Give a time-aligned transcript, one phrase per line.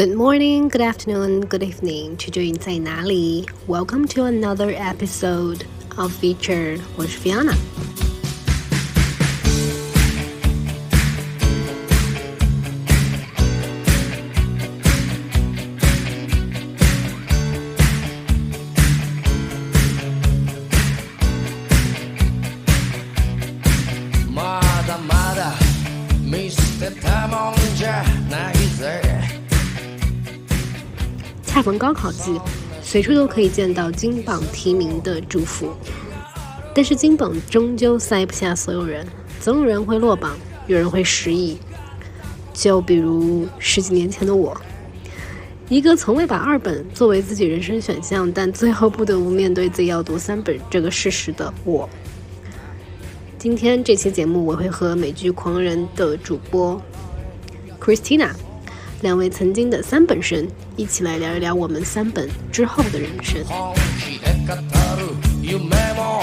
[0.00, 3.46] Good morning, good afternoon, good evening，取决于你在哪里。
[3.66, 5.60] Welcome to another episode
[5.96, 7.54] of Feature，我是 Fiona。
[31.81, 32.39] 高考季，
[32.83, 35.73] 随处都可以见到金榜题名的祝福。
[36.75, 39.03] 但是金榜终究塞不下所有人，
[39.39, 41.57] 总有人会落榜，有人会失意。
[42.53, 44.55] 就比如十几年前的我，
[45.69, 51.89] 一个从未把二本作为自己人生选项，但最后不得不面对自己要读三本这个事实的我。
[53.39, 56.79] 今天这期节目，我会和美剧狂人的主播
[57.79, 58.29] Christina
[59.02, 63.44] 两位曾经的三本生一起来聊一聊我们三本之后的人生。
[63.44, 64.54] 本気で語
[64.96, 66.20] る夢も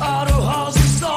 [0.00, 1.08] あるはずさ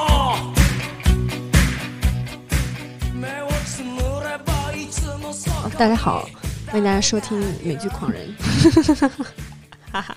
[3.14, 6.28] 目をつむればいつもそ哦大家好，
[6.68, 8.34] 欢迎大家收听美剧狂人，
[9.92, 10.16] 哈哈，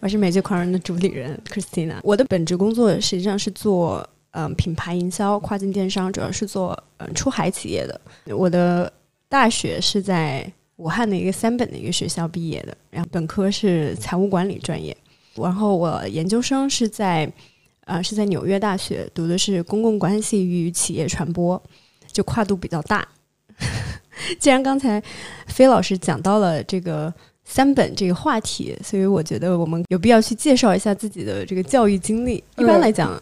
[0.00, 1.96] 我是美剧狂人的主理人 Christina。
[2.02, 8.00] 我的本职工作实际上是做嗯、品牌营销、跨境电商，主要是做嗯、出海企业的。
[8.26, 8.92] 我的
[9.27, 14.95] 大学是在武汉的一个三本的一个学校毕业的，然后本科是财务管理专业，
[15.35, 17.31] 然后我研究生是在
[17.85, 21.61] 呃是在纽约大学读的是公共关系与企业传播，
[22.11, 23.07] 就跨度比较大。
[24.39, 25.01] 既然刚才
[25.47, 32.43] 飞老师讲到了这个三本这个话题，所以我觉得我们有必要去介绍一下自己的这个教育经历。
[32.57, 33.21] 一般来讲，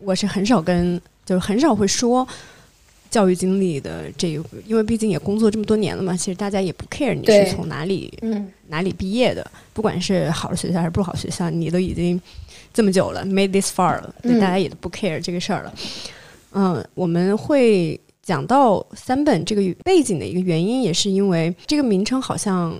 [0.00, 2.26] 我是很少跟，就是很少会说
[3.16, 12.20] 教育经历的这一，因为毕竟也工作这么多年了嘛，其实大家也不 care 你是从哪里嗯，哪里毕业的，不管是好的学校还是不好学校，你都已经
[12.74, 14.38] 这么久了，made this far 了，对嗯。
[14.38, 15.74] 大家也都不 care 这个事儿了。
[16.52, 22.78] 嗯，我们会讲到三本这个背景的一个原因，也是因为这个名称好像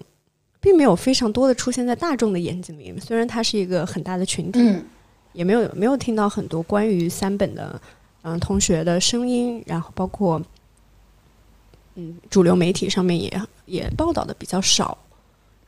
[0.60, 4.84] 并没有非常多的出现在大众的眼睛里，虽然它是一个很大的群体，嗯。
[5.32, 7.80] 也没有没有听到很多关于三本的
[8.28, 10.42] 嗯同学的声音，然后包括
[11.94, 14.98] 嗯主流媒体上面也也报道的比较少，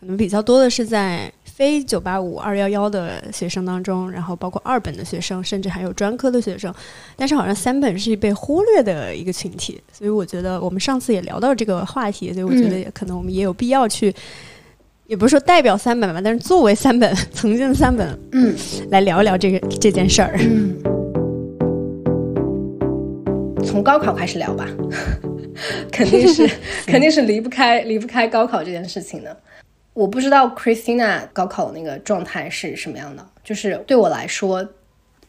[0.00, 6.74] 可能比较多的是在非九八五二幺幺的学生当中，然后包括二本的学生，甚至还有专科的学生，
[7.14, 14.12] 但是好像三本是被忽略的一个群体，所以我觉得我们上次也聊到这个话题，所以我觉得也可能我们也有必要去。
[15.06, 18.54] 也不是说代表三本吧，但是作为三本曾经的三本，嗯
[18.90, 20.36] 来聊一聊这个这件事儿。
[20.38, 20.76] 嗯，
[23.68, 24.66] 从高考开始聊吧，
[25.92, 26.50] 肯定是
[26.86, 29.36] 肯定是离不开离不开高考这件事情的。
[29.92, 34.66] 我不知道 Christina 高考那个状态是什么样的，就是对我来说，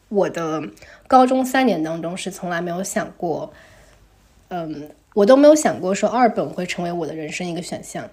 [0.08, 0.62] 我的
[1.06, 3.52] 高中三年当中是从来没有想过，
[4.48, 8.08] 嗯，我都没有想过说二本会成为我的人生一个选项。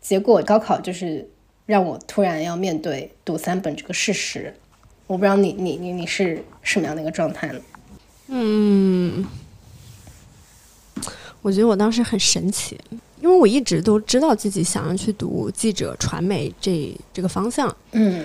[0.00, 1.28] 结果高考就是
[1.66, 4.54] 让我突然要面对读三本这个事实。
[5.08, 7.60] 我不知道你你你你是什么样的一个状态呢？
[8.30, 8.97] 嗯，
[11.48, 12.78] 我觉得我当时很神奇，
[13.22, 18.22] 因为我一直都知道自己想要去读记者、传媒这这个方向，嗯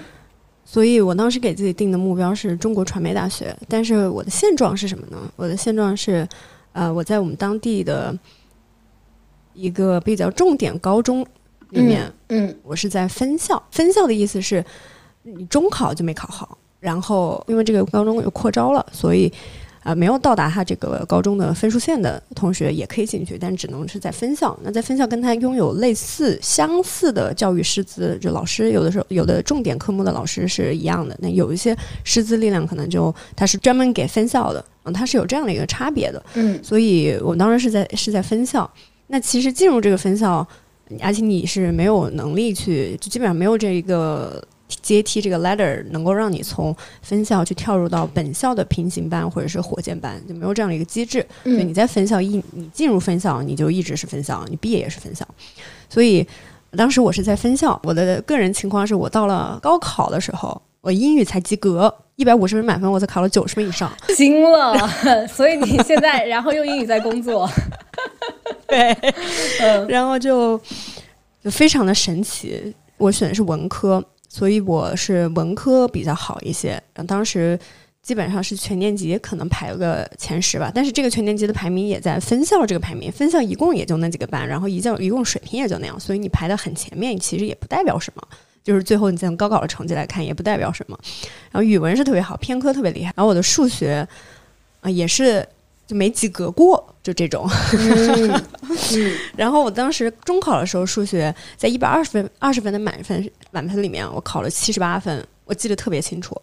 [0.66, 3.56] 所以我当时给自己定的目标是中国传媒大学。
[3.70, 5.18] 但是我的现状是什么呢？
[5.38, 6.28] 我的现状是，
[6.74, 8.14] 呃，我在我们当地的
[9.54, 11.26] 一个比较重点高中
[11.70, 13.64] 里面，嗯我是在分校。
[13.72, 14.62] 分校的意思是
[15.22, 24.58] 你中考就没考好，然后因为这个高中有扩招了，所以啊、呃没有到达他这个高中的分数线的同学也可以进去，但只能是在分校。
[24.64, 36.24] 那在分校跟他拥有类似相似的教育师资，就老师有的时候有的重点科目的老师是一样的，那有一些师资力量可能就他是专门给分校的，嗯，他是有这样的一个差别的。
[36.36, 38.70] 嗯所以我当时是在是在分校。
[39.08, 40.48] 那其实进入这个分校，
[41.02, 44.44] 而且你是没有能力去，就基本上没有这一个
[44.82, 51.26] 阶梯这个 ladder 能够让你从分校去跳入到本校的平行班或者是火箭班，就没有这样的一个机制。
[51.44, 55.28] 所以你嗯在分校一你进入分校，你就一直是分校，你毕业也是分校。
[55.90, 56.26] 所以
[56.76, 63.92] 当时我是在分校，我的个人情况是我到了高考的时候，我英语才及格，一百五十分满分，我才考了九十分以上。
[64.16, 64.76] 惊了，
[65.28, 67.50] 所以你现在然后用英语在工作，
[68.68, 68.92] 对，
[69.62, 70.60] 嗯然后就
[71.44, 72.74] 就非常的神奇。
[72.98, 74.02] 我选的是文科，
[74.34, 76.70] 所以我是文科比较好一些。
[76.96, 77.58] 然后当时
[78.02, 88.28] 基本上是全年级可能排个前十吧，但是这个全年级的排名也在分校这个排名，分校一共也就那几个班，然后一教一共水平也就那样，所以你排的很前面，其实也不代表什么。
[88.64, 90.98] 就是最后你从高考的成绩来看，也不代表什么。
[91.52, 93.14] 然后语文是特别好，偏科特别厉害。
[93.16, 94.08] 然后我的数学
[94.82, 95.48] 啊、也是
[95.94, 97.48] 就没及格过，就这种。
[97.78, 98.42] 嗯
[99.38, 106.36] 然后我当时中考的时候，数学在一百二十分二十分的满分满分里面，我考了七十八分，我记得特别清楚。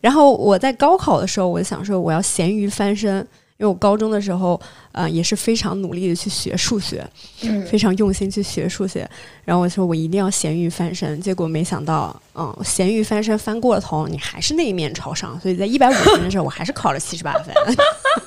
[0.00, 3.16] 然后我在高考的时候，我就想说我要咸鱼翻身，
[3.58, 4.60] 因为我高中的时候，
[4.92, 7.04] 呃，也是非常努力的去学数学，
[7.42, 9.08] 嗯非常用心去学数学。
[9.44, 15.38] 然后我说我一定要咸鱼翻身，结果没想到，嗯，咸鱼翻身翻过了头，你还是那一面朝上。
[15.40, 17.54] 所以在一百五分的时候，我还是考了七十八分。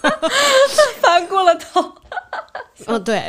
[1.02, 1.92] 翻过了头。
[2.88, 3.24] 哦，对，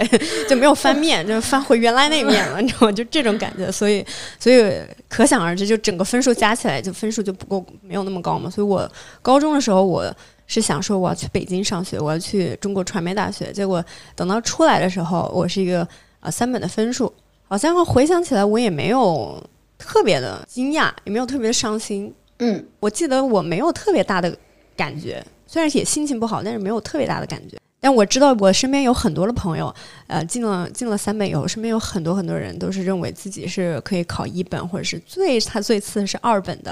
[0.48, 2.92] 就没有翻面，就翻回原来那一面了，你知道吗？
[2.92, 4.04] 就这种感觉，所以，
[4.40, 4.72] 所以
[5.08, 8.50] 可想而知，就整个分数加起来，就分数就不够，没有那么高嘛。
[8.50, 8.90] 所以我
[9.22, 10.12] 高中的时候，我
[10.46, 13.52] 是想说我要去北京上学，我要去中国传媒大学。
[13.52, 15.86] 结果等到出来的时候，我是一个
[16.20, 17.12] 呃三本的分数，
[17.48, 19.42] 好像回想起来，我也没有
[19.78, 22.14] 特别的惊讶，也没有特别的伤心。
[22.40, 24.36] 嗯我记得我没有特别大的
[24.76, 27.56] 感觉，虽然也心情不好，但是没有特别大的感觉。
[27.84, 29.74] 但我知道我身边有很多的朋友，
[30.06, 36.70] 呃，进了进了三本以后，身边有很多很多人都是认为自己是可以考一本，或者是最他最次是二本的，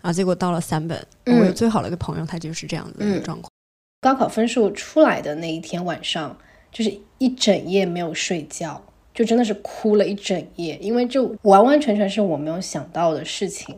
[0.00, 0.96] 然后结果到了三本。
[1.24, 3.50] 嗯我有最好的一个朋友，他就是这样子的一个状况。
[4.02, 6.38] 高考分数出来的那一天晚上，
[6.70, 8.80] 就是一整夜没有睡觉，
[9.12, 13.76] 就真的是哭了一整夜，因为就完完全全是我没有想到的事情，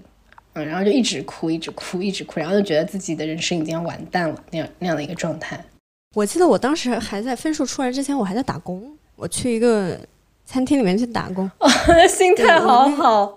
[0.53, 5.59] 嗯，然后就一直哭，一直哭，一直哭，然后就觉得自己的人生已经要完蛋了那样那样的一个状态。
[6.15, 9.99] 我记得我当时还在分数出来之前，我还在打工，我去一个
[10.47, 11.51] 餐厅里面去打工。
[12.09, 13.37] 心态好好，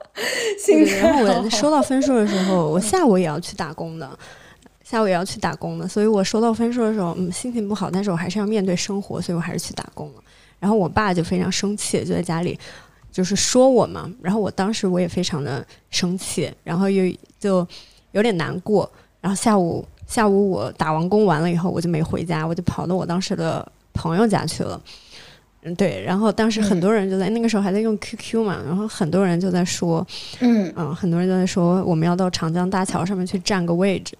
[0.59, 1.49] 心态，然后我。
[1.49, 4.17] 收到分数的时候，我 下午也要去打工的，
[4.83, 10.23] 下午也要去打工的，所以我收到分数的时候，嗯，心情不好，但是我还是要面对生活，所以我还是去打工了。
[10.59, 12.59] 然后我爸就非常生气，就在家里
[13.11, 17.67] 就是说我嘛，然后我当时我也非常的生气，然后又就
[18.11, 18.89] 有点难过，
[19.19, 24.81] 然后下午下午我打完工完了以后，我就没回家，我就跑到我当时的朋友家去了。
[25.63, 30.05] 嗯，对，然后当时很多人就在、那个时候还在用 QQ 嘛，然后很多人就在说，
[30.39, 34.17] 嗯嗯，很多人就在说我们要到长江大桥上面去占个位置，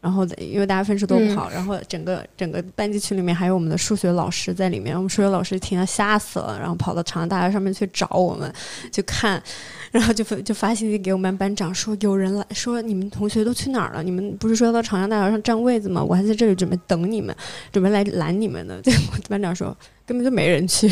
[0.00, 8.50] 然后因为大家分数都不好，然后整个整个班级群里面还有我们的数学老师在里面，我们数学老师听他吓死了，然后跑到长江大学上面去找我们，
[8.90, 9.42] 去看，
[9.90, 14.02] 然后就发就发信息给我们班班长说有人来说你们同学都去哪儿了？
[14.02, 16.02] 你们不是说要到长江大桥上占位子吗？
[16.02, 17.36] 我还在这里准备等你们，
[17.70, 18.80] 准备来拦你们呢。
[18.84, 19.76] 结果班长说
[20.06, 20.88] 根本就没人去，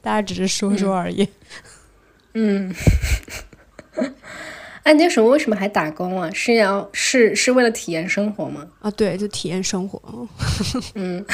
[0.00, 1.28] 大家只是说说而已。
[2.32, 2.74] 嗯。
[3.96, 4.10] 哎，
[4.84, 6.30] 那时候为什么还打工啊？
[6.32, 8.66] 是要是是为了体验生活吗？
[8.80, 10.00] 啊，对，就体验生活。
[10.94, 11.24] 嗯，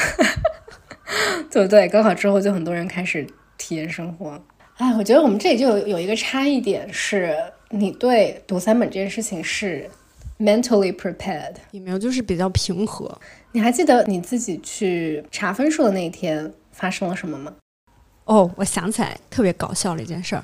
[1.51, 1.87] 对不对？
[1.89, 3.25] 高考之后，就很多人开始
[3.57, 4.39] 体验生活。
[4.77, 7.35] 哎，我觉得我们这里就有有一个差异点是，
[7.69, 9.89] 你对读三本这件事情是
[10.37, 11.55] mentally prepared。
[11.71, 13.19] 也没有，就是比较平和。
[13.51, 17.53] 你还记得你自己去查分数的那一天发生了什么吗？
[18.29, 20.43] 哦，我想起来特别搞笑的一件事儿，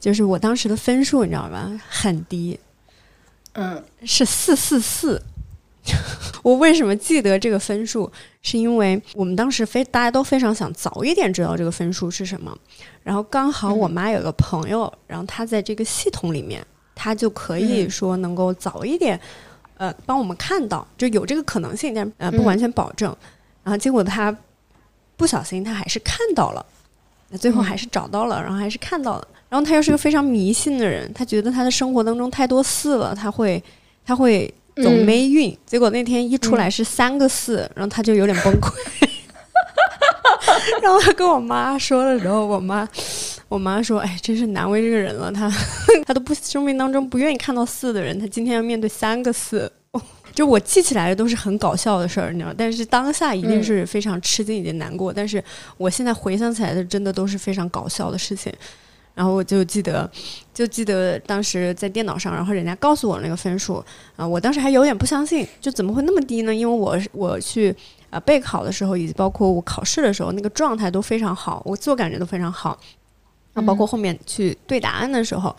[0.00, 2.58] 就是我当时的分数你知道吧，很低，
[3.52, 5.22] 嗯是四四四。
[6.42, 8.10] 我为什么记得这个分数？
[8.42, 12.52] 是因为我们当时非大家都非常想早一点知道这个分数是什么，
[13.04, 19.18] 然后刚好我妈有个朋友，然后她在这个系统里面，她就可以说能够早一点，
[19.76, 23.16] 呃，帮我们看到，就有这个可能性，但呃不完全保证。
[23.62, 24.36] 然后结果她
[25.16, 26.64] 不小心，她还是看到了，
[27.30, 29.28] 那最后还是找到了，然后还是看到了。
[29.48, 33.62] 然后他又是个非常迷信的人，他觉得他的生活当中太多四了，他会，
[34.04, 34.52] 他会。
[34.76, 38.72] 总嗯霉运，结果那天一出来是三个四，然后他就有点崩溃。
[40.80, 42.88] 然后他跟我妈说的时候，我妈，
[43.48, 45.52] 我妈说：“哎，真是难为这个人了，他
[46.06, 49.70] 他都不生命当中不愿意看到四的人，他今天要面对三个四。”
[50.34, 55.12] 就我记起来的都是很搞笑的事儿，你知道，但是当下一定是非常吃惊以及难过。
[55.12, 55.42] 但是
[55.76, 58.52] 我现在回想起来的，真的都是非常搞笑的事情。
[59.12, 60.08] 然后我就记得，
[60.54, 63.84] 就记得当时在电脑上，然后人家告诉我那个分数
[64.16, 66.54] 啊、我当时还有点不相信，就怎么会那么低呢？
[66.54, 67.74] 因为我我去
[68.08, 72.78] 啊、备考的时候，以及包括我考试的时候，那个状态都非常好，我自我感觉都非常好。
[73.54, 75.54] 那，包括后面去对答案的时候，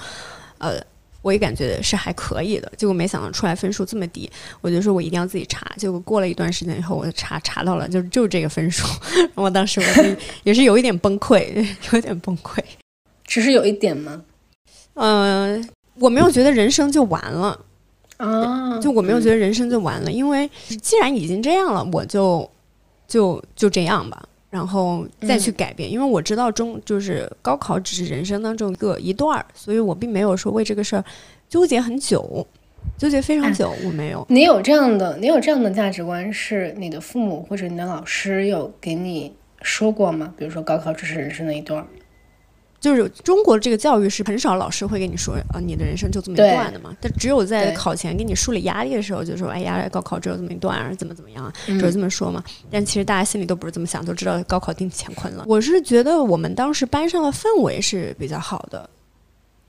[0.57, 0.81] 呃，
[1.21, 2.71] 我也感觉是还可以的。
[2.77, 4.29] 结果没想到出来分数这么低，
[4.61, 5.71] 我就说我一定要自己查。
[5.77, 8.87] 结果过了一段时间以后，我就查查到了，就就是这个分数。
[9.35, 12.59] 我当时我就 也是有一点崩溃，有点崩溃。
[13.25, 14.21] 只是有一点吗？
[14.95, 17.57] 嗯、我没有觉得人生就完了，
[18.17, 20.49] 啊，就我没有觉得人生就完了，因为
[20.81, 22.47] 既然已经这样了，我就
[23.07, 24.21] 就就这样吧，
[24.51, 25.91] 然后再去改变。
[25.91, 31.03] 因为我知道中就是高考只是人生当中一个一段儿，所以我并没有说为这个事儿
[31.50, 32.46] 纠结很久，
[32.98, 34.24] 纠结非常久，我没有。
[34.29, 40.34] 你有这样的，你有这样的价值观，是你的父母或者你的老师有给你说过吗？
[40.38, 41.88] 比如说高考只是人生的一段儿。
[42.81, 46.93] 就是中国这个教育是很少老师会跟你说啊，你的人生就这么一段的嘛。
[47.00, 52.43] 但只有在考前给你树立压力的时候，就说哎呀，高考只有这么一段啊，怎么怎么样啊，嗯只有这么说嘛。
[52.69, 55.45] 但其实大家心里都不是这么想，都知道高考定乾坤了。
[55.47, 58.89] 我是觉得我们当时班上的氛围是比较好的。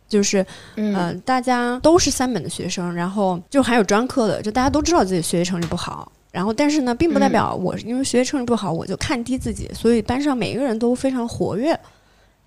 [0.09, 0.45] 就是，
[0.77, 11.79] 嗯呃，大家都是三本的学生，然后就还有专科的，就大家都知道自己学习成绩不好，然后但是呢，并不代表我因为学习成绩不好我就看低自己，所以班上每一个人都非常活跃，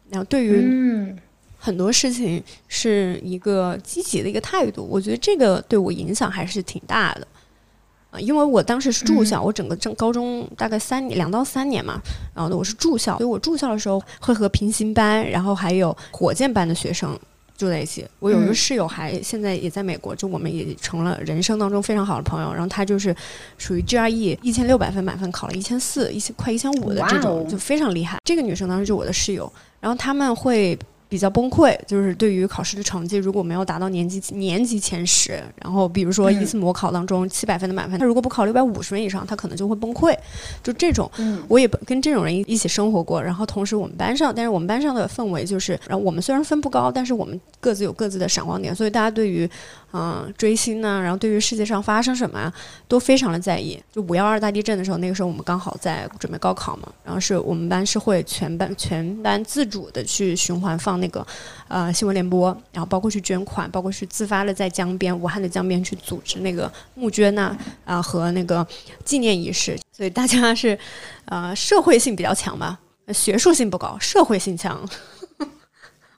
[0.10, 1.18] 然后对于嗯
[1.58, 7.28] 很多事情是一个积极的一个态度，我觉得这个对我影响还是挺大的。
[8.12, 12.00] 啊，因为我当时是住校，我整个正高中大概三年两到三年嘛，
[12.36, 17.18] 然后呢我是住校，所以我住校的时候会和平行班，然后还有火箭班的学生
[17.58, 18.06] 住在一起。
[18.20, 22.54] 我有一个嗯室友还现在也在美国，就我们也成了人生当中非常好的朋友。
[22.54, 23.14] 然后他就是
[23.58, 28.20] 属于 GRE 一千六百分满分考了一千四，一千快一千五的这种，哦就非常厉害。
[28.24, 29.52] 这个女生当时就我的室友，
[29.86, 30.76] 然后他们会。
[31.08, 40.14] 比较崩溃，就是对于考试的成绩如果没有达到年级年级前十，然后比如说一次模考当中七百分的满分，他如果不考六百五十分以上，他可能就会崩溃。
[40.64, 43.22] 就这种，嗯我也跟这种人一一起生活过。
[43.22, 49.48] 然后同时我们班上，但是我们班上的氛围就是，然后我们虽然分不高，但是我们各自有各自的闪光点，所以大家对于
[49.98, 52.54] 嗯、追星呢，然后对于世界上发生什么啊，
[52.86, 53.82] 都非常的在意。
[53.94, 61.26] 就五幺二大地震的时候，那个时候我们刚好在准备高考嘛，然后是我们班是会全班全班自主的去循环放那个
[61.70, 68.68] 呃新闻联播，然后包括去捐款，包括去自发的在江边武汉的江边去组织那个募捐呐啊、和那个
[69.06, 70.78] 纪念仪式，所以大家是
[71.26, 72.78] 呃社会性比较强吧，
[73.14, 74.86] 学术性不高，社会性强。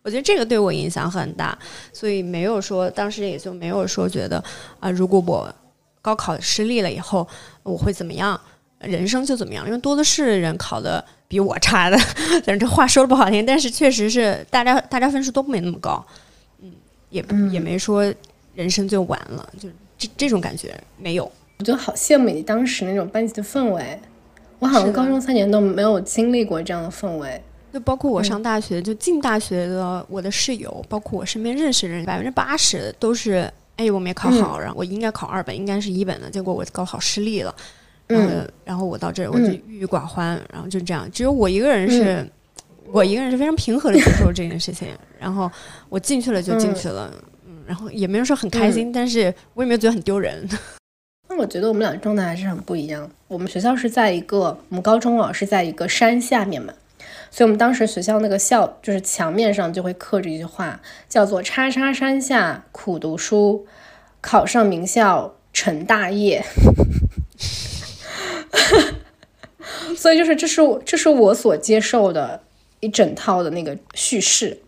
[0.08, 1.58] 我觉得这个对我影响很大，
[1.92, 4.42] 所以没有说当时也就没有说觉得
[4.80, 5.54] 啊、如果我
[6.02, 7.28] 高考失利了以后
[7.62, 8.40] 我会怎么样，
[8.80, 16.02] 人生就怎么样，因为多的是人考的比我差的，反正这话说的不好听，但是确实是大家大家分数都没那么高，
[16.62, 16.72] 嗯，
[17.10, 17.22] 也
[17.52, 18.02] 也没说
[18.56, 21.30] 人生就完了，就这这种感觉没有。
[21.60, 24.00] 我就好羡慕你当时那种班级的氛围，
[24.60, 27.42] 我好像高中三年都没有经历过这样的氛围。
[27.74, 37.54] 就包括我上大学，就进大学的我的室友，包括我身边认识的人，百分之八十都是，哎，我没考好，然后我应该考二本，应该是一本的，结果我高考失利了，
[38.08, 38.34] 然后、
[38.64, 39.62] 然后我到这儿我就嗯。
[39.68, 42.26] 郁郁寡欢，然后就这样，只有我一个人是，
[42.92, 44.88] 我一个人是非常平和的接受这件事情，
[45.20, 45.52] 然后
[45.90, 47.14] 我进去了就进去了，
[47.46, 50.48] 嗯，然后也没有说很开心，但是我也没有觉得很丢人，
[51.30, 53.08] 那我觉得我们俩状态还是很不一样。
[53.28, 56.74] 我们学校是在一个，我们高中啊是在一个山下面嘛，
[57.30, 63.66] 所以我们当时学校那个校就是墙面上就会刻着一句话，叫做“叉叉山下苦读书，
[64.22, 66.44] 考上名校成大业”。
[69.96, 72.42] 所以就是这是这是我所接受的
[72.80, 74.62] 一整套的那个叙事。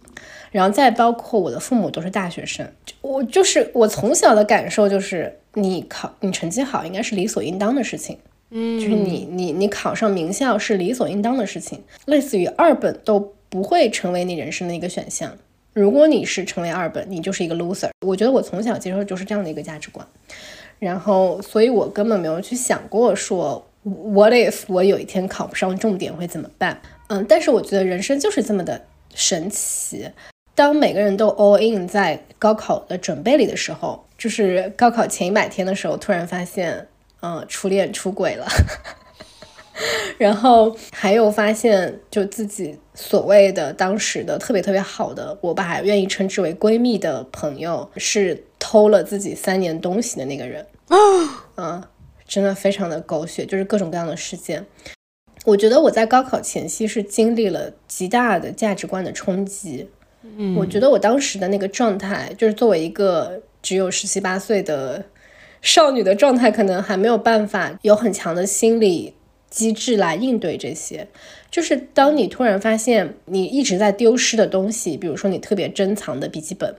[0.51, 2.67] 然后再包括我的父母都是大学生，
[3.01, 8.17] 我就是我从小的感受就是，你考你成绩好应该是理所应当的事情，
[8.51, 15.31] 嗯，就是你你你考上名校是理所应当的事情，类似于二本都不会成为你人生的一个选项。
[15.73, 17.89] 如果你是成为二本，你就是一个 loser。
[18.05, 20.05] 我觉得我从小接受就是这样的一个价值观，
[20.79, 26.81] 然后所以我根本没有去想过说 what if 我有一天考不上重点会怎么办？
[27.07, 28.81] 嗯，但是我觉得人生就是这么的
[29.13, 30.09] 神奇。
[30.55, 36.85] 当每个人都 all in 在高考的准备里的时候，就是高考前一百天的时候，突然发现，
[37.21, 38.47] 嗯、初恋出轨了，
[40.17, 50.97] 然后还有发现，就自己所谓的当时的特别特别好的，我把愿意称之为闺蜜的朋友，是偷了自己三年东西的那个人啊，
[51.55, 51.83] 嗯，
[52.27, 54.65] 真的非常的狗血，就是各种各样的事件。
[55.45, 59.89] 我觉得我在高考前夕是经历了极大的价值观的冲击。
[60.21, 65.01] 嗯，我觉得我当时的那个状态，就是作为一个只有十七八岁的
[65.61, 69.13] 少女的状态，可能还没有办法有很强的心理
[69.49, 71.07] 机制来应对这些。
[71.51, 76.75] 就是当你突然发现你一直在丢失的东西，比如说你特别珍藏的笔记本，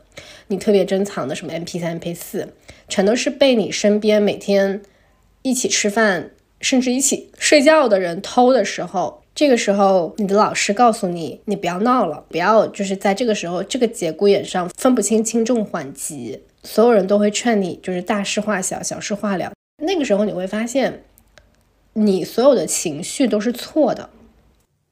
[0.47, 2.49] 你特别珍藏的什么 MP 三、MP 四，
[2.89, 4.81] 全都是被你身边每天
[5.43, 19.53] 一起吃饭，甚至一起睡觉的人偷的时候，这个时候你的老师告诉你，你不要闹了，不要就是在这个时候这个节骨眼上分不清轻重缓急，所有人都会劝你就是大事化小，小事化了。
[19.83, 21.03] 那个时候你会发现，
[21.95, 24.11] 你所有的情绪都是错的，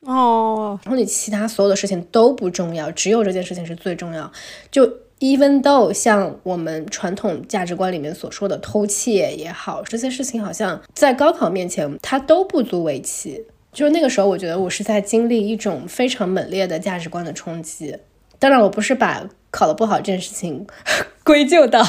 [0.00, 4.32] 哦，然后你其他所有的事情都不重要，只有这件事情是最重要。
[4.70, 4.86] 就
[5.20, 13.44] even though 像我们传统价值观里面所说的偷窃也好，这些事情好像在高考面前它都不足为奇。
[13.70, 17.96] 就是那个时候，我觉得我是在经历一种非常猛烈的价值观的冲击。
[18.38, 20.66] 当然，我不是把考得不好这件事情
[21.24, 21.86] 归咎到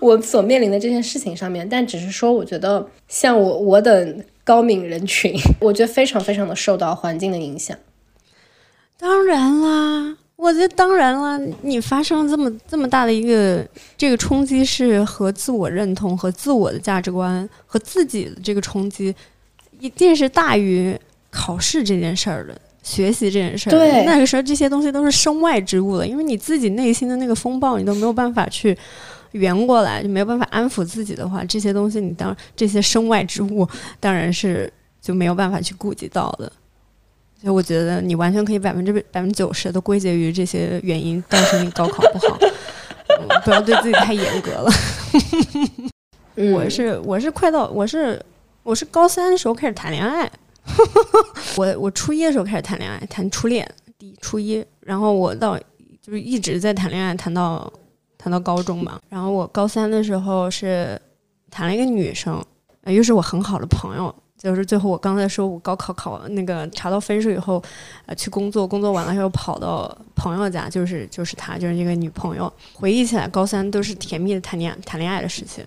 [0.00, 7.76] 我所面临的这件事情上面，但只是说，我觉得像我我等高敏人群， 我觉得非常非常的受到环境的影响。
[8.98, 13.66] 当然啦，我觉得当然啦，你发生了这么这么大的一个
[13.96, 19.14] 这个冲击，是和自我认同、和自我的价值观、和自己的这个冲击，
[19.78, 20.98] 一定是大于
[21.30, 22.60] 考试这件事儿的。
[22.82, 28.76] 学习这件事儿，对那个时候这些东西都是身外之物了，因为你自己内心的那个风暴，你都没有办法去
[29.32, 33.68] 圆过来，就没有办法安抚自己的话，这些东西你当这些身外之物，
[33.98, 36.50] 当然是就没有办法去顾及到的。
[37.40, 42.38] 所以我觉得你完全可以百分之百分之九十都归结于这些原因，但是你高考不好。
[42.40, 42.50] 嗯
[43.44, 44.70] 不要对自己太严格了。
[46.36, 48.24] 嗯， 我是我是快到我是
[48.62, 50.30] 我是高三的时候开始谈恋爱，
[51.56, 55.58] 我我初一的时候开始谈恋爱，谈初恋，第初一，然后我到
[56.00, 57.72] 就是一直在谈恋爱，谈到
[58.16, 59.00] 谈到高中嘛。
[59.08, 61.00] 然后我高三的时候是
[61.50, 62.42] 谈了一个女生，
[62.82, 64.14] 呃又是我很好的朋友。
[64.38, 67.62] 就是最后我刚才说我高考考那个查到分数以后，
[68.06, 72.50] 呃去工作，工作完了又跑到朋友家，就是就是她就是一个女朋友。
[72.72, 75.62] 回忆起来，高三都是甜蜜的谈恋爱谈恋爱的事情。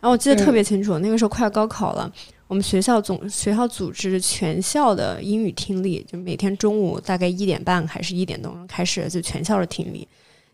[0.00, 2.12] 然后我记得特别清楚，那个时候快要高考了，
[2.50, 10.06] 我们学校总学校组织全校的英语听力，就每天中午大概一点半还是一点钟开始，就全校的听力。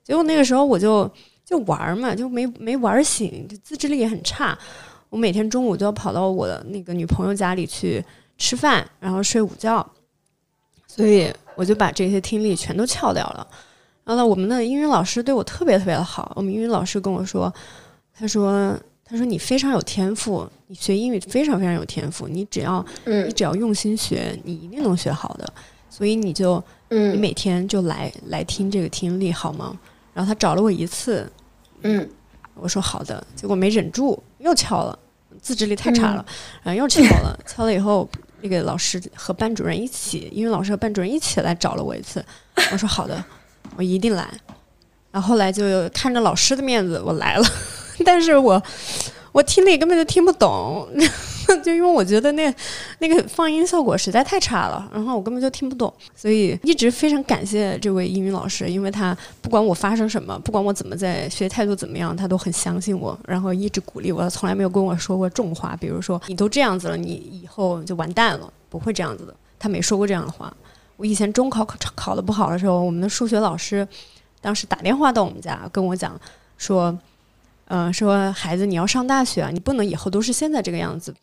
[0.05, 1.11] 结果那个时候我就
[1.43, 4.57] 就玩嘛，就没没玩醒，就自制力也很差。
[5.09, 8.05] 我每天中午都要跑到我的那个女朋友家里去
[8.37, 9.91] 吃饭，然后睡午觉，
[10.87, 13.49] 所以我就把这些听力全都翘掉了。
[14.05, 16.31] 然后呢，我们的英语老师对我特别特别的好。
[16.37, 17.50] 我们英语老师跟我说，
[18.12, 25.53] 他说他说你非常有天赋，你学英语非常非常有天赋，你只要你嗯只要用心学，你一定能学好的。
[25.88, 26.57] 所以你就
[26.90, 29.79] 你嗯每天就来来听这个听力好吗？
[30.12, 31.31] 然后他找了我一次，
[31.83, 32.07] 嗯
[32.55, 34.99] 我说好的，结果没忍住又翘了，
[35.40, 36.27] 自制力太差了，
[36.62, 38.09] 然后又翘了，翘了以后，
[38.40, 42.25] 那个老师和班主任一起，英语老师和班主任一起来找了我一次，
[42.73, 43.25] 我说好的，
[43.77, 44.29] 我一定来。
[45.12, 47.45] 然后后来就看着老师的面子，我来了，
[48.04, 48.62] 但是我
[49.32, 50.88] 我听力根本就听不懂，
[51.62, 52.52] 就因为我觉得那
[52.98, 70.52] 那个放音效果实在太差了，然后我根本就听不懂，所以一直非常感谢这位英语老师，因为他不管我发生什么，不管我怎么在学态度怎么样，他都很相信我，然后一直鼓励我，从来没有跟我说过重话，比如说你都这样子了，你以后就完蛋了，不会这样子的，他没说过这样的话。
[70.96, 73.87] 我以前中考考考得不好的时候，我们的数学老师
[74.40, 76.18] 当时打电话到我们家跟我讲
[76.56, 76.98] 说，
[77.66, 81.14] 呃，说孩子你要上大学啊，你不能以后都是现在这个样子，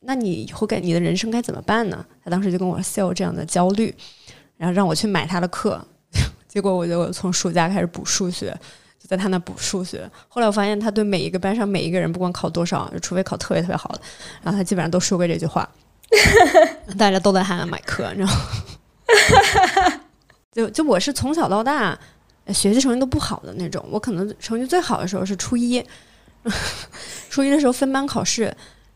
[0.00, 2.04] 那你以后该你的人生该怎么办呢？
[2.24, 3.94] 他当时就跟我 sell 这样的焦虑，
[4.56, 5.84] 然后让我去买他的课，
[6.46, 8.56] 结果我就从暑假开始补数学。
[8.98, 14.00] 就在他那补数学，后来我发现他对每一个班上每一个人，不管考多少，除非考特别特别好的，
[14.44, 15.68] 然后他基本上都说过这句话，
[16.96, 20.00] 大家都在喊他买课，你知道吗？
[20.54, 21.98] 就就我是从小到大呃
[22.48, 25.84] 学习成绩都不好的那种，我可能成绩最好的时候是初一，
[27.28, 28.54] 初一的时候分班考试，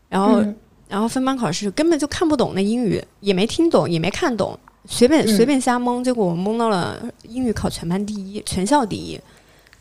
[0.09, 0.55] 然后、嗯
[0.89, 9.19] 然后分班考试根本就看不懂那英语，也没听懂，也没看懂，随便嗯随便瞎蒙，结果我蒙到了英语考全班第一，全校第一，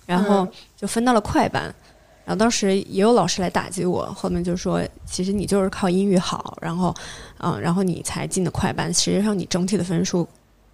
[0.05, 1.73] 然后嗯就分到了快班。
[2.25, 6.93] 然后当时也有老师来打击我，后面就说，其实你就是靠英语好，然后，
[7.39, 8.93] 嗯，然后你才进的快班。
[8.93, 10.27] 实际上你整体的分数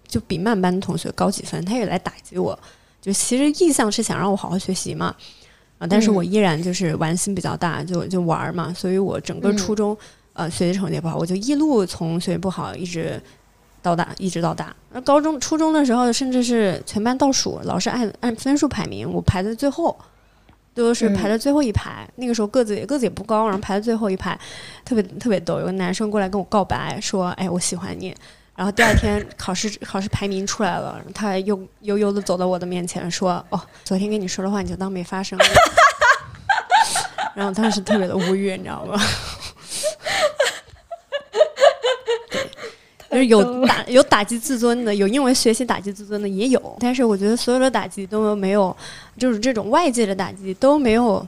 [0.07, 1.63] 就比慢班的同学高几分。
[1.63, 2.57] 他也来打击我，
[3.03, 5.13] 就其实意向是想让我好好学习嘛，
[5.77, 8.73] 啊，但是我依然就是玩心比较大，就就玩儿嘛。
[8.73, 9.95] 所以我整个嗯初中、
[10.31, 13.21] 呃学习成绩也不好，我就一路从学习不好一直
[13.81, 14.73] 到大，一直到大。
[14.93, 19.95] 那高中、初中的时候，甚至是全班倒数，老师按按分数排名，我排在最后。
[20.75, 24.35] 都是排在最后一排，那个时候个子也个子也不高，然后排在最后一排，
[24.83, 25.59] 特别特别逗。
[25.59, 28.11] 有个男生过来跟我告白，说：“哎，我喜欢你。”
[28.55, 35.39] 然后第二天考试考试排名出来了，他还悠悠悠的走到我的面前说：“哦，昨天跟你说的话你就当没发生。”
[37.33, 38.95] 然后当时特别的无语，你知道吗？
[42.29, 42.47] 对
[43.09, 48.75] 就是有打有打击自尊的，有因为学习打击自尊的也有，但是我觉得所有的打击都没有，
[49.17, 51.27] 就是这种外界的打击都没有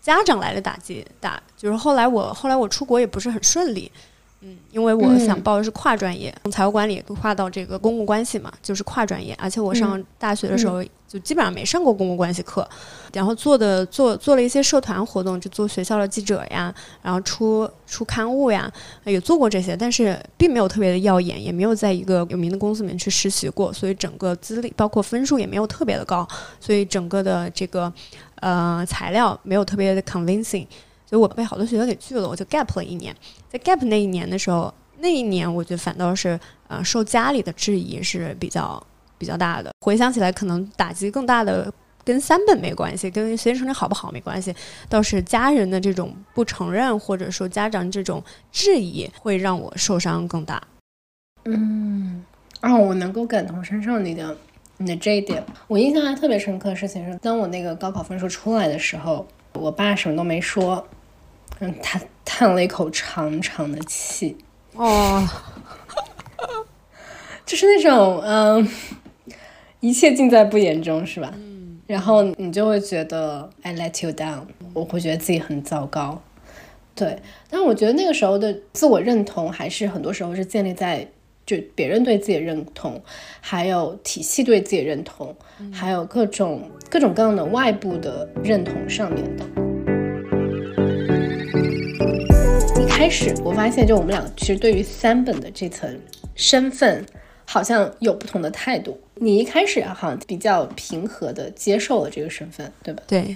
[0.00, 1.40] 家长来的打击大。
[1.56, 3.90] 就是后来我后来我出国也不是很顺利，
[4.42, 12.66] 嗯，因为我想报的是跨专业，从财务管理跨到这个公共关系嘛，就是跨专业，而且我上大学的时候就基本上没上过公共关系课，
[13.12, 18.72] 然后做的做做了一些社团活动，就做学校的记者呀，然后出出刊物呀，
[19.04, 26.26] 也做过这些，但是并没有特别的耀眼，也没有在一个有名的公司里面去实习过，所以整个资历包括分数也没有特别的高，
[26.58, 27.92] 所以整个的这个
[28.36, 30.66] 呃材料没有特别的 convincing。
[31.04, 33.12] 所以我被好多学校给拒了，我就 gap 了一年。
[33.50, 38.80] 在 gap 那一年的时候，那一年我觉得反倒是呃受家里的质疑是比较
[39.18, 39.72] 比较大的。
[39.80, 41.72] 回想起来，可能打击更大的
[42.04, 44.54] 跟三本没关系，跟学习成绩好不好没关系，
[44.88, 50.62] 倒是家人的这种不承认或者说家长这种质疑会让我受伤更大。
[51.44, 52.24] 嗯，
[52.62, 54.36] 哦，我能够感同身受你的
[54.76, 55.44] 你的这一点。
[55.66, 60.86] 我印象还特别深刻的事情是，当我那个高考分数出来的时候，我爸什么都没说。
[61.60, 64.36] 嗯，他叹了一口长长的气，
[64.74, 65.26] 哦，
[67.44, 68.66] 就是那种嗯，
[69.80, 71.32] 一切尽在不言中，是吧？
[71.36, 76.22] 嗯，然后你就会觉得 I let you down，我会觉得自己很糟糕，
[76.94, 77.18] 对。
[77.50, 81.06] 但我觉得那个时候的自我认同，还是很多时候是建立在
[81.44, 83.02] 就别人对自己的认同，
[83.40, 85.36] 还有体系对自己认同，
[85.70, 89.44] 还有各种各种各样的外部的认同上面的。
[93.00, 95.98] 开始，我发现就我们俩其实对于三本的这层
[96.34, 97.02] 身份，
[97.46, 99.00] 好像有不同的态度。
[99.14, 103.02] 你一开始好像比较平和的接受了这个身份，对吧？
[103.08, 103.34] 对，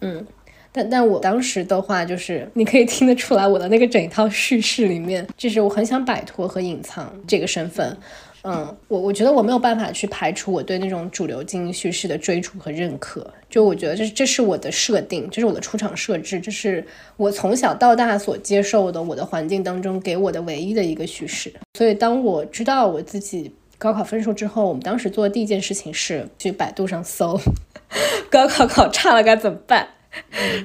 [0.00, 0.26] 嗯，
[0.72, 7.94] 但但我当时的话，就是你可以听得出来，我的那个整一套叙事里面，就是我很想摆脱和隐藏这个身份。
[8.42, 16.84] 嗯，我我觉得我没有办法去排除我对那种主流经济叙事的追逐和认可，就我觉得这这是我的设定，这是我的出场设置，这是
[17.16, 21.52] 我从小到大所接受的我的环境当中给我的唯一的一个叙事。
[21.74, 27.38] 所以当我知道我自己高考分数之后，我们当时做的第一件事情是去百度上搜
[28.30, 29.86] 高考考差了该怎么办。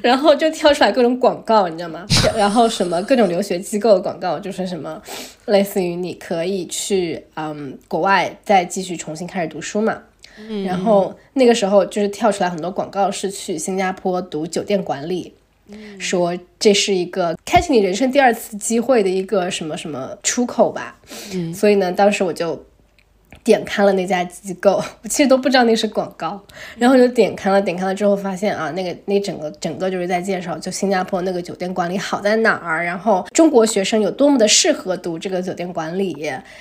[0.01, 2.05] 然后就跳出来各种广告，你知道吗？
[2.35, 5.01] 然后什么各种留学机构的广告，就是什么
[5.45, 10.01] 类似于你可以去嗯国外再继续重新开始读书嘛。
[10.65, 15.33] 然后那个时候就是跳出来很多广告，是去新加坡读酒店管理，
[15.99, 20.99] 说这是一个开启你人生第二次机会的一个什么什么出口吧。
[21.53, 22.65] 所以呢，当时我就。
[23.43, 26.41] 点开了那家机构，我 其实都不知道那是广告，
[26.77, 36.15] 然后就点开了，点开了之后发现啊，那个那整个整个就是在介绍，就新加坡那个酒店管理好在哪儿，然后中国学生有多么的适合读这个酒店管理，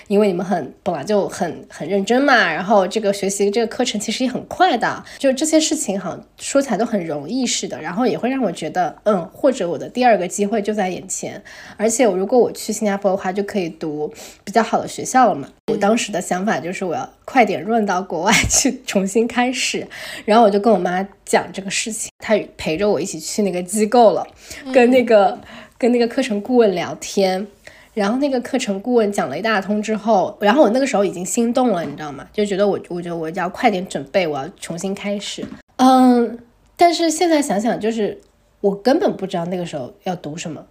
[0.09, 11.43] 因为你们很本来就很很认真嘛，然后这个学习这个课程其实也很快的，就这些事情好像说起来都很容易似的，然后也会让我觉得，嗯，或者我的第二个机会就在眼前，
[11.77, 14.13] 而且如果我去新加坡的话，就可以读
[14.45, 15.49] 比较好的学校了嘛。
[15.73, 16.83] 我当时的想法就是。
[16.85, 19.87] 我要快点润到国外 去重新开始，
[20.25, 24.27] 然后我就跟我妈讲这个事情，她陪着我一起去那个机构了，
[24.73, 25.39] 跟那个
[25.79, 27.47] 跟那个课程顾问聊天，
[27.95, 32.29] 然后那个课程顾问讲了一大通之后，然后我那个时候已经心动了，你知道吗？
[32.33, 35.43] 就觉得我我觉得我要快点准备，我要重新开始。
[35.77, 36.39] 嗯，
[36.77, 38.21] 但是现在想想，就是
[38.61, 40.67] 我根本不知道那个时候要读什么，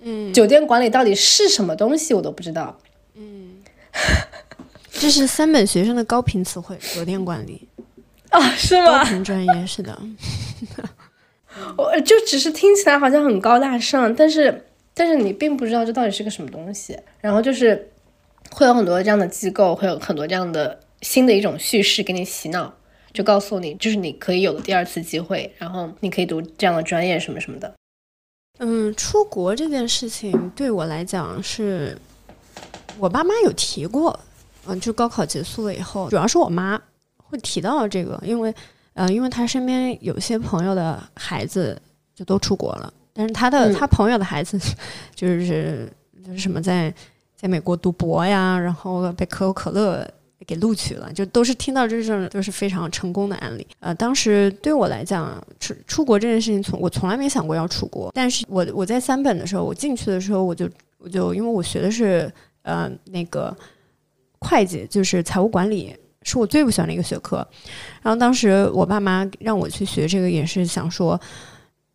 [0.00, 2.78] 嗯，酒店管理到底是什么东西，我都不知道，
[3.14, 3.58] 嗯。
[4.92, 7.68] 这是三本学生的高频词汇，酒店管理
[8.30, 8.98] 啊，是吗？
[8.98, 9.98] 高频专业是的，
[11.76, 16.98] 我就只是听起来好像很高大上，但是但是你并不知道这到底是个什么东西。
[17.20, 17.90] 然后就是
[18.50, 22.72] 会有很多这样的机构，会有很多这样的新的一种叙事给你洗脑，
[23.12, 27.72] 就告诉你，就是你可以有第二次机会，然后你可以读这样的专业什么什么的。
[28.58, 31.96] 嗯，出国这件事情对我来讲是，
[32.98, 34.20] 我爸妈有提过。
[34.66, 36.80] 嗯，就高考结束了以后，主要是我妈
[37.16, 38.54] 会提到这个，因为，
[38.94, 41.80] 呃，因为她身边有些朋友的孩子
[42.14, 44.58] 就都出国了，但是她的她朋友的孩子
[45.14, 45.90] 就是
[46.24, 46.92] 就是什么在
[47.34, 50.06] 在美国读博呀，然后被可口可乐
[50.46, 53.66] 给录取了，就都是听到这种都是非常成功的案例。
[53.78, 60.68] 呃，当时对我来讲，出出国这件事情，从我从来没想过要出国，但是我我在三本的时候，我进去的时候，我就
[60.98, 62.30] 我就因为我学的是
[62.62, 63.56] 呃那个。
[64.40, 67.36] 会计就是财务管理，是我最不喜欢的一个学科。
[68.02, 71.18] 然后当时我爸妈让我去学这个，也是想说，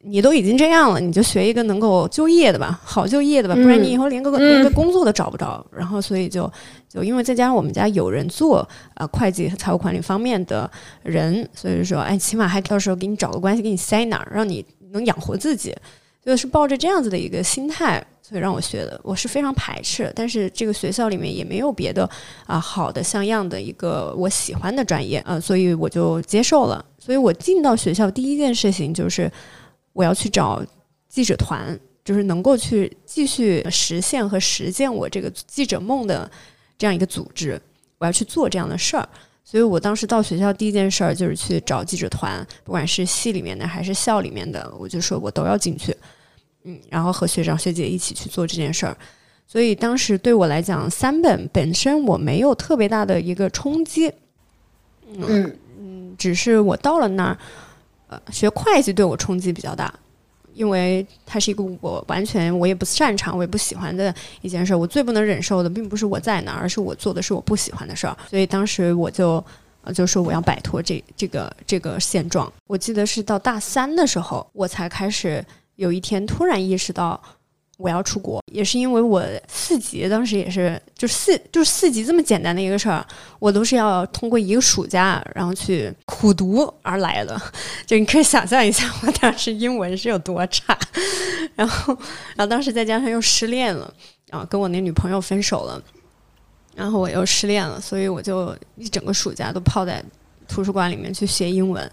[0.03, 5.65] 你都已经这样了，你就学一个能够就业的吧，好就业的吧，不然你以后连个、嗯连个工作都找不着。
[5.71, 6.51] 然后所以就
[6.87, 10.69] 就因为再加上我们家有人做呃会计和财务管理方面的
[11.03, 15.75] 人，所以说哎，起码还到时候给你找个关系给你塞哪儿，让你能养活自己。
[16.25, 20.11] 就是抱着这样子的一个心态，所以让我学的，我是非常排斥。
[20.15, 22.09] 但是这个学校里面也没有别的
[22.47, 26.83] 啊、好的像样的一个我喜欢的专业，呃，所以我就接受了。
[26.97, 29.31] 所以我进到学校第一件事情就是
[29.93, 30.63] 我要去找
[31.07, 36.29] 记者团，就是能够去继续实现和实践我这个记者梦的
[36.77, 37.61] 这样一个组织，
[37.99, 39.07] 我要去做这样的事儿。
[39.45, 45.95] 所以我当时到学校第一件事儿就是去找记者团，不管是系里面的还是校里面的，我就说我都要进去，
[46.63, 48.97] 嗯，然后和学长学姐一起去做这件事儿。
[49.47, 54.11] 所以当时对我来讲，三本本身我没有特别大的一个冲击，
[55.13, 55.23] 嗯。
[55.29, 55.55] 嗯
[56.17, 57.37] 只是我到了那儿，
[58.07, 59.93] 呃，学会计对我冲击比较大，
[60.55, 64.73] 因为它是一个我完全我也不擅长，我也不喜欢的一件事。
[64.73, 68.17] 我最不能忍受的，并不是我在哪儿，而是我做的是我不喜欢的事儿。
[68.29, 69.43] 所以当时我就
[69.83, 72.51] 呃就说我要摆脱这这个这个现状。
[72.67, 77.21] 我记得是到大三的时候，我才开始有一天突然意识到。
[77.77, 83.05] 我要出国，也是因为我四级当时也是，就四就四级这么简单的一个事儿，
[83.37, 87.39] 我都是要通过一个暑假，然后去苦读而来的。
[87.85, 90.77] 就你可以想象一下，我当时英文是有多差，
[91.55, 91.93] 然后，
[92.35, 93.93] 然后当时再加上又失恋了，
[94.29, 95.81] 然后跟我那女朋友分手了，
[96.75, 100.01] 然后我又失恋了，所以我就一整个暑假都泡在
[100.47, 101.91] 图书馆里面去学英文。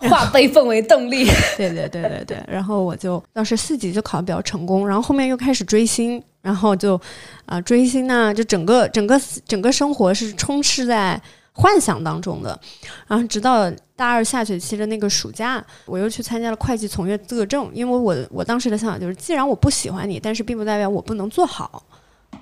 [0.08, 1.24] 化悲愤为动力。
[1.56, 6.98] 对对对对对，然后我就当时四级就考的比较成功，然后后面又开始追星，然后就
[7.44, 11.20] 啊、追星呢，就整个整个整个生活是充斥在
[11.52, 12.58] 幻想当中的，
[13.06, 21.82] 然后直到大二下学期的那个暑假，我又去参加了会计从业资格证，因为我我当时的想法就是，既然我不喜欢你，但是并不代表我不能做好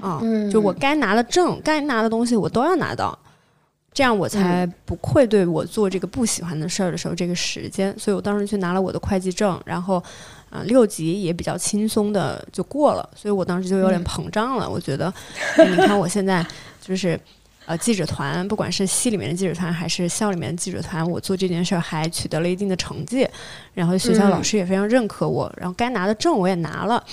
[0.00, 3.18] 啊，嗯就我该拿的证、该拿的东西我都要拿到。
[3.92, 9.96] 这样我才不愧对我做这个不喜欢的事儿的时候这个时间，所以我当时去拿了我的会计证，然后，
[10.50, 14.70] 啊、六级也比较轻松的就过了，所以我当时就有点膨胀了。
[14.70, 15.12] 我觉得，
[15.56, 16.46] 哎你看我现在
[16.80, 17.18] 就是，
[17.68, 23.28] 呃，记者团，不管是系里面的记者团还是校里面的记者团，我做这件事儿还取得了一定的成绩，
[23.74, 27.04] 然后学校老师也非常认可我，然后该拿的证我也拿了。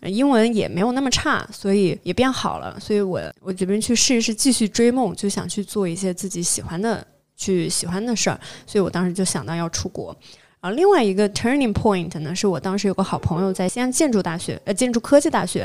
[0.00, 2.78] 呃英文也没有那么差，所以也变好了。
[2.78, 7.02] 所以我我决定去试一试，继续追梦，就想去做一些自己喜欢的、
[7.34, 8.38] 去喜欢的事儿。
[8.66, 10.14] 所以我当时就想到要出国。
[10.62, 15.60] 然后另外一个 turning point 呢，是我当时有个好朋友在西安建筑大学，呃，建筑科技大学。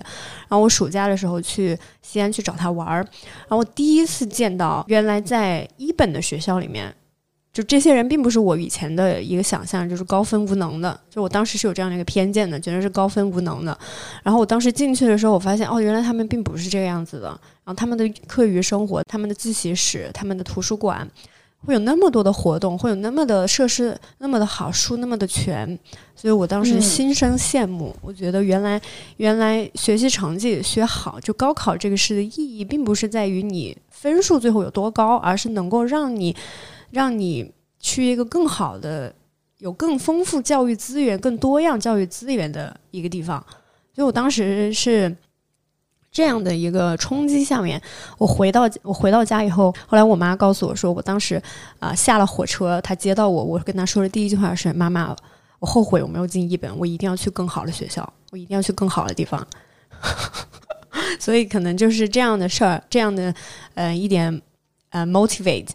[0.50, 2.96] 然后我暑假的时候去西安去找他玩儿，
[3.42, 6.92] 然后我第一次见到原来在一本的学校里面。
[7.54, 11.00] 就这些人并不是我以前的一个想象，就是高分无能的。
[11.10, 13.76] 就我当时是有这样的一个偏见的，觉得是高分无能的。
[14.22, 17.28] 然后我当时进去的时候，我发现哦，原来他们并不是这个样子的。
[17.64, 21.08] 然后他们的课余生活、他们的自习室、他们的图书馆，
[21.66, 25.78] 会有那么多的活动，会有那么的设施，那么的好，书那么的全。
[26.16, 27.96] 所以我当时嗯心生羡慕。
[28.02, 28.82] 我觉得原来
[29.18, 36.36] 原来学习成绩学好，就高考这个事的意义，并不是在于你分数最后有多高，而是能够让你
[36.92, 39.14] 让你去一个更好的。
[39.60, 43.44] 有更丰富教育资源、更多样教育资源的一个地方，
[43.92, 45.18] 所以我当时是
[46.18, 47.80] 这样的一个冲击下面，
[48.18, 51.40] 我回到我回到家以后，后来我妈告诉我说，我当时
[51.78, 55.16] 啊、下了火车，她接到我，我跟她说的第一句话是：“妈妈，
[55.60, 59.46] 我后悔我没有进一本，我一定要去更好的学校，我一定要去更好的地方。”
[61.22, 63.32] 所以可能就是这样的事儿，这样的
[63.76, 64.42] 呃一点
[64.90, 65.68] 呃 motivate。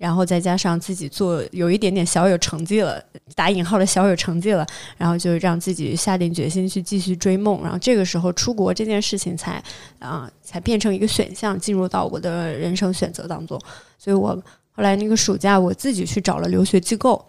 [0.00, 2.98] 然后再加上自己做有一点点小有成绩了，
[3.34, 7.62] 打引号的小有成绩了，然后就让自己下定决心去继续追梦。
[7.62, 9.62] 然后这个时候出国这件事情才
[9.98, 13.60] 啊、才变成一个选项，进入到我的人生选择当中。
[13.98, 14.28] 所以我
[14.72, 17.22] 后来那个暑假我自己去找了留学机构，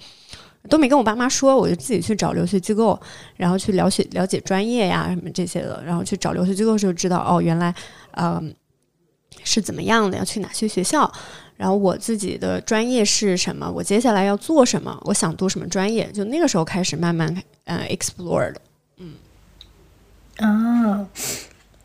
[0.70, 2.98] 都没跟我爸妈说，我就自己去找留学机构，
[3.36, 5.84] 然后去了解了解专业呀什么这些的。
[5.86, 7.76] 然后去找留学机构的时候知道，哦，原来
[8.12, 8.56] 嗯、
[9.44, 11.12] 是怎么样的，要去哪些学校。
[11.62, 13.72] 然后我自己的专业是什么？
[13.72, 15.00] 我接下来要做什么？
[15.06, 16.12] 我想读什么专业？
[16.12, 17.32] 就那个时候开始慢慢
[17.66, 18.62] 呃 explore 的。
[18.98, 19.14] 嗯
[20.38, 21.08] 啊，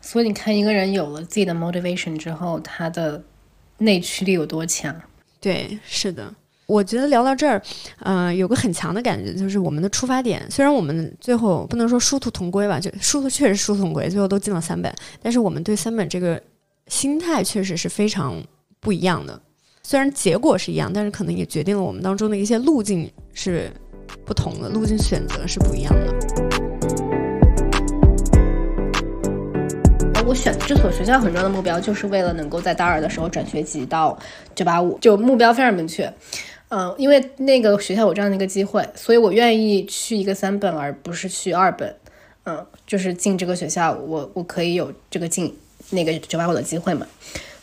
[0.01, 3.23] 所以你看，一个人有了自己的 motivation 之后，他的
[3.77, 4.99] 内驱力有多强？
[5.39, 6.33] 对，是的。
[6.65, 7.61] 我觉得聊到这儿，
[7.99, 10.43] 呃，有个很强的感觉，就是我们的出发点。
[10.49, 16.41] 虽然我们最后不能说殊途同归吧，就殊途确实殊途同归，最后都进了三本，但是我们对三本这个
[16.87, 18.43] 心态确实是非常
[18.79, 19.39] 不一样的。
[19.89, 23.71] 虽然结果是一样，但是可能也决定了我们当中的一些路径是
[24.25, 26.13] 不同的路径选择是不一样的。
[30.27, 34.19] 我选这所学校很重要的目标，就是为了能够在大二的时候转学籍到
[34.53, 36.13] 九八五，就目标非常明确。
[36.67, 41.95] 嗯，因为那个学校有这样的一个机会，所以我愿意去一个三本，而不是去二本。
[42.43, 45.57] 嗯，就是进这个学校，我我可以有这个进
[45.91, 47.07] 那个九八五的机会嘛。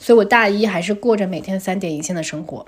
[0.04, 2.66] 所以我大一还是过着每天三点一线的生活，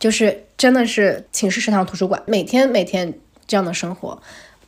[0.00, 3.14] 就是真的是寝室、食堂、图书馆，每天每天
[3.46, 4.20] 这样的生活。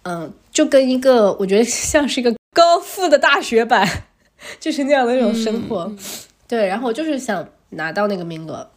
[0.04, 4.04] 嗯，就跟一个我觉得像是一个高富的大学版，
[4.60, 5.92] 就是那样的一种生活。
[6.46, 8.70] 对，然后我就是想拿到那个名额，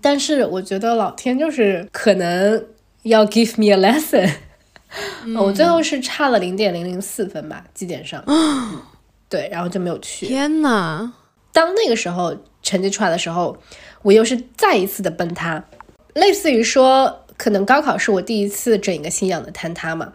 [0.00, 2.66] 但是我觉得老天就是可能
[3.04, 4.28] 要 give me a lesson。
[5.38, 8.20] 我最后是差了零点零零四分吧，绩点上。
[8.26, 8.82] 嗯
[9.28, 10.26] 对，然后就没有去。
[10.26, 11.12] 天呐，
[11.54, 13.56] 当那个时候成绩出来的时候，
[14.02, 15.64] 我又是再一次的崩塌，
[16.12, 20.12] 类似于说，可能高考是我第一次整一个信仰的坍塌嘛。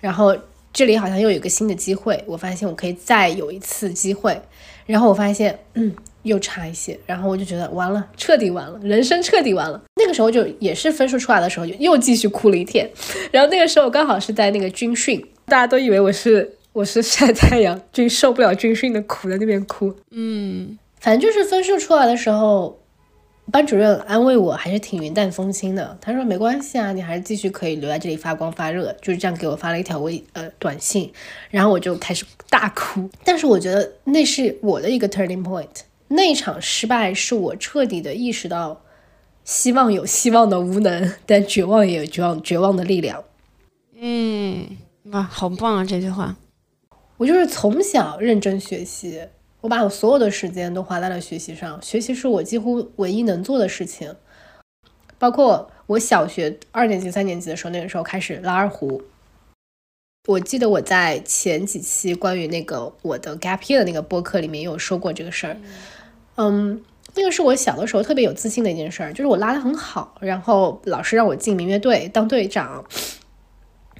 [0.00, 0.34] 然后
[0.72, 4.40] 这里好像又有一个新的机会，我发现我可以再有一次机会，
[4.86, 9.82] 然后我发现，嗯，又差一些，然后我就觉得完了，彻底完了，人生彻底完了。
[9.96, 12.90] 那个时候就也是分数出来的时候，又继续哭了一天。
[13.30, 19.92] 然后那个时候刚好是在那个军训，大家都以为我是我是晒太阳，军受不了军训的苦，在那边哭。
[20.10, 22.78] 嗯，反正就是分数出来的时候，
[23.50, 25.98] 班主任安慰我还是挺云淡风轻的。
[26.00, 31.12] 他说没关系啊，你还是继续可以留在这里发光发热，就是这样给我发了一条微呃短信，
[31.50, 33.10] 然后我就开始大哭。
[33.24, 35.66] 但是我觉得那是我的一个 turning point，
[36.06, 38.80] 那场失败是我彻底的意识到，
[39.44, 43.24] 希望有希望的无能，但绝望也有绝望绝望的力量。
[43.98, 44.68] 嗯，
[45.06, 46.36] 哇，好棒啊这句话。
[47.20, 49.20] 我就是从小认真学习，
[49.60, 54.16] 我把我所有的时间都花在了学习上，学习是我几乎唯一能做的事情。
[55.18, 59.02] 包括我小学二年级、三年级的时候，那个时候开始拉二胡。
[60.28, 65.58] 我记得我在前几期关于那个我的 gap year 的那个播客里面有说过这个事儿。
[66.36, 66.82] 嗯，
[67.14, 72.82] 那个是我小的时候特别有自信的一件事儿，就是我拉的很好，然后老师让我进民乐队当队长。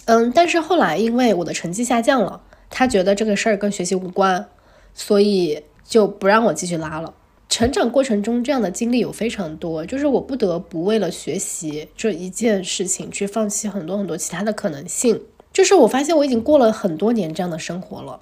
[0.07, 2.41] 嗯，但是后来因为我的成绩下降了。
[2.71, 4.49] 他觉得这个事儿跟学习无关，
[4.95, 7.13] 所以就不让我继续拉了。
[7.49, 15.21] 成长过程中这样的经历有非常多，就是我不得不为了学习这一件事情去放弃很多很多其他的可能性。
[15.53, 18.21] 就是我发现我已经过了很多年这样的生活了，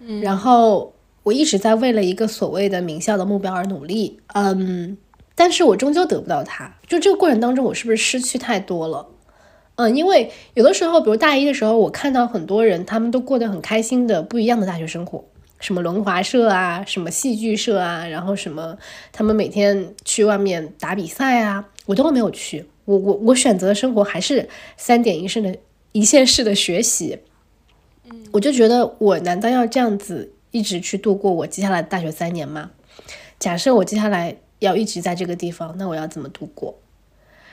[0.00, 4.98] 嗯，然后我一直在为了一个所谓的名校的目标而努力，嗯，
[5.36, 6.74] 但是我终究得不到它。
[6.88, 9.06] 就这个过程当中，我是不是失去太多了？
[9.80, 15.24] 嗯，因为有的时候，比如大一的时候，我看到很多人，他们都过得很开心的不一样的大学生活，
[15.58, 18.76] 什么轮滑社啊，什么戏剧社啊，然后什么
[19.10, 22.66] 他们每天去外面打比赛啊，我都没有去。
[22.84, 25.56] 我我我选择的生活还是三点一线的
[25.92, 27.18] 一线式的学习。
[28.10, 32.70] 嗯，我就觉得我难道要这样子一直去度过我接下来的大学三年吗？
[33.38, 36.78] 假设我接下来要一直在这个地方，那我要怎么度过？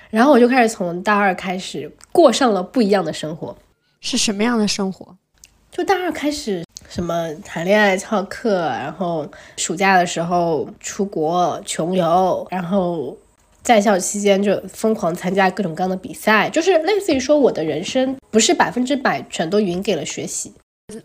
[0.09, 3.55] 然后我就开始从大二开始过上了不一样的生活，
[3.99, 5.15] 是什么样的生活？
[5.69, 13.15] 就大二开始什么谈恋爱、翘课，然后暑假的时候出国穷游，然后
[13.61, 20.51] 在校期间就疯狂参加各种各样的比赛，就是类似于说我的人生不是百分之百全都匀给了学习。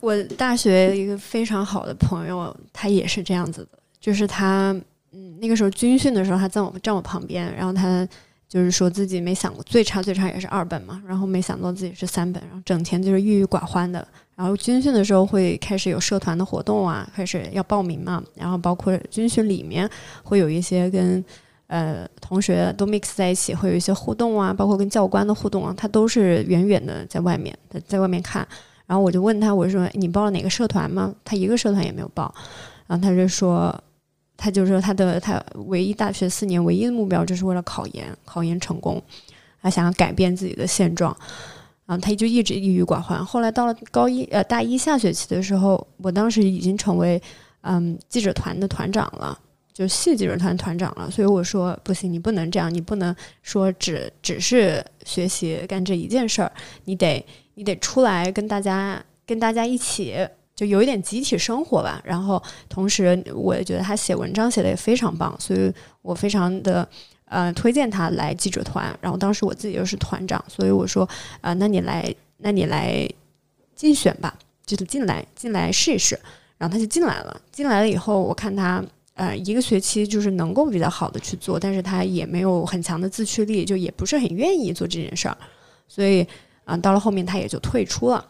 [0.01, 4.75] 我大学一个非常好的朋友，他也是这样子的，就是他
[5.11, 8.09] 嗯那个时候军训的时候，他在我站我旁边，然后他。
[8.53, 14.07] 就是说自己没想过最差最差也是二本嘛，然后没想到自己是三本，然后整天就是郁郁寡欢的。
[14.37, 19.89] 然后军训的时候会开始有社团的活动啊，开始要报名嘛，然后包括军训里面
[20.23, 21.25] 会有一些跟
[21.69, 28.47] 呃同学都 mix 在一起，会有一些互动啊，包括跟教官的互动啊，他都是远远的在外面，在外面看。
[28.85, 31.15] 然后我就问他，我说你报了哪个社团吗？
[31.25, 32.35] 他一个社团也没有报，
[32.87, 33.75] 然后他就说。
[34.43, 39.01] 他就说他的他唯一大学四年唯一的目标就是为了考研，考研成功，
[39.63, 41.17] 他想要改变自己的现状，
[41.87, 43.25] 然后他就一直郁郁寡欢。
[43.25, 47.23] 后来到了高一呃大一下学期的时候，我当时已经成为
[47.61, 49.39] 嗯记者团的团长了，
[49.73, 51.09] 就系记者团团长了。
[51.09, 56.51] 所以我说不行，你不能这样，你不能说只只是学习干这一件事儿，
[56.87, 57.25] 你得
[57.55, 60.17] 你得出来跟大家跟大家一起。
[60.55, 65.73] 就有一点集体生活吧，然后同时我也觉得他写文章写的也非常棒，所以
[66.03, 66.87] 我非常的
[67.25, 68.97] 呃推荐他来记者团。
[69.01, 71.09] 然后当时我自己又是团长，所以我说
[71.41, 73.09] 啊，那你来，那你来
[73.75, 74.35] 竞选吧，
[74.67, 76.19] 就是进来进来试一试。
[76.59, 78.85] 然后他就进来了，进来了以后，我看他
[79.15, 85.37] 呃一个学期就是能够比较好的去做，但是他也没有很强的自驱力，就也不是很愿意做这件事儿。
[85.89, 86.25] 所以
[86.65, 88.25] 啊、到了后面他也就退出了。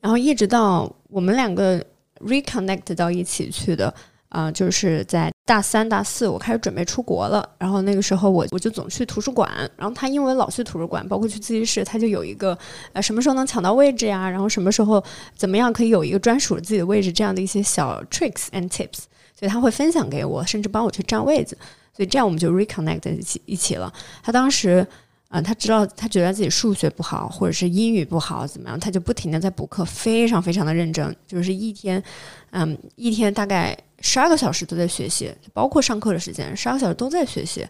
[0.00, 1.84] 然后一直到我们两个
[2.20, 3.92] reconnect 到一起去的，
[4.28, 7.48] 啊、就是在大三、大四，我开始准备出国了。
[7.58, 12.56] 然后那个时候我我就总去图书馆，然后他因为老去图书馆，包括去自习室，他就有一个
[12.92, 15.02] 呃什么时候能抢到位置呀，然后什么时候
[15.36, 19.04] 怎么样可以有一个专属自己的位置，这样的一些小 tricks and tips，
[19.38, 21.56] 所以他会分享给我，甚至帮我去占位子。
[21.94, 23.92] 所以这样我们就 reconnect 一起一起了。
[24.22, 24.86] 他当时。
[25.28, 32.02] 啊、他知道他觉得自己数学不好，或者是英语不好，怎么样，他就不停的在补课，非常非常的认真，就是一天，
[32.50, 37.66] 嗯，一天大概十二个小时都在学习，包括上课的时间，十二个小时都在学习。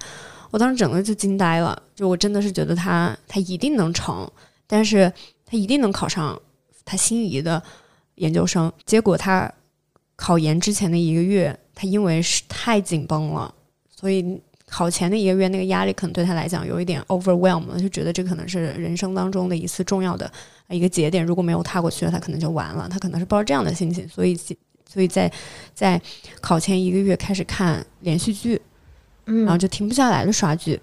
[0.50, 4.30] 我当时整个就惊呆了，就我真的是觉得他他一定能成，
[4.66, 5.12] 但是
[5.44, 6.40] 他一定能考上
[6.84, 7.60] 他心仪的
[8.16, 8.72] 研究生。
[8.84, 9.50] 结果他
[10.14, 13.52] 考研之前的一个月，他因为是太紧绷了，
[13.94, 20.30] 所以考前的一个月，那个压力可能对他来讲有一点 overwhelm 了，就觉得这可能是人生当中的一次重要的
[20.68, 22.88] 一个节点，如果没有踏过去，他可能就完了。
[22.88, 24.36] 他可能是抱着这样的心情，所以
[24.88, 25.30] 所以在
[25.72, 26.00] 在
[26.40, 28.60] 考前一个月开始看连续剧，
[29.26, 30.80] 嗯然后就停不下来的刷剧，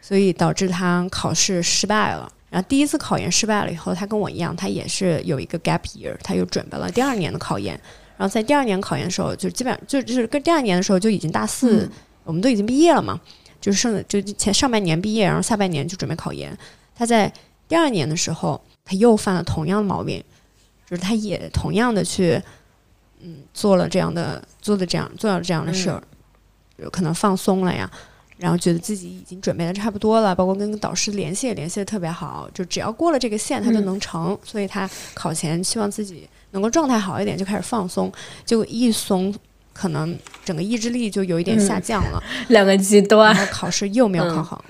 [0.00, 2.32] 所以导致他考试失败了。
[2.48, 7.78] 然后第一次考研失败了以后，他跟我一样，他也是有一个 gap year，他又准备了第二年的考研。
[8.16, 11.90] 然后在第二年考研的时候，就基本上就就是跟第二年的时候就已经大四，嗯
[12.26, 13.18] 我们都已经毕业了嘛，
[13.60, 16.54] 就是剩就前上半年毕业，然后下半年就准备考研。
[16.94, 17.32] 他在
[17.68, 20.22] 第二年的时候，他又犯了同样的毛病，
[20.90, 22.42] 就是他也同样的去，
[23.20, 26.02] 嗯，做了这样的做的这样做了这样的事儿，
[26.76, 27.90] 有可能放松了呀，
[28.36, 34.36] 然后觉得自己已经准备的差不多了，包括跟导师联系也联系的特别好，就只要过了这个线，他就能成。
[34.42, 38.12] 所以他考前希望自己能够状态好一点，就开始放松，
[38.44, 39.34] 结果一松。
[39.76, 44.64] 可能整个意志力就有一点下降了， 两个极端然，后考试又没有考好，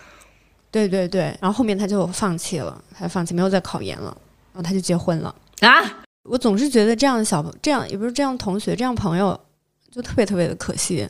[0.71, 4.17] 对对对，然后后面他就放弃了，他放弃没有再考研了，
[4.53, 5.35] 然后他就结婚了。
[5.61, 9.39] 啊，我总是觉得这样的小朋这样也不是这样的同学，这样朋友
[9.91, 11.09] 就特别特别的可惜。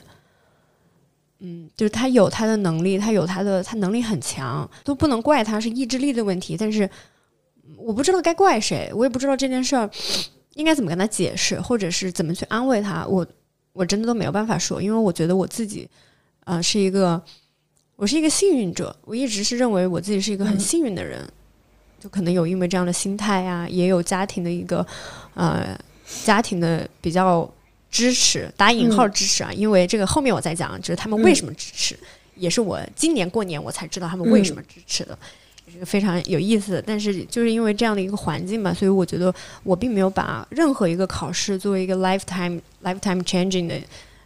[1.39, 6.55] 嗯，就是他有他的能力，他有他的他能力很强，都不能怪他是意志力的问题。
[6.55, 6.85] 但是
[7.65, 9.89] 嗯我不知道该怪谁，我也不知道这件事儿
[10.55, 13.05] 应该怎么跟他解释，或者是怎么去安慰他。
[13.05, 13.25] 我
[13.77, 15.87] 我真的都没有办法说，因为我觉得我自己，
[16.45, 17.21] 呃，是一个
[17.95, 20.59] 我是一个幸运者，我一直是认为我自己是一个很嗯。
[20.59, 21.23] 幸运的人，
[21.99, 24.85] 就可能有因为这样的心态呀、也有家庭的一个
[25.35, 25.79] 呃
[26.25, 27.47] 家庭的比较
[27.91, 31.95] 支持，打引号支持啊，因为这个后面我再讲，就是他们为什么支持，
[32.35, 35.17] 也是我今年过年我才知道他们为什么支持的。
[35.85, 43.75] 非常有意思，但是就是因为这样的一个环境吧，所以我觉得我并没有把任何一个考试作为一个 lifetime lifetime changing 的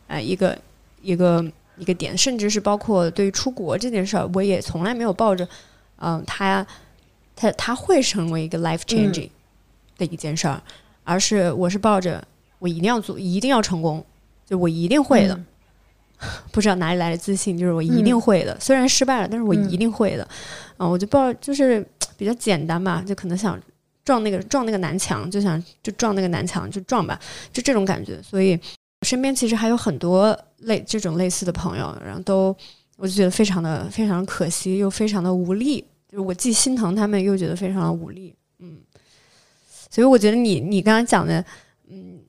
[0.08, 0.58] 呃一个
[1.02, 1.44] 一个
[1.78, 5.48] 一个点，甚至是包括对于出国这件事儿，我也从来没有抱着
[5.98, 6.66] 嗯、他
[7.36, 9.30] 他他会成为一个 life changing
[9.98, 10.62] 的一件事儿，
[11.04, 12.24] 而是我是抱着
[12.60, 14.04] 我一定要做，一定要成功，
[14.48, 15.34] 就我一定会的。
[15.34, 15.46] 嗯
[16.52, 18.56] 不知道哪里来的自信，就是我一定会的。
[18.60, 20.22] 虽然失败了，但是我一定会的。
[20.24, 20.28] 嗯、
[20.82, 21.86] 啊我就抱就是
[22.18, 23.60] 比较简单吧，就可能想
[24.04, 27.20] 撞那个撞那个南墙，就想就撞那个南墙就撞吧，
[27.54, 28.20] 就这种感觉。
[28.24, 28.60] 所以
[29.04, 32.56] 身边其实还有很多类这种类似的朋友，然后都
[32.98, 35.86] 我就觉得非常的非常可惜，又非常的无力。
[36.10, 38.34] 就是我既心疼他们，又觉得非常的无力。
[38.58, 38.78] 嗯，
[39.92, 41.46] 所以我觉得你你刚刚讲的，
[41.90, 42.20] 嗯。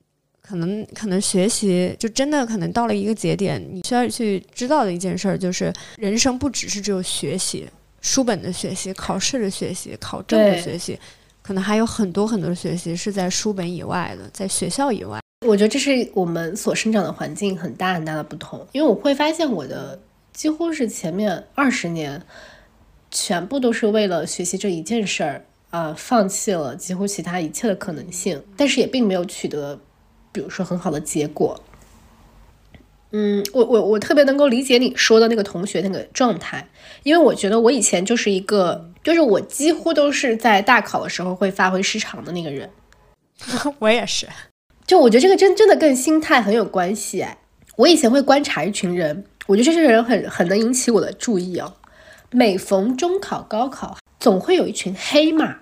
[0.45, 7.67] 可能可能学习就真的可能到了一个节点，你需要去知道的一件事儿就是，人生不只是只有学习、
[8.03, 10.99] 书本的学习、考试的学习、考证的学习，
[11.41, 15.19] 可能还有很多很多的学习是在书本以外的，在学校以外。
[15.47, 19.99] 我觉得这是我们所生长的环境很大很大的不同，因为我会发现我的
[20.33, 22.21] 几乎是前面二十年，
[23.11, 29.79] 全部都是为了学习这一件事儿，啊，放弃了几乎其他一切的可能性，但是也并没有取得，
[30.31, 31.61] 比如说很好的结果。
[33.13, 36.67] 嗯，我我我特别能够理解你说的那个同学那个状态，
[37.03, 42.71] 因为我觉得我以前就是一个，就是我几乎都是在大考的时候会发挥失常的那个人。
[43.79, 44.27] 我也是，
[44.87, 47.37] 就我觉得这个真真的跟心态很有关系哎。
[47.77, 51.75] 我以前会观察一群人，我觉得这些人很很能引起我的注意哦。
[52.31, 55.59] 每逢中考、高考，总会有一群黑马，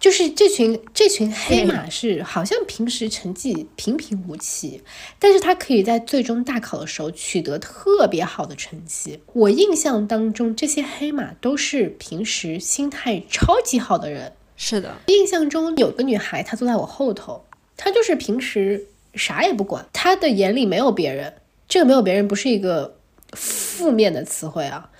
[0.00, 4.82] 就是这群这群黑马是好像平时成绩平平无奇，
[5.18, 9.20] 但是他可以在最终大考的时候取得特别好的成绩。
[9.34, 14.32] 我印象当中，这些黑马都是平时心态超级好的人。
[14.56, 17.44] 是的，印象中有个女孩，她坐在我后头，
[17.76, 21.34] 她就是平时啥也不管，她的眼里没有别人。
[21.68, 22.96] 这个没有别人不是一个
[23.32, 24.90] 负面的词汇啊，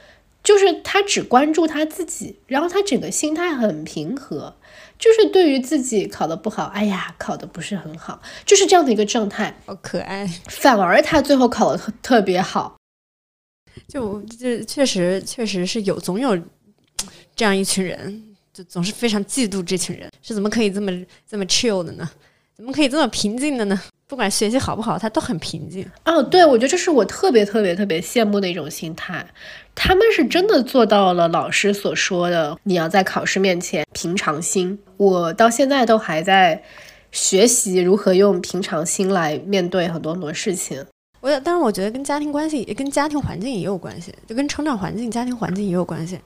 [0.45, 4.55] 就是他只关注他自己，然后他整个心态很平和，
[5.01, 9.57] 就是对于自己考得不好，哎呀，考得不是很好，就是这样的一个状态。
[9.65, 10.27] 好可爱。
[10.49, 12.77] 反而他最后考得特特别好，
[13.89, 16.39] 就这确实确实是有总有
[17.35, 20.93] 这样一群人，就总是非常嫉妒这群人，是怎么可以这么
[21.27, 22.09] 这么 chill 的呢？
[22.55, 23.81] 怎么可以这么平静的呢？
[24.11, 25.89] 不管学习好不好，他都很平静。
[26.05, 29.25] 哦，对，我觉得这是我特别特别特别羡慕的一种心态。
[29.73, 34.77] 他们是真的做到了老师所说的，你要在考试面前平常心。
[34.97, 36.61] 我到现在都还在
[37.13, 40.85] 学习如何用平常心来面对很多很多事情。
[41.21, 46.19] 我当然我觉得跟家庭关系、跟家庭环境也有关系，就跟成长环境、家庭环境也有关系。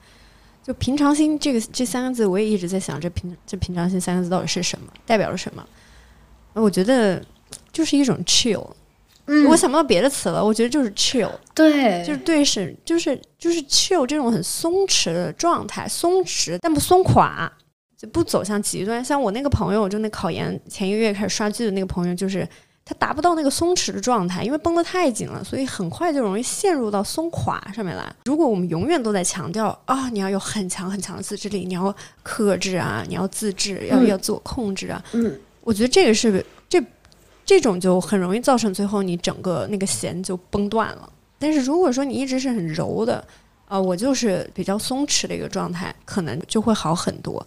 [0.63, 5.63] 就平常心这个这三个字，我也一直在想，这平这平常心三个字到底是什么，代表了什么？
[6.53, 7.21] 我觉得。
[7.75, 8.65] 就是一种 chill，
[9.25, 10.41] 嗯，我想不到别的词了。
[10.41, 17.51] 我觉得就是 chill，对，就是对是就是就是 chill 这种很松弛的状态，松弛但不松垮，
[17.97, 19.03] 就不走向极端。
[19.03, 22.47] 像我那个朋友，就那考研前一个月开始刷剧的那个朋友，就是
[22.85, 28.09] 他达不到那个松弛的状态，因为绷得太紧了，所以很快就容易陷入到松垮上面来。
[28.23, 36.45] 如果我们永远都在强调啊，你要有很强很强的自制力，你要克制啊，你要自制，要要自我控制啊，嗯，我觉得这个是
[37.45, 37.59] 这。
[37.59, 41.09] 种就很容易造成最后你整个那个弦就崩断了。
[41.39, 43.25] 但是如果说你一直是很柔的，
[43.67, 47.43] 啊，我就是比较松弛的一个状态，可能就会好很多。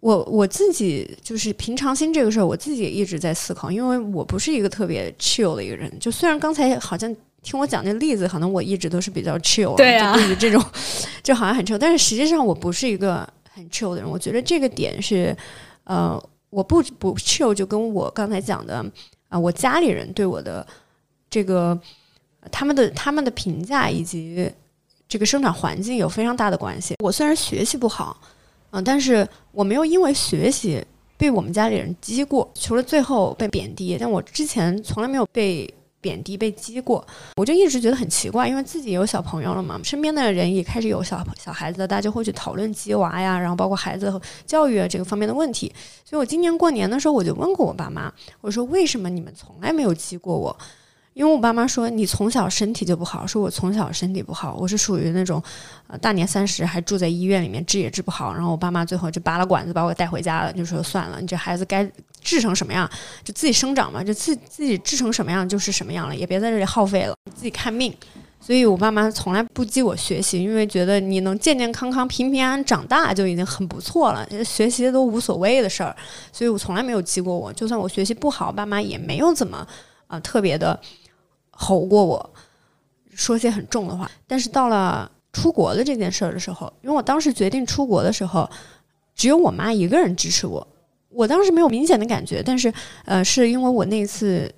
[0.00, 5.90] 我我自己就是平常心这个事儿，我自己也一直在思考，因为我不是一个特别 chill 的一个人。
[5.98, 10.62] 就虽然刚才好像听我讲那例子，可能我一直都是比较 chill，对啊，对于这种
[11.22, 14.10] 就好像很 chill，但是实际上我不是一个很 chill 的人。
[14.10, 15.34] 我觉得这个点是，
[15.84, 16.22] 呃。
[16.52, 18.84] 我不不 chill，就跟我刚才讲的
[19.28, 20.66] 啊，我家里人对我的
[21.30, 21.76] 这个
[22.50, 24.52] 他们的他们的评价以及
[25.08, 26.94] 这个生长环境有非常大的关系。
[27.02, 28.20] 我虽然学习不好，
[28.70, 30.84] 嗯，但是我没有因为学习
[31.16, 35.72] 被我们家里人激过，除了最后被贬低，但我之前从来没有被。
[36.02, 37.02] 贬低被激过，
[37.36, 45.72] 我就一直觉得很奇怪，因为自己有小朋友了嘛，身边的人也开始有小小孩子，大家就会去讨论鸡娃呀，然后包括孩子教育啊这个方面的问题。
[46.04, 50.54] 所以我今年过年的时候，我就问过我爸妈，我说为什么你们从来没有激过我？
[51.14, 55.42] 因为我爸妈说你从小身体就不好，说我从小身体不好，我是属于那种，
[55.86, 61.86] 呃，大年三十还住在医院里面治也治不好，然后我爸妈最后就拔了管子把我带回家了，就说算了，你这孩子该
[62.22, 62.90] 治成什么样
[63.22, 67.94] 就自己生长嘛，就自自己治成什么样就是什么样了，也别在这里耗费了，自己看命。
[68.40, 75.94] 所以我爸妈从来不激我学习，因为觉得你能健健康康、平平安安长大就已经很不错了，学习都无所谓的事儿。
[76.32, 79.64] 所以我从来没有激过我，就算我学习不好，爸妈也没有怎么
[80.08, 80.76] 啊特别的。
[81.52, 82.34] 吼过我，
[83.14, 84.10] 说些很重的话。
[84.26, 88.50] 但是到了出国的这件事儿的时候，因为我当时决定出国的时候，
[89.14, 90.66] 只有我妈一个人支持我。
[91.08, 92.72] 我当时没有明显的感觉，但是
[93.04, 94.50] 呃，是因为我那次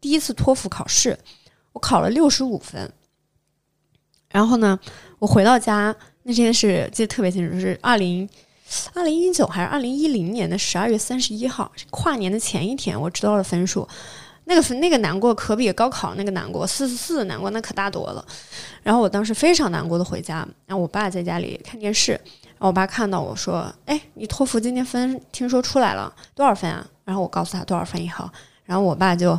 [0.00, 1.18] 第一次托福考试，
[1.72, 2.88] 我考了六十五分。
[4.30, 4.78] 然后呢，
[5.18, 8.28] 我回到家那天是记得特别清楚，是二零
[8.94, 13.86] 二零一九还是二零一零年的十二月三十一号，跨年的前一天，我知道了分数。
[14.44, 18.24] 那个那个难过可比高考那个难过，四四四的难过那可大多了。
[18.82, 28.28] 然后我当时非常难过的回家，然后我爸在家里看电视，然后我爸看到我说：“哎，你托福今天分听说出来了多少分啊？”然后我告诉他多少分以后，
[28.64, 29.38] 然后我爸就：“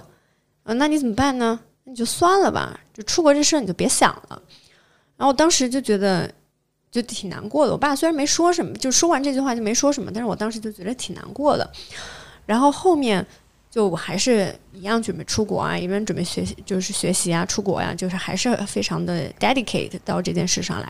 [0.64, 1.60] 嗯，那你怎么办呢？
[1.84, 4.42] 你就算了吧，就出国这事儿你就别想了。”
[5.18, 6.34] 然后我当时就觉得
[6.90, 7.74] 就挺难过的。
[7.74, 11.70] 我爸虽然没说什么，就说完这句话就没说什么，但是我当时就觉得挺难过的。
[12.46, 13.26] 然后后面。
[13.74, 20.88] 就我还是一样准备出国啊，一边准备学习，就是学习啊，出国呀，就是还是非常的 dedicate 到这件事上来。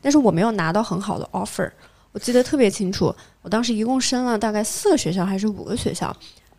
[0.00, 1.70] 但是我没有拿到很好的 offer，
[2.10, 6.12] 我记得特别清楚，我当时一共申了大概四个学校还是五个学校，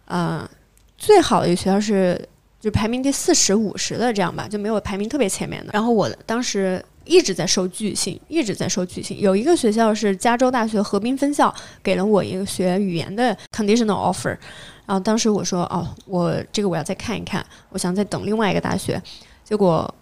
[0.06, 0.50] 呃，
[0.98, 2.26] 最好的一个学校是
[2.62, 5.72] 就排名第四十五十的这样吧，就没有排名特别前面的。
[5.74, 9.20] 然后我当时一直在收拒信，一直在收拒信。
[9.20, 14.38] 有一个学校是加州大学河滨分校，给了我一个学语言的 conditional offer。
[14.86, 19.02] 然后当时我说哦，我这个我要再看一看，我想再等另外一个大学。
[19.44, 19.94] 结果，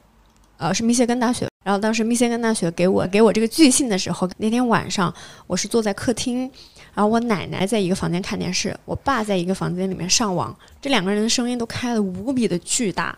[0.58, 1.48] 呃，是密歇根大学。
[1.64, 5.14] 然后当时密歇根大学给我给我这个拒信的时候，那天晚上
[5.46, 6.50] 我是坐在客厅，
[6.96, 13.16] 然后我奶奶在一个房间看电视，我爸在一个房间里面上网，这两个人的声音都开的无比的巨大，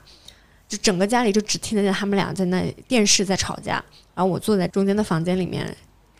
[0.68, 3.84] 就整个家里就只听得见他们俩在那电视在吵架。
[4.14, 5.74] 然后我坐在中间的房间里面。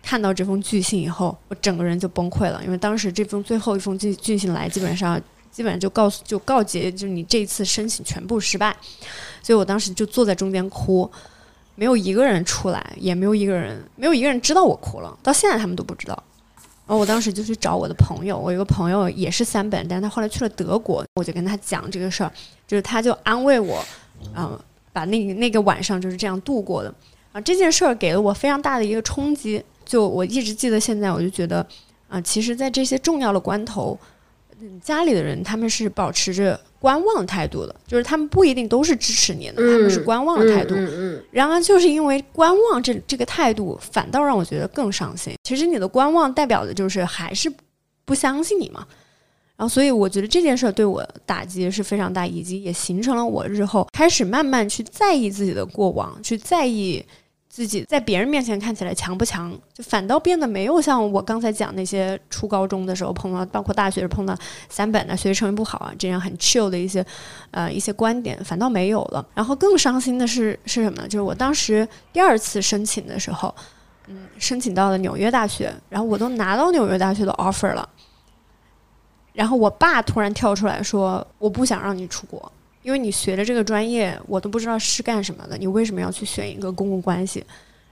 [0.06, 5.18] 看到这封拒信以后，我整个人就崩溃了，因为当时这封最后一封拒拒信来，基本上
[5.54, 8.76] 基本上就告诉就告诫，就你这一次申请全部失败，
[9.42, 11.10] 所以我当时就坐在中间哭，
[11.76, 16.24] 没有一个人出来，也没有一个人没有一个人知道我哭了，到现在他们都不知道。
[16.86, 22.32] 然后我当时就去找我的朋友，我有个朋友也是三本，但是他后来去了德国，我就跟他讲这个事儿，
[22.68, 23.82] 就是他就安慰我，
[24.36, 24.60] 嗯、
[24.92, 26.94] 把那那个晚上就是这样度过的。
[27.32, 31.66] 啊，这件事儿给了我非常大的一个冲击，就我一直记得现在，我就觉得，
[32.10, 33.98] 啊、其实，在这些重要的关头，
[34.66, 40.74] 嗯，家里的人他们是保持着观望态度的，就是他们不一定都是支持你的，他们是观望的态度。
[40.74, 45.34] 嗯嗯然而，就是因为观望这这个态度，反倒让我觉得更伤心。
[45.44, 47.52] 其实你的观望代表的就是还是
[48.06, 48.88] 不相信你嘛。
[49.58, 57.04] 然后，所以我觉得这件事儿对我打击是非常大，以及也形成了我日后开始慢慢去在意自己的过往，去在意
[57.54, 64.36] 自己在别人面前看起来强不强，就反倒变得没有像我刚才讲那些初高中的时候碰到，包括大学碰到
[64.70, 67.06] 三本啊、学习成绩不好啊这样很 chill 的一些
[67.52, 69.24] 呃一些观点，反倒没有了。
[69.36, 71.08] 然后更伤心的是是什么呢？
[71.08, 73.54] 就是我当时第二次申请的时候，
[74.08, 77.88] 嗯，申请到了纽约大学，然后我都拿到纽约大学的 offer 了。
[79.32, 82.52] 然后我爸突然跳出来说：“我不想让你出国，
[82.84, 87.44] 因为你学的这个专业我都不知道是干什么的，你为什么要去选一个公共关系？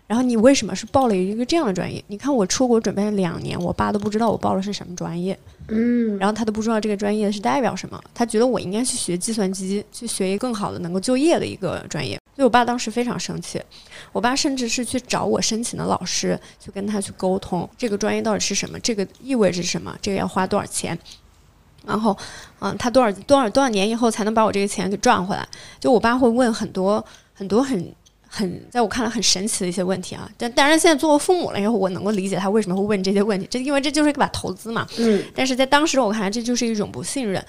[0.05, 2.03] 然后你为什么是报了一个这样的专业？
[2.07, 5.39] 你看我出国准备了两年，我爸都不知道我报的是什么专业，
[5.69, 12.19] 嗯然后他都不知道这个专业是代表什么，他觉得我应该去学计算机，去学一个更好的能够就业的一个专业。
[12.35, 13.61] 所以我爸当时非常生气，
[14.11, 20.97] 我爸甚至是去找我申请的老师，去跟他去沟通这个专业到底是什么，这个意味着什么，这个要花多少钱。
[21.85, 22.15] 然后，
[22.59, 25.47] 嗯，他多少多少多少年以后才能把我这个钱给赚回来？
[25.79, 27.03] 就我爸会问很多
[27.33, 27.93] 很多很
[28.27, 30.29] 很在我看来很神奇的一些问题啊。
[30.37, 34.87] 但当然，现在做了父母了以后，我能够理解他为什么会问这些问题，这因为这就是一把投资嘛。
[34.97, 37.43] 嗯但是在当时我看来，这就是一种不信任。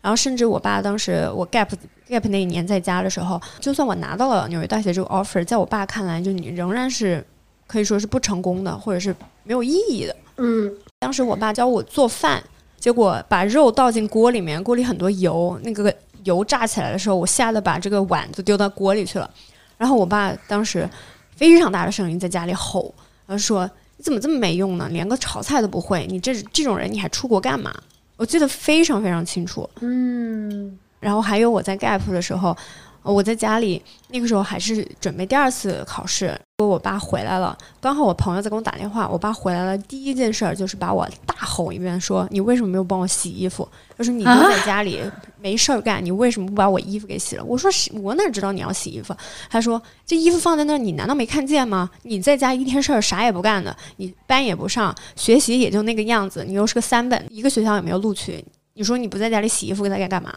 [0.00, 1.68] 然后甚至我爸当时我 gap
[2.08, 7.24] gap 那一年在家的时候，就算我拿到了纽约大学这个 offer，在我爸看来，就你仍然是
[7.68, 9.14] 可以说是不成功的，或者是
[9.44, 10.16] 没有意义的。
[10.38, 12.42] 嗯当时我爸教我做饭，
[12.82, 19.30] 结果把肉倒进锅里面，锅里很多油，那个油炸起来的时候，我吓得把这个碗就丢到锅里去了。
[19.78, 20.90] 然后我爸当时
[21.36, 22.92] 非常大的声音在家里吼，
[23.24, 24.88] 然后说：“你怎么这么没用呢？
[24.90, 27.72] 连个炒菜都不会，你这这种人你还出国干嘛？”
[28.18, 29.70] 我记得非常非常清楚。
[29.80, 32.56] 嗯然后还有我在 gap 的时候，呃
[33.02, 43.68] 我在家里那个时候还是准备第二次考试，我爸回来了，刚好我朋友在给我打电话，我爸回来了，第一件事儿就是把我大吼一遍，说你为什么没有帮我洗衣服？
[43.96, 45.00] 他说你都在家里
[45.40, 47.44] 没事儿干，你为什么不把我衣服给洗了？
[47.44, 49.14] 我说我哪知道你要洗衣服？
[49.50, 51.90] 他说这衣服放在那儿，你难道没看见吗？
[52.02, 58.44] 你在家一天事儿啥也不干的，你班也不上，学习也就那个样子，你又是个三本，一个学校也没有录取，
[58.74, 60.32] 你说你不在家里洗衣服在该干嘛？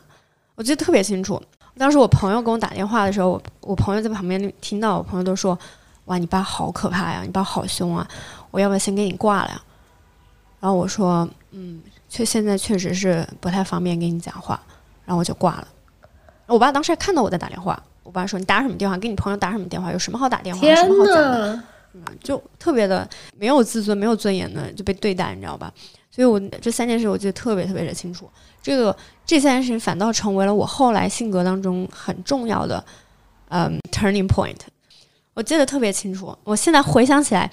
[0.55, 1.39] 我记得特别清楚。
[1.77, 5.57] 当时我朋友给我打电话的时候，我我朋友在旁边听到，我朋友都说
[6.05, 8.07] ：“哇，你爸好可怕呀，你爸好凶啊，
[8.51, 9.61] 我要不要先给你挂了呀？”
[10.61, 14.59] 然后我说：“嗯，确现在确实是不太方便跟你讲话。”
[15.05, 15.67] 然后我就挂了。
[16.47, 18.97] 我爸当时还看到我在打电话，我爸说：“你打什么电话？
[18.97, 19.91] 给你朋友打什么电话？
[19.91, 20.65] 有什么好打电话？
[20.65, 21.63] 有什么好讲的？”
[21.93, 23.07] 嗯，就特别的
[23.37, 25.71] 没有自尊、没有尊严的就被对待，你知道吧？
[26.15, 28.29] 所以我这三件事我记得特别特别的清楚。
[28.63, 28.95] 这个
[29.25, 32.81] 这三件事情反倒成为了我后来性格当中很重要的
[33.49, 34.55] 嗯 turning point。
[35.33, 37.51] 我记得特别清楚，我现在回想起来，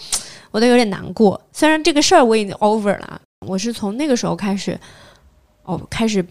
[0.52, 1.40] 我都有点难过。
[1.52, 4.78] 虽然这个事儿我已经 over 了，我是从那个时候开始，
[5.64, 6.24] 哦，开始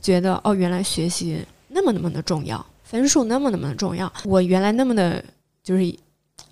[0.00, 5.22] 觉得哦，原来学习那么那么的重要，分数那么那么的重要，我原来那么的，
[5.64, 5.84] 就是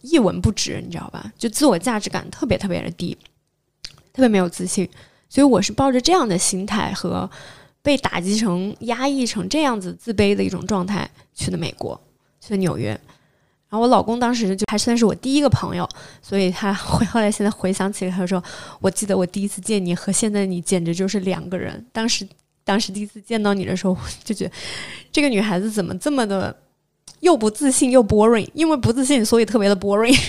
[0.01, 1.33] 一文不值，你知道吧？
[1.39, 3.17] 就自我价值感特别特别的低，
[4.13, 4.89] 特别没有自信。
[5.33, 7.29] 所以我是抱着这样的心态和
[7.81, 11.99] 被打击成、压抑成这样子自卑的一种状态去的美国，
[12.39, 12.89] 去的纽约。
[12.91, 15.89] 然后我老公当时就还算是我第一个朋友，
[16.21, 18.45] 所以他回后来现在回想起来，他说
[18.83, 21.83] ：“我记得我第一次见你和现在你简直就是两个人。
[21.93, 22.29] 当时
[22.63, 24.53] 当时第一次见到你的时候，就觉得
[25.11, 26.55] 这个女孩子怎么这么的
[27.21, 30.23] 又不自信又 boring，因为不自信，所以特别的 boring。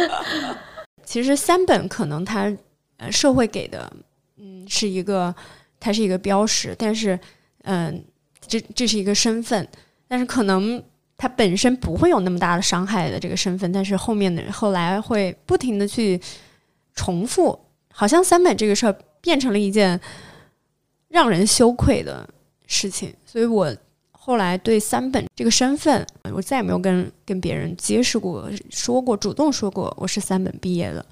[1.04, 2.50] 其实三本可能他
[2.96, 3.92] 呃社会给的
[4.46, 4.68] 嗯。
[4.68, 5.34] 是一个
[5.80, 7.18] 它是一个标识，但是
[7.64, 8.04] 嗯、
[8.40, 9.66] 这这是一个身份，
[10.06, 10.82] 但是可能
[11.16, 16.20] 它本身不会有那么大的伤害的这个身份，但是后面的后来会不停的去
[16.94, 17.58] 重复，
[17.92, 20.00] 好像三本这个事儿变成了一件
[21.08, 22.28] 让人羞愧的
[22.66, 23.74] 事情，所以我
[24.12, 31.06] 后来对三本这个身份，我再也没有跟跟别人揭示过、说过、主动说过我是三本毕业的。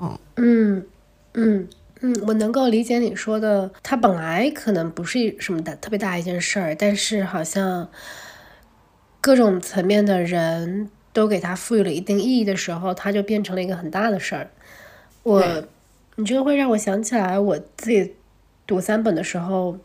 [0.00, 0.86] 嗯，嗯
[1.34, 1.68] 嗯
[2.00, 7.88] 嗯，我能够理解你说的，它本来可能不是什么大特别大一件事儿，但是好像
[9.20, 14.50] 各种层面的人都给它赋予了一定意义的时候，它就变成了一个很大的事儿。
[15.24, 15.42] 我，
[16.14, 18.14] 你这个会让我想起来我自己
[18.66, 19.76] 读三本的时候，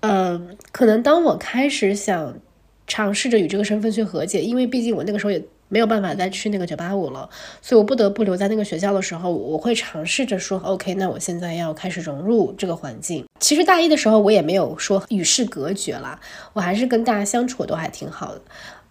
[0.00, 0.40] 呃，
[0.70, 2.38] 可能当我开始想
[2.86, 7.28] 尝试着与这个身份去和解，因为毕竟我那个时候也没有办法再去那个九八五了，
[7.62, 13.24] 所以我不得不留在那个学校的时候，我会尝试着说，OK，那我现在要开始融入这个环境。
[13.40, 16.18] 其实大一的时候我也没有说与世隔绝啦，
[16.52, 18.40] 我还是跟大家相处都还挺好的，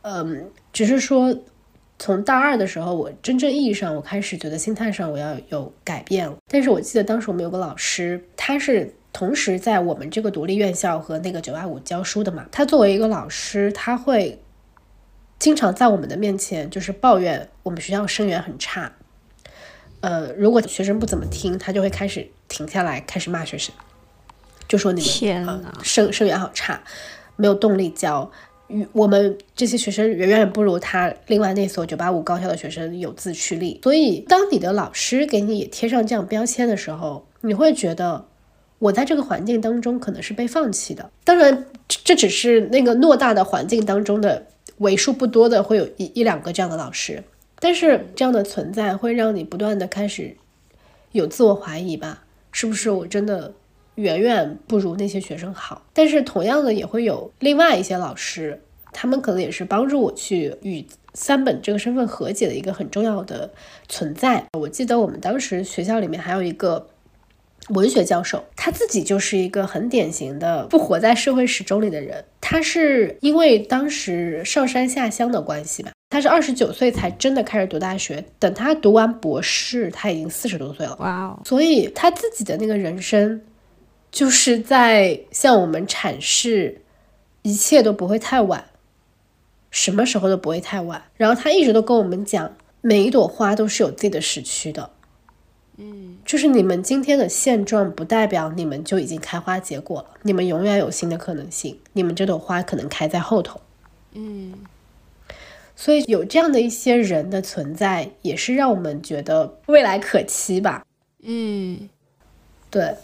[0.01, 1.36] 嗯，只是说。
[1.99, 6.36] 从大二的时候，我真正意义上，我开始觉得心态上我要有改变了。
[6.47, 12.45] 但是我记得当时我们有个老师，他是同时在我们这个独立院校和那个九八五教书的嘛。
[12.51, 14.39] 他作为一个老师，他会
[15.39, 18.91] 经常在我们的面前就是抱怨我们学校生源很差。
[20.01, 23.73] 呃，如果学生不怎么听，他就会开始停下来，开始骂学生，
[24.67, 25.01] 就说你
[25.43, 26.81] 们生生源好差，
[27.35, 28.31] 没有动力教。
[28.67, 38.25] 与我们这些学生远远不如他另外那所九八五高校的学生有自驱力，所以当你的老师给你也贴上这样标签的时候，你会觉得
[38.79, 41.09] 我在这个环境当中可能是被放弃的。
[41.23, 44.45] 当然，这只是那个偌大的环境当中的
[44.78, 47.23] 为数不多的会有一一两个这样的老师，
[47.59, 50.36] 但是这样的存在会让你不断的开始
[51.11, 52.23] 有自我怀疑吧？
[52.51, 53.53] 是不是我真的？
[53.95, 58.61] 远远不如那些学生好，但是同样的也会有另外一些老师，
[58.93, 63.49] 他们可能也是帮助我去与三本这个身份和解的一个很重要的
[63.89, 64.45] 存在。
[64.53, 66.88] 我记得我们当时学校里面还有一个
[67.70, 72.24] 文学教授，他自己就是一个很典型的不活在社会时钟里的人。
[72.39, 80.95] 他是因为当时上山下乡的关系吧，他是二十九岁才真的开始读大学，等他读完博士，他已经四十多岁了。
[80.99, 81.39] 哇哦！
[81.45, 83.41] 所以他自己的那个人生。
[84.09, 86.82] 就是在向我们阐释，
[87.41, 88.63] 一切都不会太晚，
[89.70, 91.03] 什么时候都不会太晚。
[91.18, 94.89] 然后他一直都跟我们讲，每一朵花都是有自己的时区的，
[95.78, 103.61] 嗯，就是你们今天的现状不代表你们就已经开花结果了，你们永远有新的可能性，你们这朵花可能开在后头，
[104.13, 104.53] 嗯。
[105.75, 110.84] 所以有这样的一些人的存在，也是让我们觉得未来可期吧，
[111.23, 111.88] 嗯，
[112.69, 112.95] 对，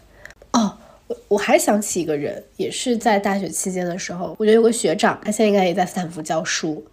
[0.52, 0.78] 哦。
[1.06, 6.84] 我我还想起一个人，也是在大学期间的时候，我觉得有个学长，他现在应该也在斯坦福教书。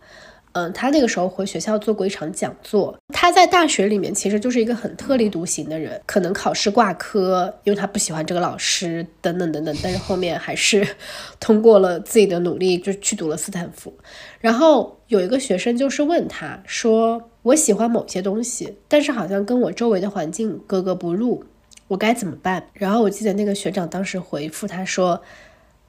[0.52, 2.96] 嗯，他那个时候回学校做过一场讲座。
[3.14, 9.76] 他在大学里面其实就是一个很特立独行的人，可能考试挂科，因为他不喜欢这个老师，等等等等。
[9.82, 10.86] 但是后面还是
[11.38, 13.92] 通过了自己的努力，就去读了斯坦福。
[14.40, 21.44] 然后有一个学生就是问他说：“我喜欢某些东西，但是好像跟我周围的环境格格不入。”
[21.88, 22.68] 我该怎么办？
[22.72, 25.20] 然后我记得那个学长当时回复他说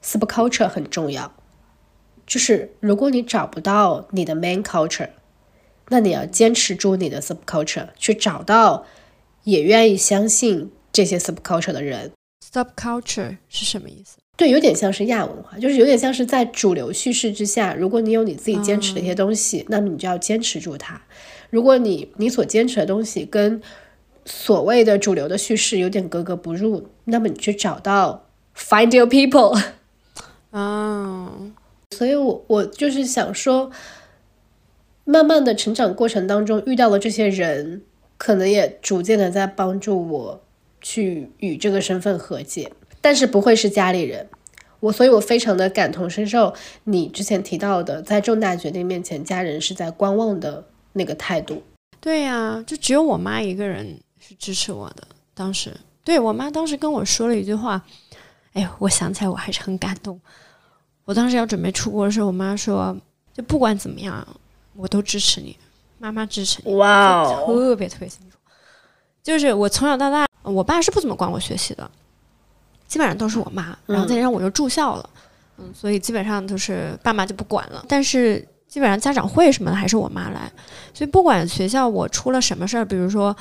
[0.04, 1.32] ：“subculture 很重要，
[2.32, 5.10] 就是如果你找不到你的 main culture，
[5.90, 8.86] 那你要坚持住你的 subculture，去找到
[9.44, 12.10] 也愿意相信这些 subculture 的人。
[12.50, 14.16] subculture 是什么意思？
[14.38, 20.98] 对，有点像是亚文化，就是有点像是在主流叙事之下，如果你有你自己坚持的一些东西，那么你就要坚持住它。
[21.50, 23.60] 如果你你所坚持的东西跟
[24.24, 28.24] 所谓的主流的叙事有点格格不入，那么你去找到
[28.56, 29.62] find your people，
[30.50, 31.30] 啊，
[31.92, 33.70] 所以我我就是想说，
[35.04, 37.82] 慢慢的成长过程当中遇到的这些人，
[38.16, 40.42] 可能也逐渐的在帮助我
[40.80, 44.28] 去与这个身份和解，但是不会是家里人，
[44.80, 50.64] 我所以，我非常的感同身受你之前提到的，在重大决定面前，家人是在观望的
[50.94, 51.62] 那个态度。
[52.00, 54.00] 对呀，就只有我妈一个人。
[54.24, 55.02] 是支持我的。
[55.34, 55.72] 当时，
[56.04, 57.82] 对我妈当时跟我说了一句话，
[58.52, 60.20] 哎，我想起来我还是很感动。
[61.04, 62.96] 我当时要准备出国的时候，我妈说
[63.32, 64.26] ：“就不管怎么样，
[64.74, 65.56] 我都支持你，
[65.98, 68.36] 妈妈支持你。”哇哦，特别特别清楚。
[69.22, 71.90] 就是我从小到大，我爸是不怎么管我学习的，
[72.86, 73.76] 基本上都是我妈。
[73.86, 75.10] 然后再加上我又住校了，
[75.58, 77.84] 嗯，所以基本上都是爸妈就不管了。
[77.88, 80.50] 但是基本上家长会什么的还是我妈来。
[80.94, 83.36] 所以不管学校我出了什么事儿，比如说。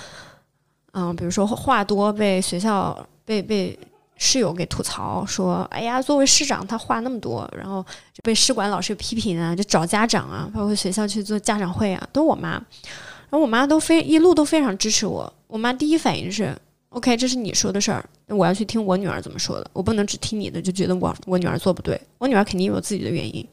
[0.93, 3.79] 嗯，比如说话多被学校被被
[4.23, 15.33] 室友给吐槽说，哎呀，作为市长他话那么多，然后就被市管老师批评啊，就找家长啊，包括学校去做家长会啊，都我妈，然后我妈都非一路都非常支持我。
[15.47, 16.55] 我妈第一反应是
[16.89, 23.43] ，OK，这是你说的事儿，那我要去听我女儿怎么说的，我不能只听你的，就觉得我我女儿做不对，我女儿肯定有自己的原因。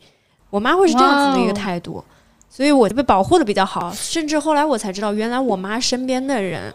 [0.50, 2.04] 我妈会是这样子的一个态度，
[2.50, 6.70] 所以我就被保护的比较好，甚至后来我才知道，原来我妈身边的人。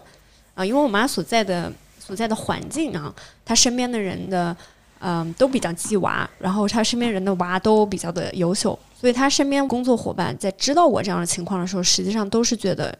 [0.55, 1.71] 啊，因为我妈所在的
[2.05, 3.13] 所在的环境啊，
[3.45, 4.55] 他身边的人的
[4.99, 12.97] 嗯，都比较鸡娃，然后他身边人的娃都比较的优秀，所以他身边工作伙伴在知道我这样的情况的时候，实际上都是觉得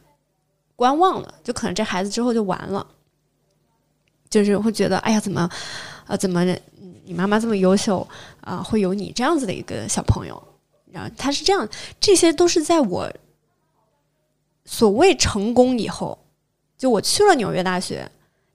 [0.76, 2.86] 观望了，就可能这孩子之后就完了，
[4.30, 5.50] 就是会觉得，哎呀，怎么，
[6.08, 6.44] 呃，怎么
[7.06, 8.08] 你妈妈这么优秀
[8.42, 10.42] 啊、会有你这样子的一个小朋友，
[10.92, 11.68] 然后他是这样，
[12.00, 13.10] 这些都是在我
[14.66, 16.18] 所谓成功以后，
[16.78, 18.10] 就我去了纽约大学，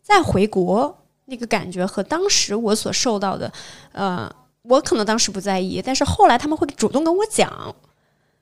[0.09, 0.97] 再回国。
[1.31, 3.53] 那个感觉和当时我所受到的，
[3.93, 7.77] 呃，我可能当时不在意，但是后来他们会主动跟我讲，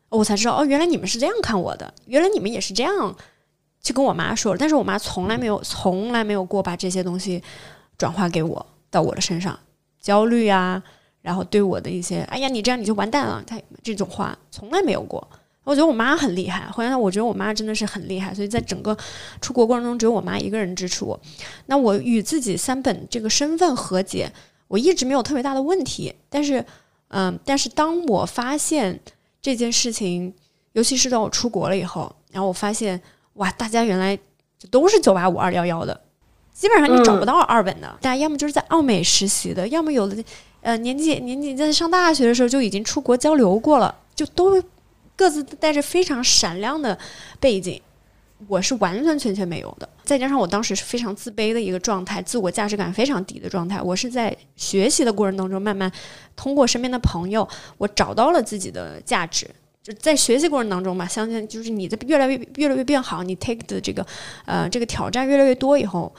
[0.09, 3.13] 我才知道哦，原来你们是这样看我的，原来你们也是这样
[3.83, 7.43] 去跟我妈说，但是我妈从来没有从来没有过把这些东西
[7.99, 9.59] 转化给我到我的身上，
[10.01, 10.81] 焦虑啊，
[11.23, 15.29] 然后对我的一些，哎呀，你这样你就完蛋了，他这种话从来没有过。
[15.67, 18.97] 我觉得我妈很厉害，后来我觉得我妈真的是很厉害，所以在整个
[19.41, 21.19] 出国过程中，只有我妈一个人支持我。
[21.67, 24.31] 那我与自己三本这个身份和解，
[24.69, 26.15] 我一直没有特别大的问题。
[26.31, 26.65] 但是，
[27.09, 29.01] 嗯，但是当我发现
[29.43, 30.33] 这件事情，
[30.75, 33.03] 尤其是当我出国了以后，然后我发现，
[33.33, 34.17] 哇，大家原来
[34.57, 36.01] 就都是九八五二幺幺的，
[36.55, 40.23] 基本上你找不到二本的，大家要么就是在澳美实习的，要么有的，
[40.61, 44.63] 呃，年纪年纪在上大学的时候就已经出国交流过了，就都。
[45.17, 46.97] 各自带着非常闪亮的
[47.41, 47.81] 背景，
[48.47, 49.89] 我是完完全全没有的。
[50.05, 53.81] 再加上我当时是非常自卑的一个状态，自我价值感非常低的状态。
[53.81, 55.91] 我是在学习的过程当中，慢慢
[56.37, 57.49] 通过身边的朋友，
[57.79, 59.49] 我找到了自己的价值。
[59.83, 64.07] 就在学习过程当中嘛，相信就是你在越来越越来越变好，你 take 的这个
[64.45, 66.15] 呃这个挑战越来越多以后，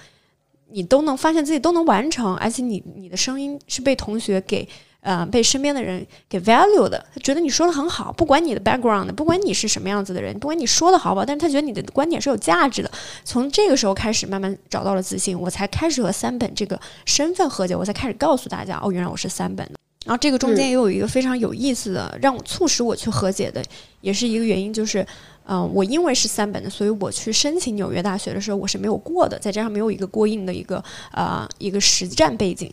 [0.70, 4.68] 你都能发现自己都能完成，而且你你的声音是被同学给。
[5.02, 12.92] 呃，被身边的人给 value 的，他觉得你说的很好，不管你的 background，不管你是什么样子的人，不管你说的好不好，但是他觉得你的观点是有价值的。
[13.24, 19.76] 从这个时候开始，慢慢找到了自信，我才开始和三本这个身份和解，我才开始告诉大家，哦，原来我是三本的。
[20.06, 23.64] 然后这个中间也有一个非常有意思的，让我促使我去和解的，
[24.02, 25.06] 也是一个原因，就是，
[25.46, 32.72] 嗯，我因为是三本的，所以我去申请纽约大学的时候，我是没有过的，再加上没有一个过硬的一个呃一个实战背景。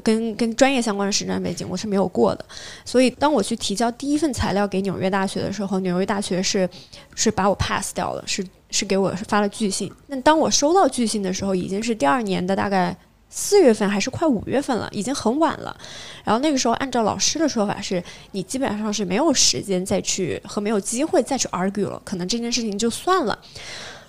[0.00, 2.44] 跟跟专业相关的实战背景我是没有过的，
[2.84, 6.68] 所以当我去提交第一份材料给纽约大学的时候，纽约大学是
[7.14, 9.92] 是把我 pass 掉了，是是给我发了拒信。
[10.06, 12.96] 那当我收到拒信的时候，已经是第二年的大概
[13.28, 15.76] 四月份还是快五月份了，已经很晚了。
[16.24, 23.38] 然后那个时候，按照老师的说法，是你基本上是没有时间再去和没有机会再去 argue 了，可能这件事情就算了。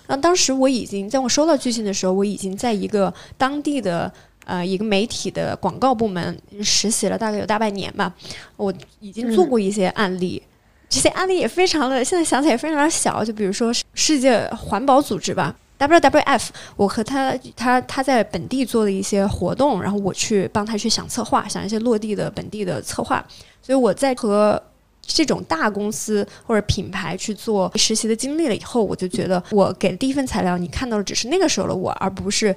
[0.06, 4.12] 那当时我已经在我收到拒信的时候，我已经在一个当地的。
[4.44, 8.12] 呃，一个媒体的广告部门实习了大概有大半年吧，
[8.56, 10.42] 我已经做过一些案例，
[10.88, 23.24] 这些案例也非常的，现在想起来非常的小，就比如说世界环保组织吧，WWF，我和他他他在本地做的一些活动，然后我去帮他去想策划，想一些落地的本地的策划，
[23.62, 24.62] 所以我在和
[25.00, 32.54] 这种大公司或者品牌去做实习的经历了以后，我就觉得我给的第一份材料，你看到的只是那个时候的我，而不是。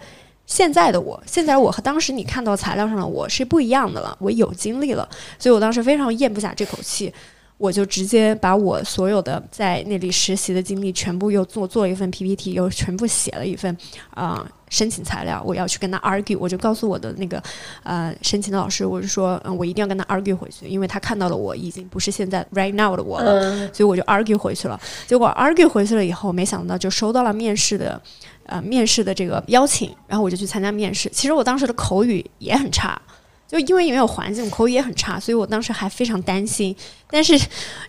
[0.47, 4.17] 现在的我，现在我和当时你看到材料上的我是不一样的了。
[4.19, 7.13] 我有经历了，所以我当时非常咽不下这口气，
[7.57, 13.75] 我就直接把我所有的在那里实习的经历全部又做做了一份 PPT，又全部写了一份
[14.11, 15.43] 啊申请材料。
[15.45, 17.43] 我要去跟他 argue，我就告诉我的那个
[17.83, 24.79] 呃申请的老师，我就说嗯，我一定要跟他 argue 回去，因为他看到了我已经不是现在 right now 的我了，所以我就 argue 回去了。
[25.05, 28.01] 结果 argue 回去了以后，没想到就收到了面试的。
[28.47, 31.09] 呃，面试的这个邀请，然后我就去参加面试。
[31.09, 32.99] 其实我当时的口语也很差，
[33.47, 36.75] 就因为没有环境，口语也很差，所以我当时还非常担心。
[37.09, 37.37] 但是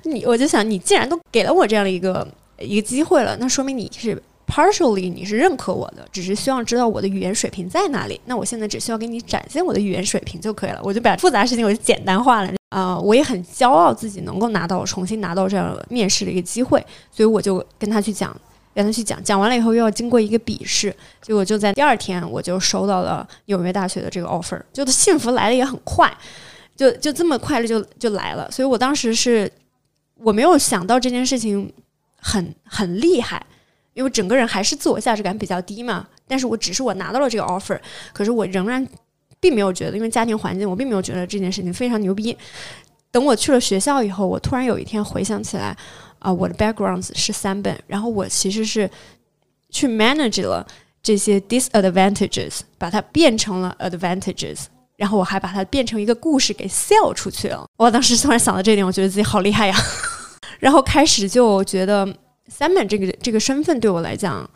[0.03, 2.27] 你，我就想，你既然都给了我这样的一个
[2.59, 8.21] 一个机会了，那说明你是 partially 你是认可我的，只是希望知道我的语言水平在哪里。
[8.25, 12.53] 那我现在只需要给你展现我的语言水平就可以了，我就把复杂事情我就简单化了。
[12.71, 18.37] 啊，我也很骄傲自己能够拿到重新拿到这样面试的一个机会，所以我就跟他去讲。
[18.79, 26.17] 让他去讲，讲完了以后又要经过一个笔试，结果就在第二天我就收到了纽约大学的这个 offer，就幸福来的也很快，
[26.77, 29.51] 就就这么快了就就来了，所以我当时是
[30.15, 31.73] 我没有想到这件事情
[32.21, 33.45] 很很厉害，
[33.95, 37.77] 因为整个人还是自我价值感比较低嘛，但是我只是我拿到了这个 offer，
[38.13, 38.87] 可是我仍然
[39.41, 42.39] 并没有觉得，因为家庭环境我并没有觉得这件事情非常牛逼。
[43.11, 45.77] 等我去了学校以后，我突然有一天回想起来。
[46.19, 48.91] 啊，我的 backgrounds 是三本，然后我其实是
[49.71, 50.67] 去 manage 了
[51.03, 54.65] 这些 disadvantages，把它变成了 advantages，
[54.97, 57.67] 然后我还把它变成一个故事给 sell 出去了。
[57.77, 59.77] 我当时突然想到这点，我觉得自己好厉害呀，
[60.59, 62.17] 然后开始就觉得
[62.49, 64.49] 三本这个这个身份对我来讲，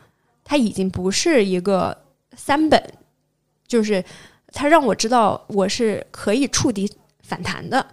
[0.45, 1.97] 它已经不是一个
[2.37, 2.83] 三本，
[3.67, 4.05] 就是
[4.49, 6.91] 它让我知道我是可以触底
[7.23, 7.87] 反弹的，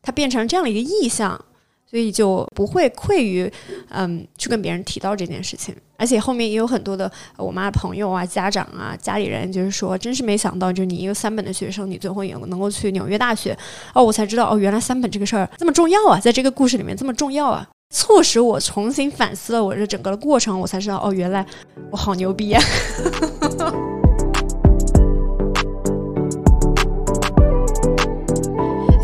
[0.00, 1.44] 它变成这样的一个意向，
[1.88, 3.50] 所以就不会愧于
[3.90, 5.74] 嗯去跟别人提到这件事情。
[5.98, 13.56] 而且后面也有很多的我妈朋友啊、家长啊、家里人，就是说，真是没想到，就你一个三本的学生，你最后也能够去纽约大学。
[13.94, 21.46] 哦，我才知道，哦，原来三本这个事儿这么重要啊，在这个故事里面这么重要啊，促使我重新反思了我这整个的过程，我才知道，哦，原来
[21.90, 22.62] 我好牛逼啊！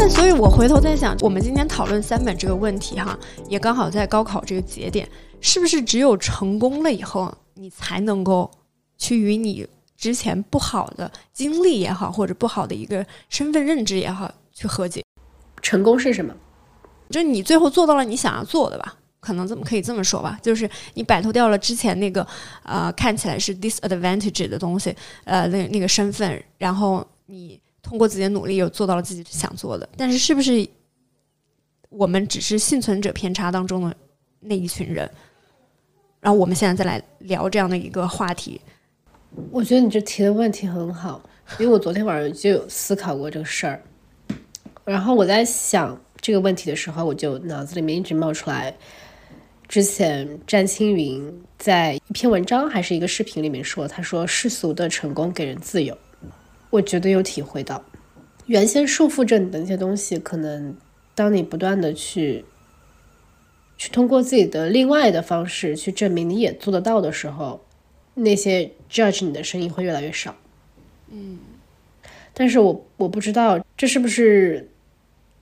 [0.05, 3.17] 那所以，我回头在想，我们今天讨论三本这个问题，哈，
[3.49, 5.09] 也刚好在高考这个节点，
[5.41, 8.51] 是不是只有成功了以后，你才能够
[8.99, 9.65] 去与你
[9.97, 15.05] 之前不好的经历也好，或者不好的一个身份认知也好，去和解？
[15.61, 16.35] 成功是什么？
[17.09, 18.97] 就是你最后做到了你想要做的吧？
[19.21, 22.27] 可能这么可以这么说吧，就是你摆脱掉了之前那个
[22.65, 24.93] 呃看起来是 disadvantage 的东西，
[25.23, 29.89] 呃那那个身份，然后你通过自己的努力又做到了自己想做的。
[29.97, 30.67] 但是是不是
[31.91, 33.95] 我们只是幸存者偏差当中的
[34.41, 35.11] 那一群人？
[36.21, 38.61] 然后我们现在再来聊这样的一个话题。
[39.51, 41.21] 我觉得你这提的问题很好，
[41.59, 43.83] 因为我昨天晚上就有思考过这个事儿。
[44.85, 48.75] 然后我在想这个问题的时候，我就脑子里面一直冒出来，
[49.69, 55.97] 之前詹青云在一篇文章还是一个视频里面说，他说世俗的成功给人自由，
[56.73, 57.85] 我觉得有体会到，
[58.47, 60.75] 原先束缚着你的那些东西，可能
[61.15, 62.47] 当你不断的去
[63.77, 67.63] 去通过自己的另外的方式去证明你也做得到的时候，
[68.15, 70.35] 那些 judge 你的声音会越来越少。
[71.11, 71.39] 嗯，
[72.33, 74.71] 但是我我不知道这是不是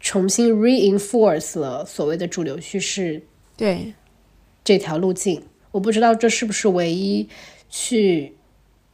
[0.01, 3.23] 重新 reinforce 了所谓的主流叙事
[3.57, 3.95] 对，
[4.65, 5.41] 这条路径。
[5.71, 7.29] 我不知道这是不是唯一
[7.69, 8.35] 去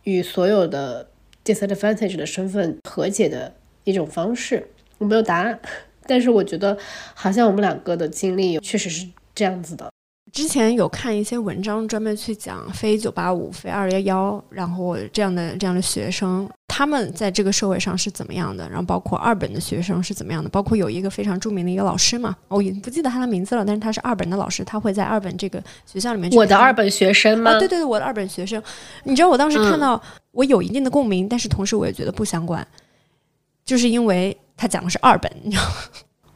[0.03, 1.09] 与所有的
[1.47, 4.69] disadvantage 的身份和解的一种方式。
[4.99, 5.59] 我没有答案，
[6.07, 6.77] 但是我觉得
[7.15, 9.89] 好像我们两个的经历确实是这样子的。
[10.33, 18.69] 之前有看一些文章，专门去讲非九八五、非二幺幺，然后这样的这样的学生，他们在这个社会上是怎么样的？
[18.69, 20.51] 然后包括二本的学生是怎么样的？
[20.51, 27.53] 包括有一个非常著名的一个老师嘛，我已经不记得他的名字了，但是他是二本的老师，他会在二本这个学校里面我的二本学生吗？
[27.53, 28.63] 啊，对对对，我的二本学生，
[29.05, 29.99] 你知道我当时看到，
[30.33, 32.67] 我有一定的共鸣，但是同时我也觉得不相关，
[33.65, 35.71] 就是因为他讲的是二本，你知道吗？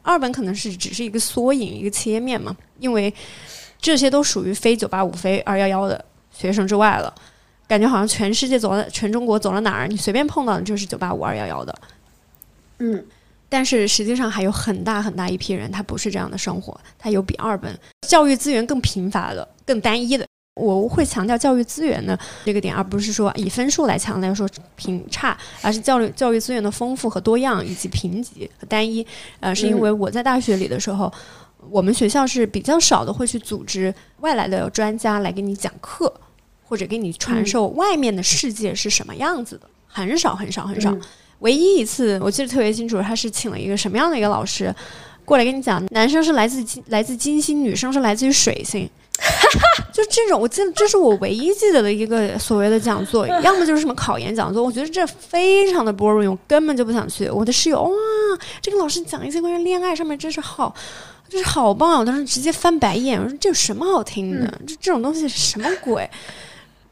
[0.01, 3.13] 二本可能是只是一个缩影，一个切面嘛，因为
[3.79, 7.13] 这些都属于非九八五、非二幺幺的学生之外了，
[7.71, 11.73] 感觉好像全世界走了，全中国走了哪儿，你随便碰到的就是九八五、二幺幺的，
[12.79, 13.01] 嗯，
[13.47, 17.73] 但是实际上还有很大很大一批人，他不是这样的生活，他有比二本。
[18.05, 20.27] 教育资源更贫乏的、更单一的。
[20.55, 24.45] 我会强调教育资源的这个点，而不是说以分数来强调说
[24.75, 29.07] 贫差，而是教育教育资源的丰富和多样，以及贫瘠和单一。
[29.39, 31.09] 呃，是因为我在大学里的时候，
[31.69, 36.13] 我们学校是比较少的会去组织外来的专家来给你讲课，
[36.71, 40.89] 或者给你传授外面的世界是什么样子的，很少很少很少。
[40.89, 41.01] 嗯
[41.39, 44.73] 唯一一次我记得特别清楚，他是请了一个什么样的一个老师
[45.25, 48.87] 过来跟你讲，男生是来自金来自金星，女生是来自于水星。
[49.91, 57.27] 就这种，我记得这是我唯一记得的一个所谓的讲座，要么就是什么考研讲座，我觉得这非常的 boring，我根本就不想去。
[57.27, 57.89] 我的室友哇，
[58.61, 60.73] 这个老师讲一些关于恋爱上面真是好，
[61.27, 61.97] 真是好棒啊！
[61.97, 64.59] 我当时直接翻白眼，我说这有什么好听的？
[64.67, 66.07] 这这种东西是什么鬼？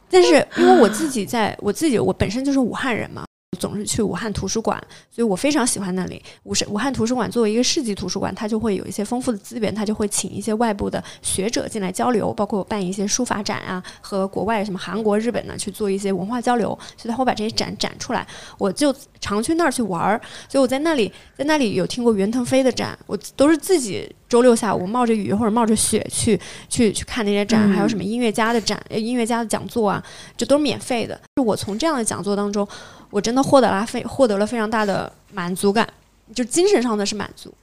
[0.10, 3.26] 但是因为我自己在我自己我本身就是武汉人嘛，
[3.58, 6.22] 总是去武汉图书馆，所以我非常喜欢那里。
[6.43, 18.26] 武是武汉图书馆作为一个市级图书馆，它就会有一些丰富的资源，它就会请一些外部的学者进来交流，包括办一些书法展啊，和国外什么韩国、日本呢去做一些文化交流，所以他会把这些展展出来。
[18.60, 26.39] 我就常去那儿去玩儿，所以我在那里在那里有听过袁腾飞的展，我都是自己周六下午冒着雨或者冒着雪去
[26.70, 30.02] 去去看那些展，嗯还有什么音乐家的展、呃音乐家的讲座啊，
[30.38, 31.20] 这都是免费的。
[31.36, 32.68] 就我从这样的讲座当中，
[33.10, 35.88] 我真的获得了非获得了非常大的满足感，
[36.34, 37.53] 就精神上的是满足。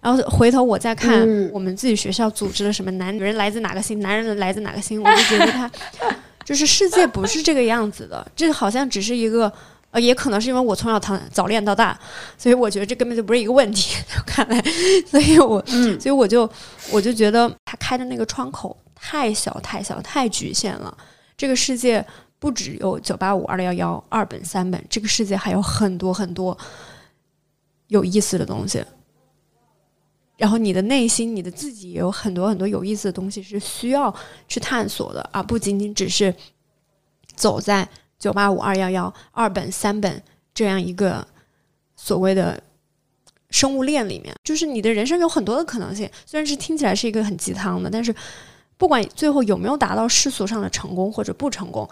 [0.00, 5.70] 然后回头我再看嗯我们自己学校组织的什么男女人来自哪个星， 男人来自哪个星，我就觉得他
[6.44, 9.52] 就是世界不是这个样子的，这好像只是一个。
[9.92, 11.98] 呃，也可能是因为我从小谈早恋到大，
[12.38, 13.96] 所以我觉得这根本就不是一个问题。
[14.24, 14.62] 看来，
[15.04, 16.48] 所以我，嗯所以我就
[16.92, 20.96] 我就觉得他开的那个窗口太小、太小、太局限了。
[21.36, 22.06] 这个世界
[22.40, 26.56] 不只有九八五、二幺幺、二本、三本，这个世界还有很多很多
[27.86, 28.82] 有意思的东西。
[30.38, 34.12] 然后你的内心，你的自己也有很多很多有意思的东西是需要
[34.48, 36.34] 去探索的，而不仅仅只是
[37.36, 37.86] 走在
[38.18, 40.22] 九八五、二幺幺、二本、三本
[40.54, 41.26] 这样一个
[41.94, 42.58] 所谓的
[43.50, 46.10] 生物链里面，就是你的人生有很多的可能性。
[46.24, 48.14] 虽然是听起来是一个很鸡汤的，但是
[48.78, 51.86] 不管最后有没有达到世俗上的成功或者不成功，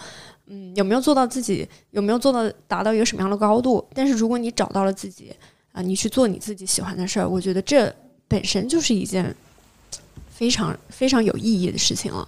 [0.49, 5.34] 嗯，有没有做到自己有没有做到达到一个什么样的高度，但是如果你找到了自己
[5.72, 7.94] 啊，你去做你自己喜欢的事儿，我觉得这
[8.26, 9.34] 本身就是一件
[10.30, 12.26] 非常非常有意义的事情了。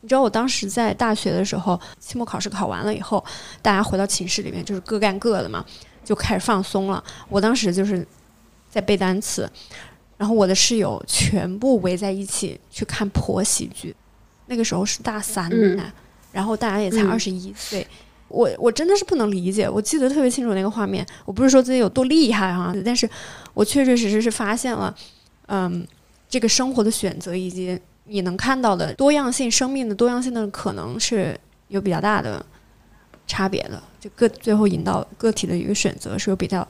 [0.00, 3.24] 你知道我当时在大学的时候，期末考试考完了以后，
[3.60, 5.64] 大家回到寝室里面就是各干各的嘛，
[6.04, 7.02] 就开始放松了。
[7.28, 8.06] 我当时就是
[8.70, 9.50] 在背单词，
[10.16, 13.92] 然后我的室友全部围在一起去看婆媳剧。
[14.46, 15.92] 那个时候是大三呢，嗯
[16.38, 17.84] 然后大家也才嗯二十一岁。
[18.28, 21.04] 我我真的是不能理解，我记得特别清楚那个画面。
[21.24, 23.10] 我不是说自己有多厉害哈、但是
[23.54, 24.94] 我确确实实是发现了，
[25.46, 25.84] 嗯，
[26.28, 31.36] 这个生活的选择以及你能看到的多样性、生命的多样性的可能是
[31.66, 32.44] 有比较大的
[33.26, 33.82] 差别的。
[33.98, 36.66] 就个最后引导个体的一个选择是有比较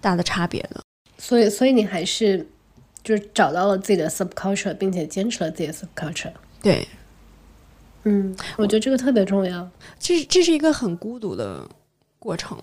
[0.00, 0.80] 大的差别的。
[1.18, 2.48] 所以，所以你还是
[3.02, 6.32] 就是找到了自己的 subculture，并且坚持了自己的 subculture。
[6.62, 6.86] 对，
[8.04, 9.70] 嗯，我觉得这个特别重要。
[9.98, 11.68] 这是这是一个很孤独的
[12.18, 12.58] 过程。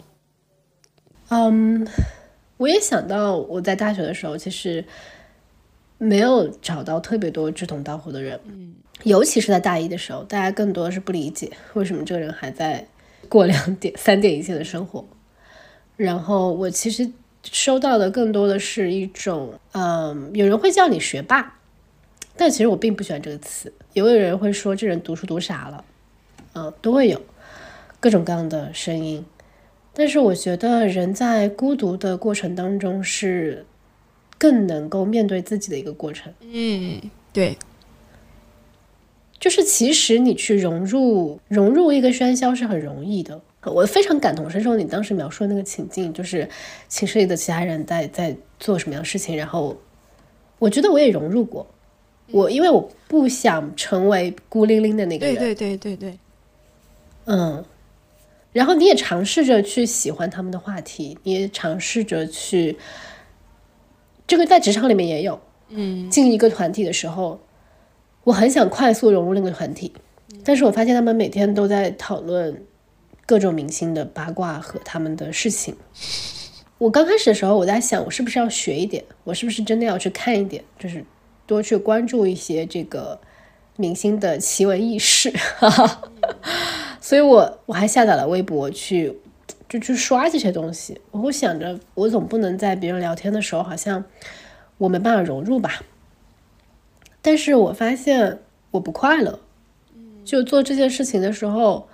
[1.30, 1.88] 嗯，
[2.58, 4.84] 我也想到我在大学的时候，其实
[5.98, 8.40] 没有找到特别多志同道合的人。
[8.46, 12.88] 嗯，尤其是在大一的时候，大家更多的是不理解为什么这个人还在
[13.30, 15.08] 过两点、三点一线的生活。
[15.96, 17.10] 然后我其实
[17.44, 21.59] 收到的更多的是一种，嗯，有人会叫你学霸，
[22.40, 23.72] 但其实我并不喜欢这个词。
[23.92, 25.84] 也有人会说这人读书读傻了，
[26.54, 27.22] 嗯，都会有
[28.00, 29.26] 各种各样的声音。
[29.94, 33.66] 但是我觉得人在孤独的过程当中是
[34.38, 36.32] 更能够面对自己的一个过程。
[36.40, 37.02] 嗯，
[37.34, 37.58] 对，
[39.38, 43.42] 就是其实你去融入融入一个喧嚣是很容易的。
[43.66, 46.48] 我非常感同身受你当时描述的那个情境，就是
[46.88, 49.76] 寝室里的其他人在在做什么样的事情，然后
[50.58, 51.68] 我觉得我也融入过。
[52.32, 56.20] 我因为我不想成为孤零零的那个人，对对对对对，
[57.26, 57.64] 嗯，
[58.52, 62.78] 然后你也尝试着去喜欢他们的话题，你也尝试着去，
[64.28, 66.10] 这个在职场里面也有，嗯。
[66.10, 67.40] 进一个团体的时候，
[68.24, 69.94] 我很想快速融入那个团体，
[70.44, 72.64] 但是我发现他们每天都在讨论
[73.26, 75.76] 各种明星的八卦和他们的事情。
[76.78, 81.04] 我刚开始的时候，我在想，我是不是要学一点，我是不是真的要去看一点，就是
[81.50, 83.20] 多去关注一些这个
[83.76, 85.34] 明星的奇闻异事。
[87.02, 89.18] 所以我我还下载了微博去
[89.68, 91.02] 就去刷这些东西。
[91.10, 94.06] 我会想着，我总不能在别人聊天的时候，好像
[94.78, 95.82] 我没办法融入吧。
[97.24, 98.40] 但是我发现
[98.70, 99.40] 我不快乐，
[100.24, 101.90] 就做这件事情的时候，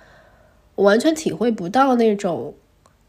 [0.74, 2.54] 我完全体会不到那种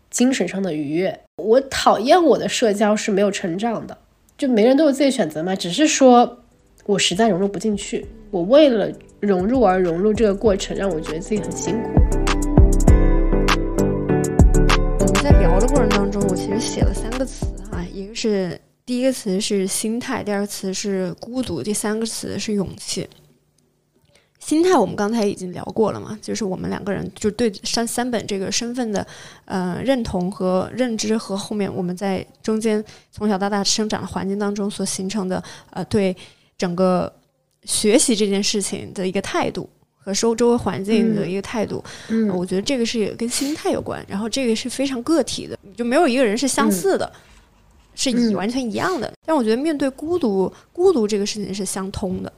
[0.10, 1.20] 精神上的愉悦。
[1.36, 3.98] 我讨厌我的社交是没有成长的，
[4.38, 6.44] 就每个人都有自己选择嘛，只是说
[6.86, 8.88] 我实在融入不进去，我为了
[9.20, 11.90] 融入而融入这个过程，让我觉得自己很辛苦。
[15.00, 23.10] 我们在聊的过程当中，我其实写了三个词啊，一个是第一个词是心态，第二个词是孤独，第三个词是勇气。
[24.48, 29.06] 心态我们刚才已经聊过了嘛，就是我们两个人就对三三本这个身份的
[29.44, 32.82] 呃认同和认知，和后面我们在中间
[33.12, 36.16] 从小到大生长的环境当中所形成的呃对
[36.58, 37.14] 整个
[37.66, 47.12] 学习这件事情的一个态度和周周围环境的一个态度，嗯我觉得这个是跟心态有关，然后这个是非常个体的，就没有一个人是相似的，
[47.96, 49.12] 是完全一样的。
[49.26, 52.32] 但我觉得面对孤独，孤独这个事情是相通的。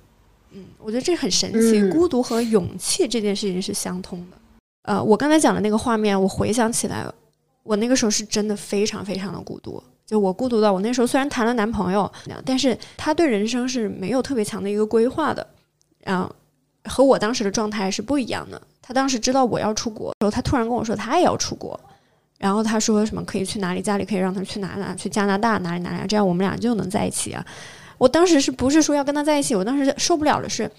[0.51, 4.37] 嗯，我觉得这很神奇，嗯孤独和勇气这件事情是相通的。
[4.83, 7.05] 呃，我刚才讲的那个画面，我回想起来，
[7.63, 9.81] 我那个时候是真的非常非常的孤独。
[10.05, 12.11] 就我孤独到我那时候虽然谈了男朋友，
[12.43, 15.45] 但是他对人生是没有特别强的一个规划的，
[16.03, 16.33] 然后
[16.85, 18.59] 和我当时的状态是不一样的。
[18.81, 21.79] 他当时知道我要出国的时候，他突然跟我说他也要出国，
[22.39, 27.45] 然后他说什么可以去哪里，家里可以让他去哪哪，去加拿大哪里哪里，这样我们俩就能在一起啊。
[27.99, 29.53] 我当时是不是说要跟他在一起？
[29.53, 30.71] 我当时受不了的是，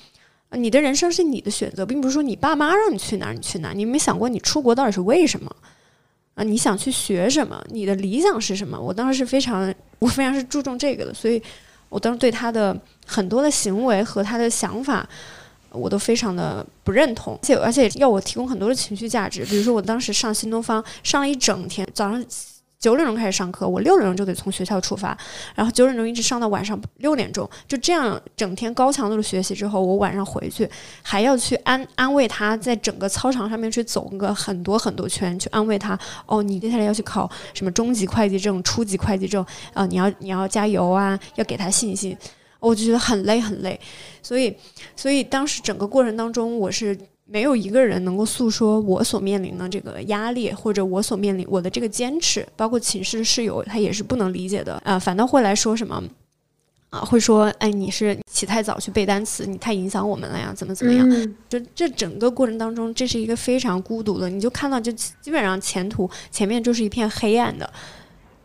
[0.53, 3.75] 你的人生是你的选择，并不是说你爸妈让你去哪儿你去哪儿。
[3.75, 5.55] 你没想过你出国到底是为什么？
[6.35, 7.63] 啊，你想去学什么？
[7.69, 8.81] 你的理想是什么？
[8.81, 11.41] 我当时是非常，我非常是注重这个的，所以
[11.89, 12.77] 我当时对他的
[13.07, 15.07] 很多的行为和他的想法，
[15.71, 19.45] 我都非常的不认同，而且而且要我提供很多的情绪价值。
[19.45, 22.25] 比如说，我当时上新东方上了一整天，早上
[22.81, 25.17] 九点钟开始上课，我六点钟就得从学校出发，
[25.55, 30.67] 然后九点钟一直上到晚上六点钟，就这样整天高强度的学习之后，我晚上回去
[31.03, 35.99] 还要去安安慰他，在整个操场上面去走个很多很多圈，去安慰他。
[36.25, 39.45] 哦，你接下来要去考什么中级会计证、初级会计证
[39.75, 39.85] 啊？
[39.85, 42.17] 你要你要加油啊，要给他信心。
[42.61, 43.79] 我就觉得很累很累，
[44.23, 44.57] 所以
[44.97, 46.99] 所以当时整个过程当中，我是。
[47.33, 56.03] 没有一个人能够诉说我所面临的这个压力，或者我所面临我的这个坚持，包括寝室的室友，他也是不能理解的啊，反倒会来说什么
[56.91, 61.09] 啊，会说哎，你是起太早去背单词，你太影响我们了呀，怎么怎么样？
[61.49, 67.73] 就这整个过程当中，这是一个非常孤独的，你就看到就基本上前途前面就是一片黑暗的。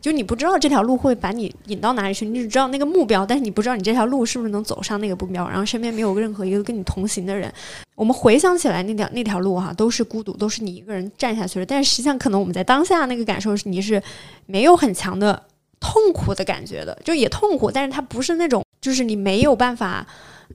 [0.06, 7.52] 就你不知道这条路会把你引到哪里去，你只知道那个目标，但是你不知道你这条路是不是能走上那个目标，然后身边没有任何一个跟你同行的人。
[7.96, 11.66] 我们回想起来，那条那条路哈，都是孤独，都是你一个人站下去的。
[11.66, 14.00] 但是实际上，可能我们在当下那个感受是，你是
[14.46, 15.42] 没有很强的
[15.80, 20.06] 痛苦的感觉的，就也痛苦，但是它不是那种，就是你没有办法，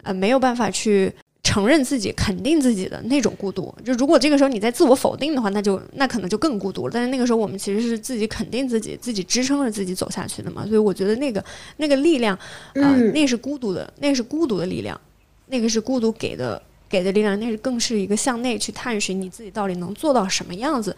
[0.04, 1.12] 呃，没有办法去。
[1.42, 6.92] 承认自己、肯定自己的那种孤独，就如果这个时候你在自我否定的话，那就那可能就更孤独了。
[6.92, 10.66] 但是那个时候我们其实是自己肯定自己、自己支撑着自己走下去的嘛。
[10.66, 11.42] 所以我觉得那个
[11.78, 12.36] 那个力量
[12.74, 15.00] 啊，那是孤独的，那是孤独的力量，
[15.46, 20.94] 那个是孤独给的给的力量，那是更是一个向内去探寻你自己到底能做到什么样子，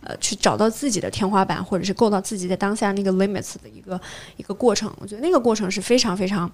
[0.00, 4.00] 呃，去找到自己的天花板，或者是够到自己在当下那个 limits 的一个
[4.38, 4.90] 一个过程。
[4.98, 6.50] 我觉得那个过程是非常非常。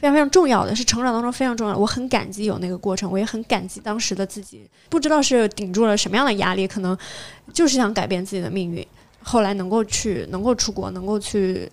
[0.00, 6.96] 非常非常重要的是成长当中非常重要，我很感激有那个过程，我也很感激当时的自己，不知道是顶住了什么样的压力，可能
[7.52, 8.86] 就是想改变自己的命运。
[9.24, 11.68] 后来能够去，能够出国，能够去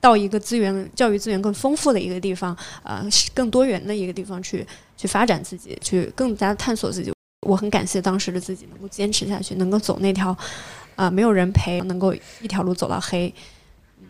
[0.00, 4.66] 到一个资源、教育资源更丰富的一个地方，呃，更多元的一个地方去
[4.96, 7.12] 去发展自己，去更加探索自己。
[7.46, 10.36] 我很感谢当时的自己能够坚持下去，能够走那条
[10.96, 13.32] 啊没有人陪，能够一条路走到黑，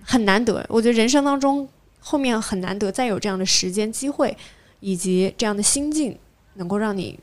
[0.03, 0.65] 很难得。
[0.71, 1.69] 我觉得人生当中。
[2.05, 4.37] 后面很难得再有这样的时间机会，
[4.81, 6.19] 以及这样的心境，
[6.55, 7.17] 能够让你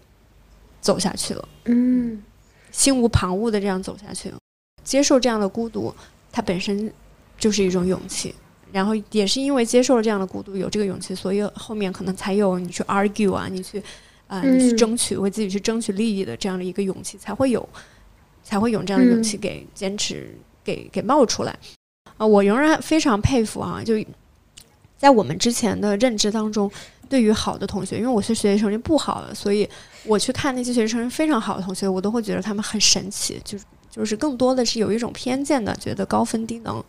[0.80, 1.48] 走下去了。
[1.66, 2.24] 嗯，
[2.72, 4.34] 心无旁骛的这样走下去，
[4.82, 5.94] 接受这样的孤独，
[6.32, 6.92] 它本身
[7.38, 8.34] 就是一种勇气。
[8.72, 13.84] 然后也是因为接受了这样的孤独，有这个勇气，所以后面可能才有你去 argue 啊，你去
[14.28, 17.68] 啊，你去争取为自己去争取利益的这样的一个勇气，才会有，
[18.44, 20.34] 才会有这样的勇气给坚持
[20.64, 21.58] 给给冒出来。
[22.18, 23.96] 啊，我仍然非常佩服啊，就。
[25.00, 26.70] 在我们之前的认知当中，
[27.08, 29.68] 对于好的同学，因为我是学习成绩不好的，所以
[30.04, 36.84] 我去看那些学习成绩非常好的同学，我都会觉得他们很神奇，就是就是更多的是有一种偏见的，觉得高分低能。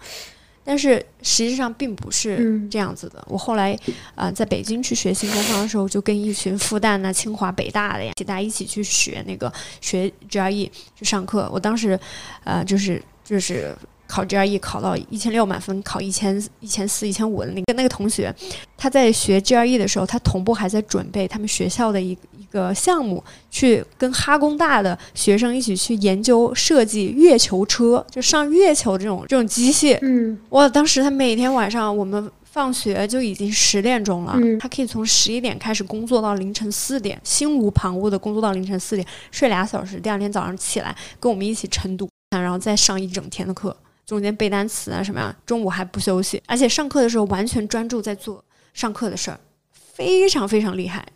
[0.64, 3.24] 但是实际上并不是这样子的。
[3.28, 3.78] 我后来
[4.16, 9.50] 啊，在北京去学新东方的时候，就跟一群复旦啊、清华、北大的呀，大家一起去学那个
[9.80, 11.48] 学 GRE 去上课。
[11.52, 11.98] 我当时
[12.42, 13.72] 呃，就是就是。
[14.10, 18.34] 考 GRE 考到一千六满分，考一千一千四、一千五的那个那个同学，
[18.76, 29.96] 他在学 GRE 的时候，他同步还在准备他们学校的一一个项目，去跟哈工大的学生一起去研究设计月球车，就上月球这种这种机械。
[30.02, 30.68] 嗯，哇！
[30.68, 43.76] 当时他每天晚上我们放学就已经十点钟了，他可以从十一点开始工作到凌晨四点，心无旁骛的工作到凌晨四点，睡俩小时，第二天早上起来跟我们一起晨读，然后再上一整天的课。
[44.10, 49.38] 中间背单词啊什么呀，中午还不休息，而且上课的时候完全专注在做上课的事儿，
[49.72, 51.06] 非常非常厉害。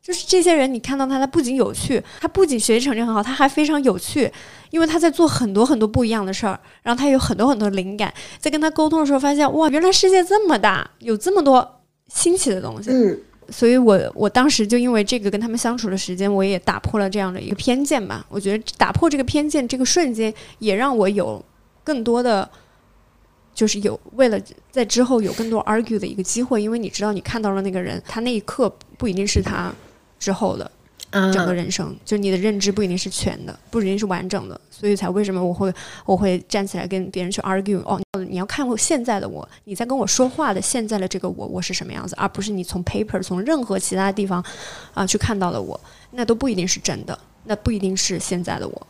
[0.00, 4.32] 就是这些人，你看到他，他不仅有趣，他不仅学习成绩很好，他还非常有趣，
[4.70, 8.14] 因为他在做很多很多不一样的事儿，然后他有很多很多灵感。
[8.38, 12.90] 在跟他沟通的时候，发现哇，原来世界这么大，有这么多新奇的东西。
[12.92, 13.20] 嗯，
[13.50, 18.24] 所以我我当时就因为这个跟他们相处的时间，我也打破了这样的一个偏见吧。
[18.28, 21.44] 我觉得打破这个偏见，这个瞬间也让我有。
[21.88, 22.46] 更多的
[23.54, 24.38] 就是有为了
[24.70, 29.72] 在之后有更多 argue 的一个机会，因为你知道你看到了那个人，他那一刻不一定是他
[30.18, 30.70] 之后的
[31.32, 35.72] 整个人生，就你的认知不一定是全的，不一定是完整的，所以才为什么我会
[36.04, 37.98] 我会站起来跟别人去 argue 哦，
[38.28, 44.44] 你要看我现在的我，你在跟我说话的现在的这个我，我是什么样子，而不是你从 paper 从任何其他地方
[44.92, 48.86] 啊去看到的我，那都不一定是真的，那不一定是现在的我。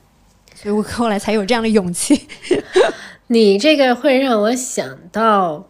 [0.60, 2.26] 所以我后来才有这样的勇气。
[3.28, 5.68] 你这个会让我想到，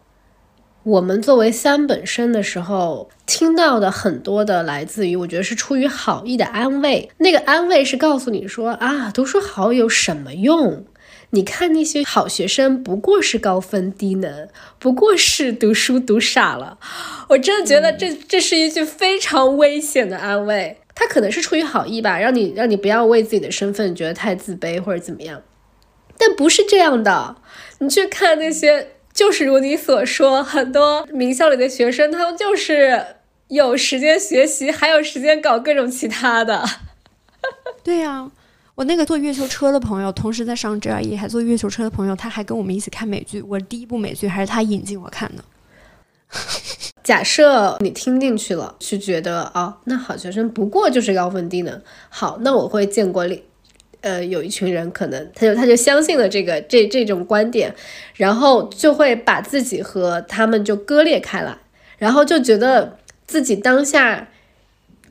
[0.81, 7.11] 我们作为三本生的时候听到的很多的来自于，我觉得是出于好意的安慰。
[7.17, 10.85] 那个安慰是告诉你说啊，读书好有什么用？
[11.31, 14.49] 你看那些好学生不过是高分低能，
[14.79, 16.79] 不过是读书读傻了。
[17.27, 20.79] 我真的觉得这这是一句非常危险的安慰。
[20.99, 25.41] 他可能是出于好意吧，让你让你不要为自己的身份觉得太自卑或者怎么样。
[26.17, 27.37] 但不是这样的。
[27.79, 33.01] 你去看那些，就是如你所说，很多名校里的学生，他们就是
[33.47, 36.65] 有时间学习，还有时间搞各种其他的。
[37.81, 38.29] 对呀、
[38.75, 43.41] 我那个坐月球车的朋友，同时在上 GRE 还坐月球车的朋友，他还跟我们一起看美剧。
[43.43, 45.43] 我第一部美剧还是他引进我看的。
[47.03, 51.81] 假设你听进去了，是觉得哦，那好学生不过就是高分低能。
[52.09, 53.27] 好，那我会见过
[54.01, 57.73] 呃有一群人，可能他就他就相信了这个这这种观点，
[58.15, 61.57] 然后就会把自己和他们就割裂开来，
[61.97, 64.29] 然后就觉得自己当下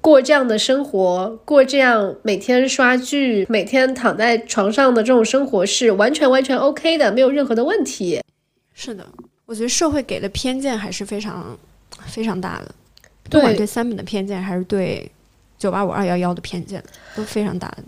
[0.01, 8.21] 过这样的生活，过这样每天刷剧、每天躺在床上的这种生活是完全完全 OK 的，没有任何的问题。
[8.73, 9.05] 是的，
[9.49, 11.59] 我觉得社会给的偏见还是非常
[12.05, 12.75] 非常大的，
[13.31, 15.11] 不管对对三本的偏见，还是对
[15.59, 16.85] 九八五二幺幺的偏见，
[17.17, 17.83] 都非常大的。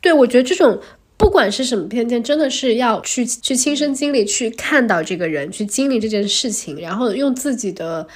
[0.00, 0.76] 对，我觉得这种
[1.16, 8.08] 不管是什么偏见，真的是要去去亲身经历，去看到这个人，去经历这件事情，然后用自己的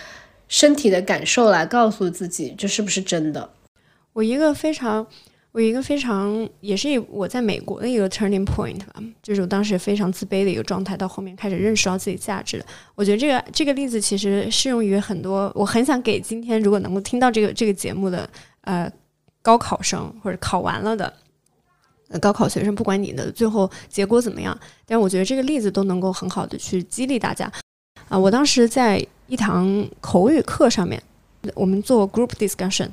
[0.49, 3.49] 身体的感受来告诉自己这是不是真的。
[4.13, 5.07] 我一个非常，
[5.55, 12.67] 我一个非常，也是我在美国的一个 turning point 吧，就是我当时非常自卑的一个状态，到后面开始认识到自己价值了。
[12.97, 18.29] 我觉得这个这个例子其实适用于很多，我很想给今天如果能够听到这个这个节目的
[18.63, 18.91] 呃
[19.43, 21.13] 高考生或者考完了的。
[22.09, 24.57] 呃高考学生，不管你的最后结果怎么样，
[24.87, 27.51] 但我觉得这个例子都能够很好的去激励大家。
[28.09, 31.03] 啊、我当时在一堂口语课上面，
[31.55, 32.89] 我们做 group discussion，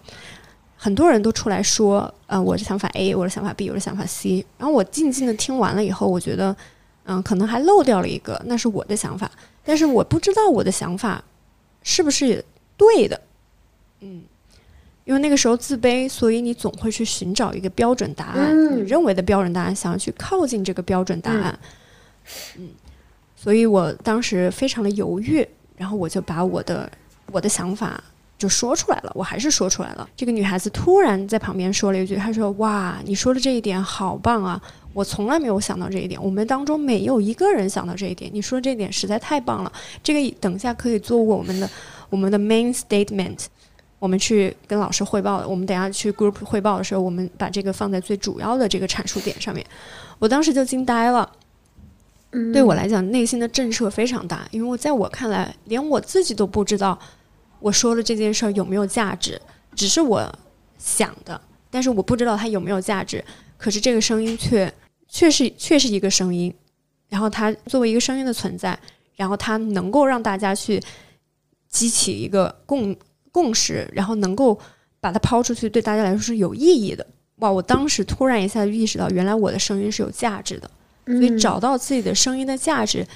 [0.84, 4.44] 很多人都出来说，呃，我的想法 A，我的想法 B，我的想法 C。
[4.58, 6.56] 然后我静静的听完了以后，我觉得，
[7.04, 9.30] 嗯、可能还漏掉了一个，那是我的想法，
[9.64, 11.24] 但是我不知道我的想法
[11.84, 12.44] 是不是
[12.78, 13.22] 对的，
[14.00, 14.24] 嗯，
[15.06, 18.78] 因为那个时候自卑，所以你总会去寻找一个标准答案，嗯。
[18.78, 21.60] 你认为的标准答案，想要去靠近这个标准答案，
[22.58, 22.70] 嗯，
[23.36, 25.48] 所以我当时非常的犹豫，
[25.78, 26.92] 然后我就把我的
[27.32, 28.04] 我的想法
[28.42, 30.10] 就说出来了，我还是说出来了。
[30.16, 34.60] 这个女孩子突然在旁边说了一句：“她说，哇，你说的这一点好棒啊！
[34.94, 38.32] 我从来没有想到这一点，我们当中没有一个人想到这一点。
[38.34, 41.70] 你说这一点实在太棒了，这个等一下可以作为我们的
[42.10, 43.46] 我们的 main statement。”
[44.00, 49.64] 我们去跟老师汇报，我们等下去 group 汇报的时候，我们把这个放在最主要的这个阐述点上面。
[50.18, 51.32] 我当时就惊呆了，
[52.32, 56.98] 嗯对我来讲，内心的震慑非常大，因为我在我看来，连我自己都不知道
[57.62, 59.40] 我说了这件事儿有没有价值，
[59.76, 60.40] 只是我
[60.78, 61.40] 想的，
[61.70, 63.24] 但是我不知道它有没有价值。
[63.58, 64.74] 可是这个声音却
[65.08, 66.54] 却是却是一个声音，
[67.08, 68.78] 然后它作为一个声音的存在，
[69.16, 70.82] 然后它能够让大家去
[71.70, 72.96] 激起一个共
[73.32, 74.60] 共识，然后能够
[75.00, 77.06] 把它抛出去，对大家来说是有意义的。
[77.38, 77.52] 哇！
[77.52, 80.70] 我当时突然一下就意识到，原来我的声音是有价值的。
[81.08, 83.08] 所以找到自己的声音的价值，嗯，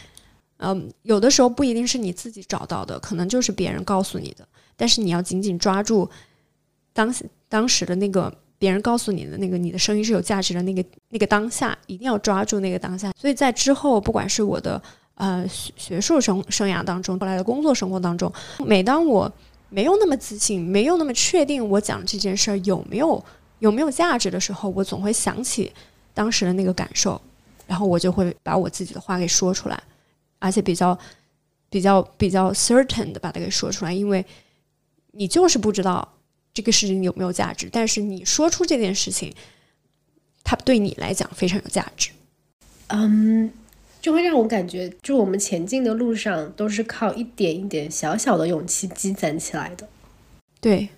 [0.57, 4.48] 嗯有的时候不一定是你自己找到的，可能就是别人告诉你的。
[4.77, 6.10] 但是你要紧紧抓住
[6.94, 7.14] 当
[7.48, 13.11] 当时的那个别人告诉你的那个你的声音是有价值的那个那个当下，一定要抓住那个当下。
[13.18, 14.82] 所以在之后，不管是我的
[15.15, 18.32] 呃学学术生生涯当中，后来的工作生活当中，
[18.65, 19.32] 每当我
[19.69, 23.23] 没有那么自信，没有那么确定我讲这件事儿有没有
[23.60, 25.72] 有没有价值的时候，我总会想起
[26.14, 27.19] 当时的那个感受。
[27.68, 29.84] 然后我就会把我自己的话给说出来，
[30.45, 30.97] 而且比较
[31.69, 34.23] 比较比较 certain 的把它给说出来，因为
[35.11, 36.13] 你就是不知道
[36.53, 39.34] 这个事情有没有价值，但是你说出这件事情，
[40.43, 42.11] 它对你来讲非常有价值。
[42.88, 43.51] 嗯，
[43.99, 49.89] 就会让我感觉，就我们前进的路上都是靠一点一点小小的勇气积攒起来的。
[50.61, 50.89] 对，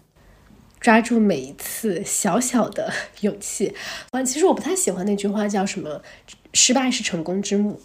[0.82, 3.74] 抓住每一次小小的勇气。
[4.12, 6.02] 啊，其实我不太喜欢那句话，叫什么
[6.54, 7.80] “失败是成功之母”。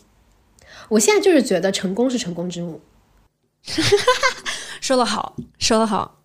[0.92, 2.78] 我现在就是觉得成功是成功之母。
[4.78, 6.20] 说得好，说得好。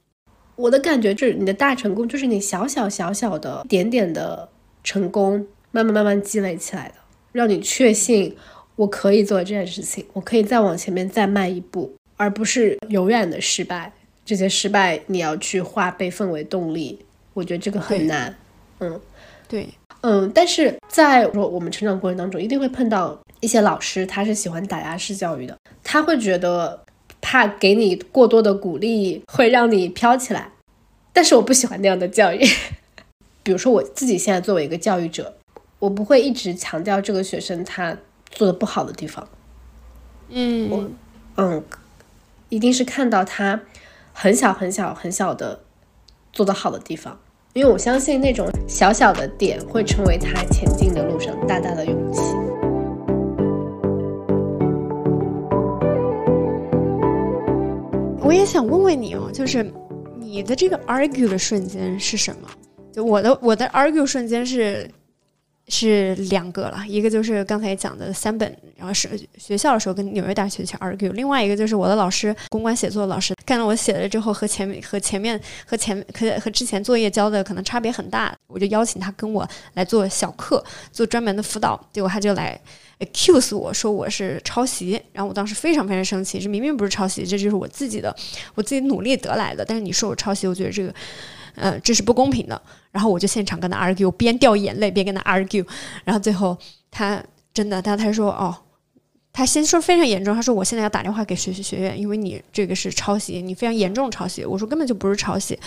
[0.58, 4.50] 我的感觉就是，你的大成功就是你小小小小的点点的
[4.84, 6.96] 成功，慢慢慢慢积累起来的，
[7.32, 8.36] 让你确信
[8.76, 13.94] 我可以做这件事情，我可以再往前面再迈一步，而不是永远的失败。
[14.26, 17.00] 这些失败你要去化悲愤为动力，
[17.34, 18.36] 我觉得这个很难。
[18.80, 19.00] 嗯。
[19.48, 19.70] 对，
[20.02, 26.84] 嗯，但是在我们成长过程当中，一定会碰到一些老师，他是喜欢打压式教育的，他会觉得
[27.22, 30.52] 怕给你过多的鼓励会让你飘起来，
[31.14, 32.40] 但是我不喜欢那样的教育。
[33.44, 35.34] 比如说我自己现在作为一个教育者，
[35.80, 37.98] 我不会一直强调这个学生他
[38.30, 39.28] 做的不好的地方，
[40.30, 40.94] 嗯，
[41.38, 41.64] 嗯，
[42.50, 43.62] 一定是看到他
[44.12, 45.62] 很小很小很小的
[46.34, 47.18] 做得好的地方，
[47.54, 52.47] 因为我相信那种小小的点会成为他前进的路上大大的勇气。
[58.28, 59.66] 我也想问问你哦，就是
[60.20, 62.50] 你的这个 argue 的瞬间是什么？
[62.92, 64.86] 就我的我的 argue 瞬间是
[65.70, 82.60] 是两个了，一个就是刚才讲的三本，然后是学校的时候跟纽约大学去 argue，另外一个就是我的老师公关写作的老师看到我写了之后和前面和前面和前和和之前作业交的可能差别很大，我就邀请他跟我来做小课，做专门的辅导，结果他就来
[83.00, 88.16] accuse 我说我是抄袭，然后我当时非常非常生气，这明明不是抄袭，这就是我自己的
[88.56, 90.94] 我自己努力得来的，但是你说我抄袭，我觉得这个。
[91.60, 92.62] 呃，这是不公平的。
[92.92, 95.66] 然后我就现场跟他 argue，边掉眼泪边跟他 argue。
[96.04, 96.56] 然后最后
[96.92, 97.20] 他
[97.52, 98.56] 真的，他他说哦，
[99.34, 104.46] 他先说非常严重，他说我现在要打电话给学习学院，因为你这个是抄袭，你非常严重抄袭。
[104.46, 105.58] 我说根本就不是抄袭。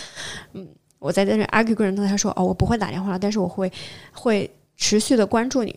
[0.53, 0.65] 嗯，
[1.01, 3.73] 我在在那 argue 过程中，他说哦，我不会打电话，但是我会
[4.13, 5.77] 会持续的关注你。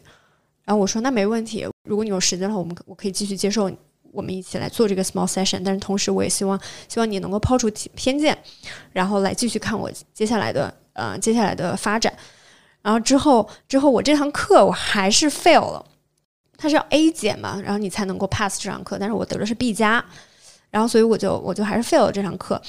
[0.66, 3.72] 然后我说那没问题，如果你有时间的话，我们我可以继续接受。
[4.12, 8.38] 我们一起来做这个 small session，但是同时我也希望，希望你能够抛除偏见，
[8.92, 12.16] 然后来继续看我接下来的呃接下来的发展。
[12.84, 15.84] 然后之后之后我这堂课我还是 fail 了，
[16.58, 20.06] 它是要 A 减嘛，然后你才能够 pass 这堂课，但是我得的是 B 加，
[20.70, 22.62] 然后所以我就我就还是 fail 了这堂课，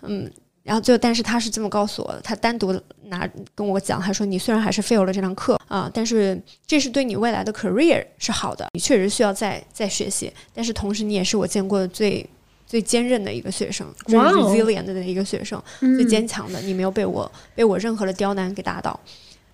[0.00, 0.28] 嗯。
[0.62, 2.72] 然后就，但是他是这么告诉我的，他单独
[3.04, 12.24] 拿跟我讲，他说你虽然还是 fail 了这堂课啊，但是这是对你未来的 career 是好的，你确实需要再再学习，但是同时你也是我见过的最
[12.66, 18.98] 最坚韧的一个学生，最 resilient 的一个学生，最坚强的，你没有被我被我任何的刁难给打倒。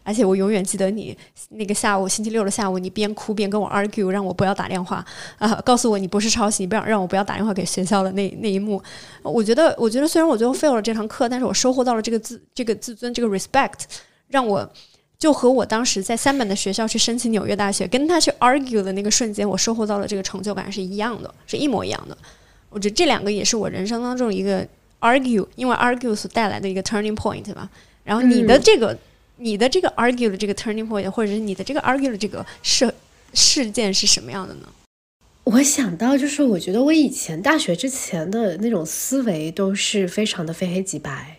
[0.03, 1.15] 而且我永远记得你
[1.51, 5.05] 那个下午，星期六的下午，你边哭边跟我 argue，让我不要打电话
[5.37, 8.83] 啊，告诉我你不是抄袭，你不要让我不要打电话给学校的那那一幕。
[9.23, 13.81] 我觉得，我觉得虽然我最后 fail 了这堂课，但是我收获到了这个自这个自尊，这个 respect，
[14.29, 14.67] 让我
[15.19, 22.17] 就和我当时在三本的学校去申请纽约大学，跟他去 argue 的那个瞬间，我收获到了这个成就感是一样的，是一模一样的。
[22.71, 24.67] 我觉得这两个也是我人生当中一个
[25.01, 27.69] argue，因为 argue 所带来的一个 turning point 吧。
[28.05, 28.97] 然后你的这个。
[29.39, 32.93] 你的这个 argue 的这个 turning point，或者是你的这个 argue 的这个事
[33.35, 34.69] 事件是什么样的呢？
[35.45, 41.39] 我想到就是，我觉得我以前大学之前的那种思维都是非常的非黑即白，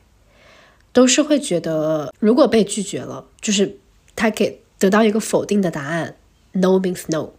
[0.92, 3.78] 都是会觉得如果被拒绝了，就是
[4.16, 6.16] 他给得到一个否定的答案
[6.54, 7.30] ，no means no，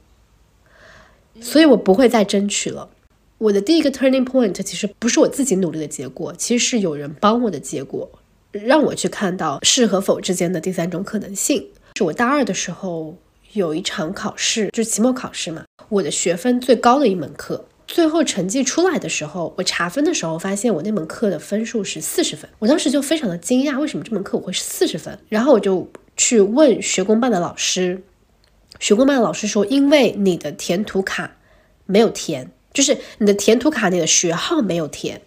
[1.41, 2.91] 所以我不会再争取了。
[3.39, 8.11] 我的第一个 turning point 其实不是我自己努力的结果，其实是有人帮我的结果。
[8.53, 11.69] 让我去看到是和否之间的第三种可能性。
[11.97, 13.17] 是我大二的时候
[13.53, 15.65] 有一场考试，就是期末考试嘛。
[15.89, 22.49] 我的学分最高的一门课，最后成绩出来的时候，我查分的时候发现我那门课的分数是四十分。
[22.61, 25.19] 我当时就非常的惊讶，为什么这门课我会是四十分？
[25.29, 28.03] 然后我就去问学工办的老师，
[28.79, 31.37] 学工办的老师说，因为你的填图卡
[31.87, 35.21] 没有填，就是你的填图卡你的学号没有填。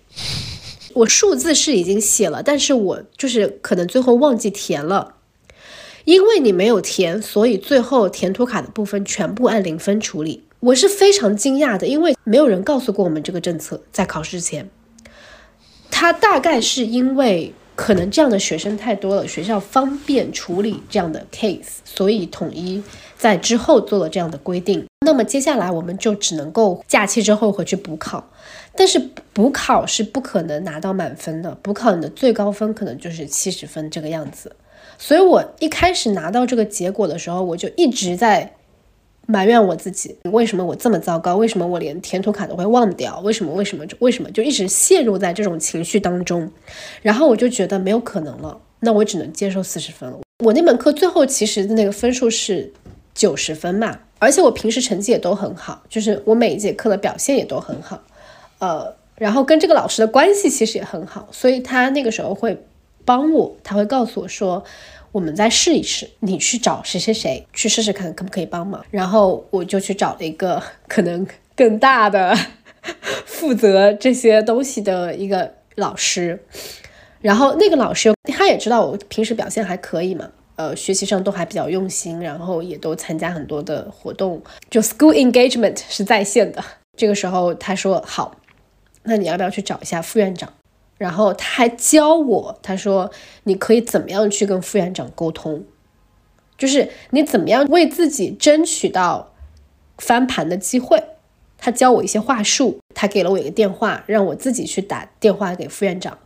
[0.94, 5.16] 我数字是已经写了，但是我就是可能最后忘记填了，
[6.06, 10.44] 因为你没有填，所以最后填涂卡的部分全部按零分处理。
[10.60, 14.70] 我是非常惊讶的，因为没有人告诉过我们这个政策，在考试前，
[15.92, 22.82] 他大概是因为可能这样的学生太多了，学校方便处理这样的 case，所以统一
[23.18, 24.86] 在之后做了这样的规定。
[25.06, 28.30] 那么接下来我们就只能够假期之后回去补考。
[28.76, 29.00] 但是
[29.34, 34.56] 补考是不可能拿到满分的，补考你的最高分可能就是七十分这个样子。
[34.98, 38.54] 所以我一开始拿到这个结果的时候，我就一直在
[39.26, 41.36] 埋怨我自己，为什么我这么糟糕？
[41.38, 43.20] 为什么我连填涂卡都会忘掉？
[43.20, 43.54] 为什么？
[43.54, 43.86] 为什么？
[44.00, 44.30] 为什么？
[44.32, 46.52] 就一直陷入在这种情绪当中。
[47.02, 50.20] 然后我就觉得没有可能了，那我只能接受四十分了。
[50.44, 52.72] 我那门课最后其实的那个分数是
[53.14, 58.02] 九十分嘛，而且我平时成绩也都很好，就是我每一节课的表现也都很好。
[58.64, 62.58] 呃，然后跟这个老师的关系其实也很好，所以他那个时候会
[63.04, 64.64] 帮我，他会告诉我说，
[65.12, 68.82] 我们再试一试，你去找谁谁谁去试试看，可不可以帮忙。
[68.90, 71.28] 然后我就去找了一个 可能
[71.58, 72.34] 更大的
[73.26, 76.42] 负责这些东西的一个老师，
[77.20, 86.64] 然后那个老师他也知道我平时表现还可以嘛，呃，学习上都还比较用心，然后也都参加很多的活动，就 school engagement 是在线的。
[86.96, 88.34] 这个时候他说好。
[89.04, 90.54] 那你要不要去找一下副院长？
[90.98, 93.12] 然后他还教我，他说
[93.44, 95.66] 你可以怎么样去跟副院长沟通，
[96.58, 99.34] 就是你怎么样为自己争取到
[99.98, 101.04] 翻盘的机会。
[101.58, 106.18] 他教我一些话术，他给了我一个电话，让我自己去打电话给副院长。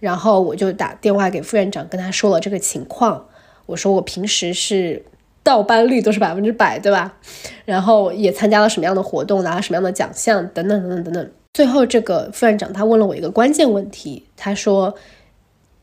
[0.00, 3.28] 然后我就打电话给副院长，跟他说了这个情况。
[3.66, 5.04] 我说我平时是
[5.44, 7.16] 倒班率都是百分之百，对吧？
[7.64, 11.30] 然后也参加了什么样的活动，拿了什么样的奖项，等等等等等等。
[11.52, 14.96] 最后这个副院长他问了我一个关键问题，他说：“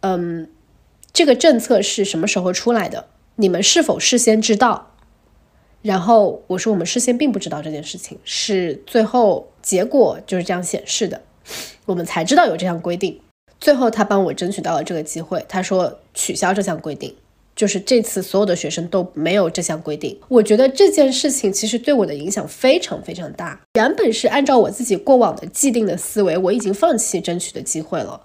[0.02, 0.50] 嗯，
[1.14, 3.06] 这个政策是什么时候出来的？
[3.36, 4.96] 你们是否事先知道？”
[5.82, 11.22] 然后我说：“我们事先并不知道这件事情，是最后结果就是这样显示的，
[11.86, 13.22] 我们才知道有这项规定。”
[13.62, 17.16] 最后他帮我争取到了这个机会，他说取消这项规定。
[17.60, 23.60] 就是这次所有的学生都没有这项规定，我觉得这件事情其实对我的影响非常非常大。
[23.73, 28.22] 原本是按照我自己过往的既定的思维，我已经放弃争取的机会了。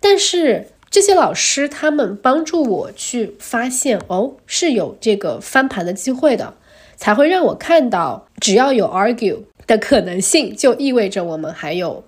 [0.00, 6.54] 但是这些老师他们帮助我去发现，哦，是有这个翻盘的机会的，
[6.96, 12.02] 才会让我看到，只要有 argue 的可能性，就意味着我们还有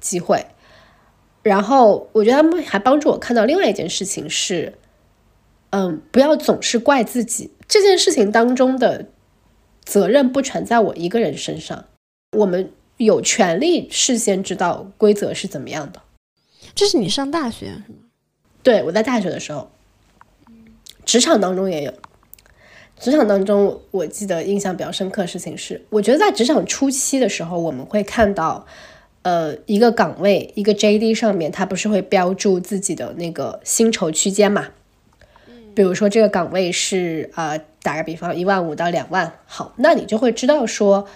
[0.00, 0.46] 机会。
[1.42, 4.74] 然后我觉得他们还帮助我看到另外一件事情是。
[5.76, 7.50] 嗯，不要总是怪自己。
[7.66, 9.06] 这件事情当中的
[9.84, 11.86] 责任不全在我一个人身上。
[12.38, 16.00] 我们有权利事先知道规则是怎么样的。
[16.76, 17.98] 这是你上大学是吗？
[18.62, 19.68] 对，我在大学的时候，
[21.04, 21.92] 职场当中也有。
[23.00, 28.64] 职场当中，我记得印象比较深刻的事情是，我觉得在职场初期的时候，我们会看到，
[29.22, 34.68] 呃，一个岗位一个 JD 上面，它不是会标注自己的那个薪酬区间嘛？
[35.74, 41.06] 比如说这个岗位是呃，打个比方，一万五到两万，好，那你就会知道说，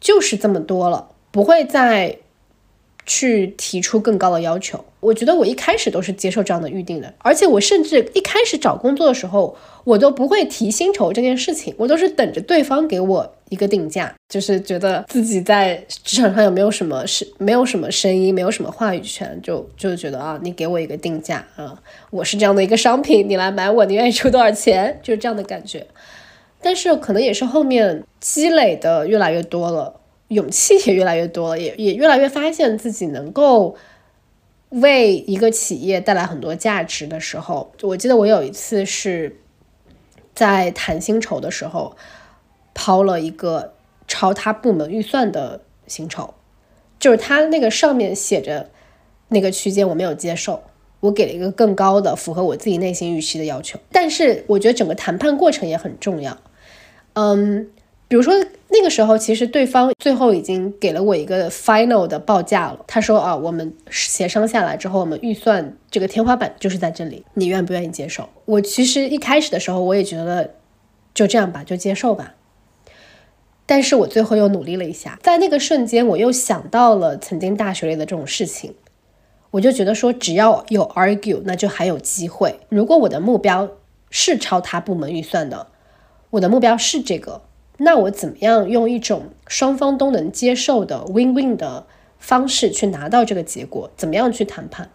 [0.00, 2.18] 就是这么多了，不会再。
[3.08, 21.80] 去提出更高的要求，我觉得我一开始都是接受这样的预定的，而且我甚至一开始找工作的时候，我都不会提薪酬这件事情，我都是等着对方给我一个定价，就是觉得自己在职场上有没有什么是没有什么声音，没有什么话语权，就就觉得啊，你给我一个定价啊，
[22.10, 25.86] 我是这样的一个商品，你来买我，你愿意出多少钱，就是这样的感觉。
[26.60, 29.94] 但是可能也是后面积累的越来越多了。
[30.28, 33.76] 勇气也越来越多了，也也越来越发现自己能够
[34.68, 37.72] 为一个企业带来很多价值的时候。
[37.80, 39.40] 我记得我有一次是
[40.34, 41.96] 在谈薪酬的时候，
[42.74, 43.72] 抛了一个
[44.06, 46.34] 超他部门预算的薪酬，
[47.00, 48.70] 就是他那个上面写着
[49.28, 50.62] 那个区间我没有接受，
[51.00, 53.80] 我给了一个更高的符合我自己内心预期的要求。
[53.90, 56.36] 但是我觉得整个谈判过程也很重要，
[57.14, 57.70] 嗯。
[58.08, 58.34] 比如说
[58.70, 62.82] 那个时候，其实对方最后已经给了我一个 final 的报价了。
[62.86, 68.26] 他说啊，我们协商下来之后，我们预算这个天花板就是在这里，你愿不愿意接受？
[68.46, 70.54] 我其实一开始的时候，我也觉得
[71.12, 72.34] 就这样吧，就接受吧。
[73.66, 78.74] 但是我最后又努力了一下，在那个瞬间，我又想到了曾经大学里的这种事情，
[79.50, 82.58] 我就觉得说，只要有 argue，那就还有机会。
[82.70, 83.68] 如果我的目标
[84.08, 85.66] 是超他部门预算的，
[86.30, 87.42] 我的目标是这个。
[87.78, 91.86] 那我怎么样用一种双方都能接受的 win-win 的
[92.18, 93.90] 方式去拿到这个结果？
[93.96, 94.90] 怎么样去谈判？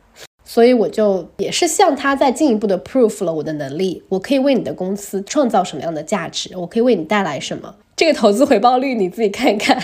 [0.45, 6.55] 所以我就也是向他再进一步的 proof 了我的能力，我可以为你的公司创造什么样的价值？
[6.57, 7.75] 我可以为你带来什么？
[7.95, 9.81] 这个投资回报率你自己看一看。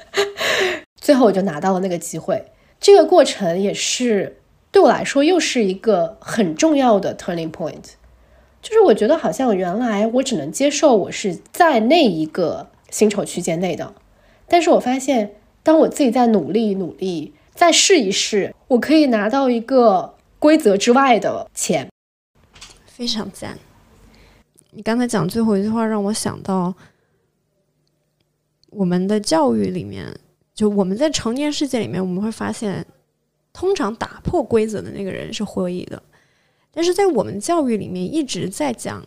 [1.00, 2.44] 最后我就拿到了那个机会，
[2.78, 4.36] 这个过程也是
[4.70, 7.94] 对我来说又是一个很重要的 turning point。
[8.62, 13.94] 就是我觉得好像原来我只能接受我是在那一个薪酬区间内的，
[14.46, 21.88] 但是我发现当我自己在努力努力再试一试，我可以拿到一个规则之外的钱，
[22.84, 23.58] 非常赞。
[24.72, 26.74] 你刚才讲最后一句话让我想到，
[28.70, 30.06] 我们的教育里面，
[30.54, 32.86] 就我们在成年世界里面，我们会发现，
[33.52, 36.02] 通常打破规则的那个人是获益的。
[36.72, 39.04] 但是在我们教育里面一直在讲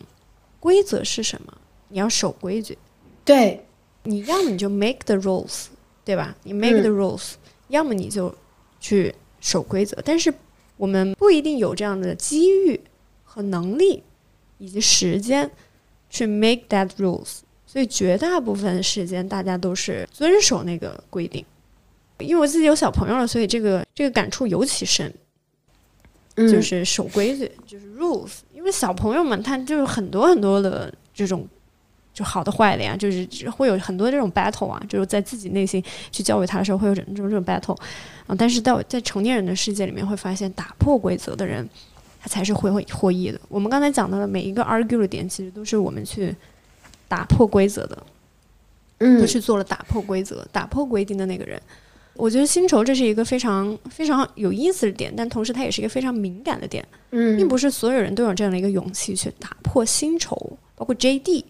[0.60, 1.52] 规则是什么，
[1.88, 2.76] 你要守规矩。
[3.24, 3.64] 对，
[4.02, 5.66] 你要么你就 make the rules，
[6.04, 6.36] 对吧？
[6.42, 7.32] 你 make the rules，
[7.68, 8.34] 要么你就
[8.80, 9.98] 去守规则。
[10.04, 10.32] 但是
[10.76, 12.78] 我们不一定有这样的机遇
[13.24, 14.02] 和能力
[14.58, 15.50] 以及时间
[16.10, 21.44] 去 make that rules，所以绝大部分时间大家都是遵守那个规定。
[22.18, 25.12] 因为我自己有小朋友了，所以这个这个感触尤其深。
[26.36, 28.38] 就是守规矩，就是 rules。
[28.52, 31.46] 因为小朋友们他就是很多很多的这种，
[32.12, 37.76] 就好的坏的呀，就是会有很多这种 battle 啊，就是在自己内心去教育他的时候会有这种这种 battle
[38.26, 38.34] 啊。
[38.38, 41.68] 但是到在成年人的世界里面，会发现打破规则的人，
[42.20, 43.38] 他才是会获益的。
[43.48, 46.34] 我们刚才讲到的每一个 argue 的点，其实都是我们去
[47.06, 48.02] 打破规则的，
[48.98, 51.60] 嗯，都是做了打破规则、打破规定的那个人。
[52.16, 56.86] 我觉得薪酬这是一个非常非常有意思的点，但同时它也是一个非常敏感的点。
[57.10, 60.36] 嗯，并不是所有人都有这样的一个勇气去打破薪酬，
[60.76, 61.44] 包括 JD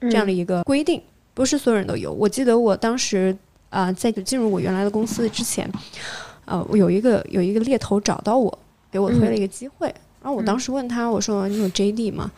[0.00, 1.02] 这样的一个规定，
[1.34, 2.12] 不是所有人都有。
[2.12, 3.36] 我记得我当时
[3.70, 5.68] 呃，在进入我原来的公司之前，
[6.44, 8.58] 呃，我有一个有一个猎头找到我，
[8.90, 9.92] 给我推了一个机会。
[10.22, 12.30] 然后我当时问他，我说：“你有 JD 吗？”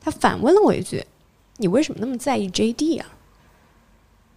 [0.00, 1.04] 他反问了我一句
[1.58, 3.06] ：“你为什么那么在意 JD 啊？”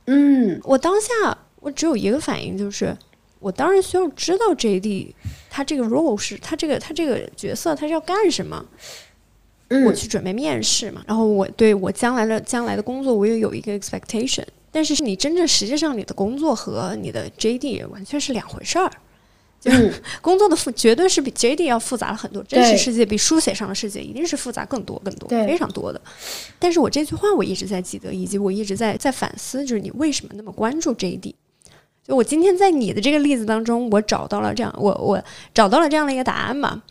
[0.07, 2.95] 嗯我当下我只有一个反应，就是
[3.39, 5.13] 我当然需要知道 JD
[5.49, 8.65] 他这个 role 是他这个他这个角色他是要干什么。
[9.69, 18.89] 嗯，我去准备面试嘛，然后我对我将来的将来的工作我也有一个 expectation，但是你真正实际上你的工作和你的 JD 完全是两回事儿。
[19.65, 25.99] 嗯 工作的复绝对是比 JD 要复杂了很多，真实世界比书写上的世界一定是复杂更多更多，非常多的。
[26.57, 31.33] 但是我这句话我一直在记得，以及我一直在在反思，就是你为什么那么关注 JD？
[32.07, 35.21] 就我今天在你的这个例子当中，我找到了这样，我我
[35.53, 36.81] 找到了这样的一个答案嘛。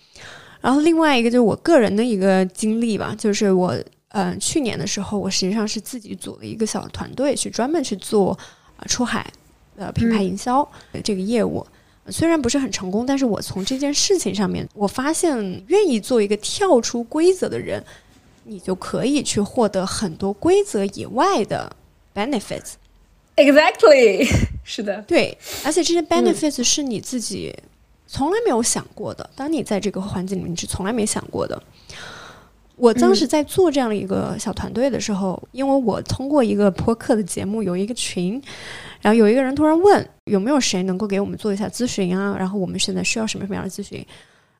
[0.60, 3.74] 然后另外一个就是我个人的一个经历吧，就是我
[4.08, 8.32] 呃去年的时候，我实际上是自己组了一个小团队，去专门去做
[8.76, 9.26] 啊、呃出海
[9.76, 10.62] 呃品牌营销
[10.92, 11.64] 的这个业务。
[12.08, 17.82] 虽然不是很成功，但是我从这件事情上面，我发现愿意做一个跳出规则的人，
[18.44, 21.74] 你就可以去获得很多规则以外的
[22.14, 22.74] benefits。
[23.36, 24.28] ，exactly，
[24.64, 27.54] 是的，对，而且这些 benefits 是你自己
[28.06, 29.28] 从来没有想过的。
[29.36, 31.62] 当你在这个环境里面，你是从来没想过的。
[32.76, 38.40] 我当时在做这样的一个小团队的时候，因为我通过一个播客的节目有一个群，
[39.00, 42.36] 然后有一个人突然问有没有谁能够给我们做一下咨询啊？
[42.38, 44.04] 然后我们现在需要什么什么样的咨询？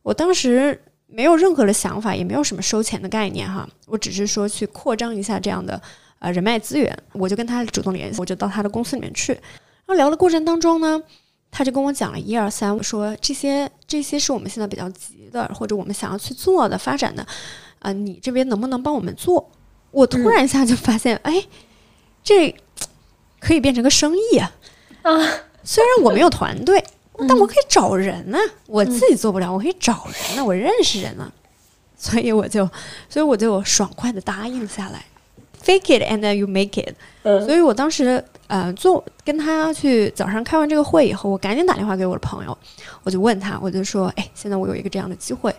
[0.03, 5.79] 我当时没有任何的想法，也没有什么收钱的概念哈，我只是说去扩张一下这样的
[6.19, 9.33] 呃人脉资源，我就跟他主动联系，我就到他的公司里面去。
[9.33, 11.03] 然后聊的过程当中呢，
[11.51, 17.27] 他就跟我讲了一二三，我说这些这些是我们现在比较急的，或者我们想要去做的、发展的，
[17.79, 19.51] 啊、你这边能不能帮我们做？
[19.93, 21.43] 我突然一下就发现，哎，
[22.23, 22.55] 这
[23.39, 24.53] 可以变成个生意啊！
[25.03, 25.11] 啊，
[25.63, 26.85] 虽然我没有团队，
[27.29, 31.33] 但我可以找人呢、我自己做不了，我可以找人呢、我认识人呢、
[31.97, 32.69] 所以我就，
[33.09, 35.05] 所以我就爽快的答应下来
[35.67, 36.95] ，fake it and then you make it。
[37.25, 42.57] 嗯所以我当时呃做跟他去早上开完这个会以后，我赶紧打电话给我的朋友，
[43.03, 45.51] 我就问他，我就说，哎，现在我有一个这样的机会，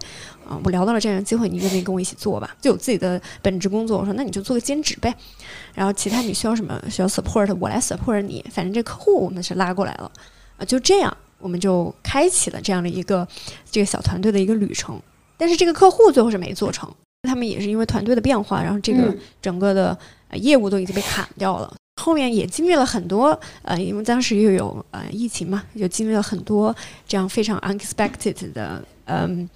[0.48, 2.56] 啊、我聊到了这样的机会，你愿不愿意跟我一起做吧？
[2.62, 5.14] 就有自己的本职工作，我说那你就做个兼职呗，
[5.74, 10.10] 然后其他你需要什么需要 support，我来 support 你，反正这客户我们是拉过来了，
[10.58, 13.28] 啊、就这样我们就开启了这样的一个
[13.70, 14.98] 这个小团队的一个旅程，
[15.36, 16.90] 但是这个客户最后是没做成。
[17.28, 19.98] 他们也是因为团队的变化，然后这个嗯整个的、
[20.30, 21.72] 呃业务都已经被砍掉了。
[22.02, 26.74] 后面也经历了很多，呃，因为当时又有呃疫情嘛，就经历了很多
[27.08, 29.49] 这样非常 unexpected 的，嗯，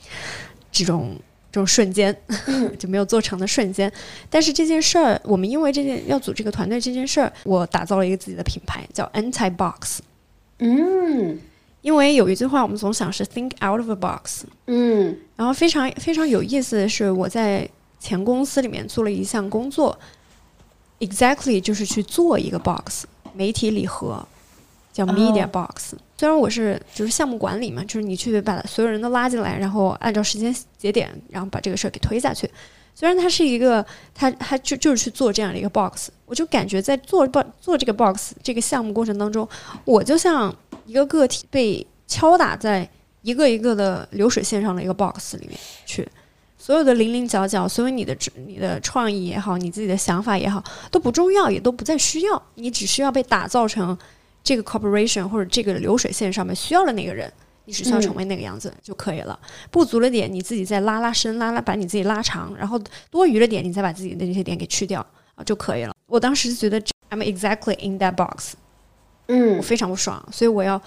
[0.72, 1.16] 这种
[1.52, 2.16] 这种瞬间，
[2.80, 3.92] 就没有做成的瞬间。
[4.30, 10.00] 但是这件事儿，我们因为这件要组这个团队这件事儿，我打造了一个自己的品牌，叫 Anti Box。
[10.58, 11.40] 嗯
[11.82, 17.68] 因为有一句话，我们总想是 think out of a box，嗯然后非常非常有意思的是，我在
[18.00, 19.98] 前公司里面做了一项工作
[21.00, 24.24] ，exactly 就是去做一个 box 媒体礼盒，
[24.94, 25.96] 叫 media 哦 box。
[26.18, 32.48] 虽然我是就是项目管理嘛，就是你去把所有人都拉进来，然后按照时间节点，然后把这个事儿给推下去。
[32.94, 33.84] 虽然它是一个，
[34.14, 39.48] 它它就就是去做这样的一个 box，我就感觉在做 bo 做这个 box 这个项目过程当中，
[39.86, 40.54] 我就像
[40.86, 42.88] 一个个体被敲打在
[43.22, 46.08] 一个一个的流水线上的一个 box 里面去，
[46.58, 48.16] 所有的零零角角，所有你的
[48.48, 53.98] 你的创意也好，你自己的想法也好，都不重要，也都不再需要，你只需要被打造成
[54.44, 57.32] 这个 corporation 或者这个流水线上面需要的那个人。
[57.66, 59.40] 你只需要成为那个样子就可以了，
[59.70, 62.78] 不足的点你自己再拉拉伸，拉拉把你自己拉长，然后
[63.12, 65.00] 多余的点你再把自己的那些点给去掉
[65.36, 65.94] 啊就可以了。
[66.08, 66.82] 我当时觉得
[67.12, 68.56] I'm exactly in that box，
[69.32, 70.82] 我嗯非常不爽，所以我要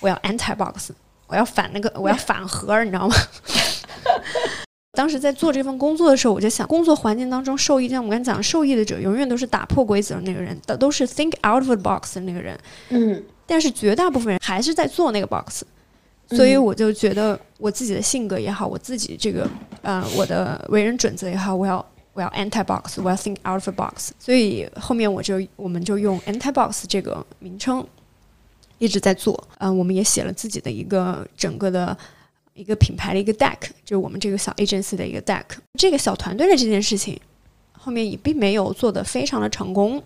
[0.00, 0.90] 我要 anti box，
[1.26, 3.14] 我要反那个我要反核，你知道吗？
[4.92, 12.58] 当时在做这份工作的时候，我就想，工作环境当中受益，像我们刚才讲，受益的者永远都是打破规则的那个人，的都是 think out of the box 的那个人，
[12.88, 13.22] 嗯。
[13.46, 15.64] 但是绝大部分人还是在做那个 box，
[16.28, 19.48] 所以我就觉得我自己的性格也好，我自己这个
[19.82, 27.86] 呃我的为人准则也好，我要我要 anti box，我要 think out of the box，所以后面我就我们就用 anti box 这个名称
[28.78, 31.96] 一直在做，嗯、我们也写了自己的一个整个的。
[32.52, 33.56] 一个品牌的一个 deck，
[33.86, 35.44] 就是我们这个小 agency 的一个 deck。
[35.78, 37.18] 这个小团队的这件事情，
[37.72, 40.02] 后面也并没有做得非常的成功，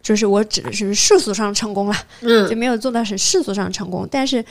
[0.00, 4.06] 就是我指的是世俗上成功了，就嗯没有做到是世俗上的成功。
[4.08, 4.44] 但是，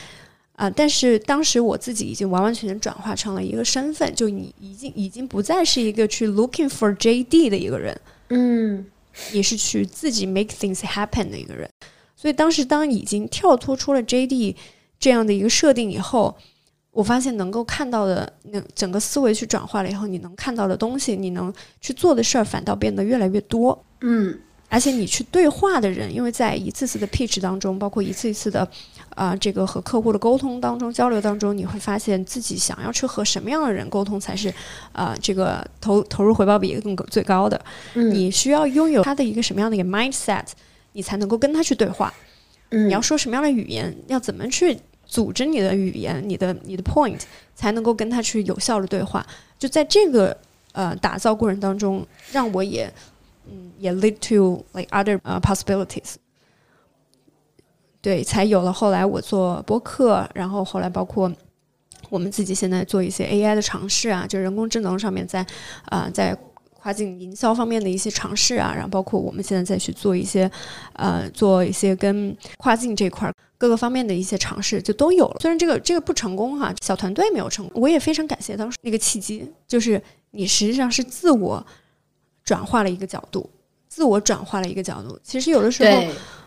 [0.59, 8.85] 啊、但是当时我自己已经完完全全转化成了一个身份，就你已经已经不再是一个去 looking for JD 的一个人，嗯
[9.31, 11.69] 你是去自己 make things happen 的一个人。
[12.13, 14.53] 所以当时当已经跳脱出了 JD
[14.99, 16.35] 这样的一个设定以后，
[16.91, 23.81] 我发现能够看到的，那整个思维去转化了以后，你能看到的东西，你能去做的事儿，反倒变得越来越多。
[24.01, 24.37] 嗯
[24.71, 28.69] 而且你去对话的人，因为在一次次的 pitch 当中，包括一次一次的
[29.19, 34.53] 啊、这个和客户的沟通当中、交流当中，你会发现自己想要去和什么样的人沟通才是
[34.93, 37.61] 啊、这个投投入回报比更最高的。
[37.95, 40.45] 嗯，你需要拥有他的一个什么样的一个 mindset，
[40.93, 42.13] 你才能够跟他去对话。
[42.69, 47.19] 嗯你要说什么样的语言，要怎么去组织你的语言，你的你的 point，
[47.53, 49.25] 才能够跟他去有效的对话。
[49.57, 50.37] 就在这个
[50.71, 52.89] 呃打造过程当中，让我也
[53.51, 56.13] 嗯也 lead to like other 呃 possibilities。
[58.01, 61.31] 对，才有了后来我做播客，然后后来包括
[62.09, 65.45] 我们自己现在做一些 AI 的尝试啊，就人工智能上面在
[65.85, 66.37] 啊、在
[66.81, 70.49] 跨境营销方面的一些尝试啊，然后包括我们现在再去做一些
[70.93, 75.37] 呃做一些跟跨境这块儿各个方面的一些尝试，就都有了。
[75.41, 80.01] 虽然这个这个不成功哈、小团队没有成功，我也非常感谢当时那个契机，就是
[80.31, 81.63] 你实际上是自我
[82.45, 83.49] 转化了一个角度，
[83.89, 85.19] 自我转化了一个角度。
[85.21, 86.01] 其实有的时候，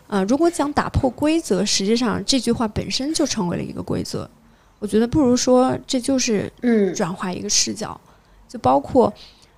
[0.07, 4.29] 呃，如果讲打破规则，实际上这句话本身就成为了一个规则。
[4.79, 7.99] 我觉得不如说这就是嗯转化一个视角，
[8.47, 9.11] 就包括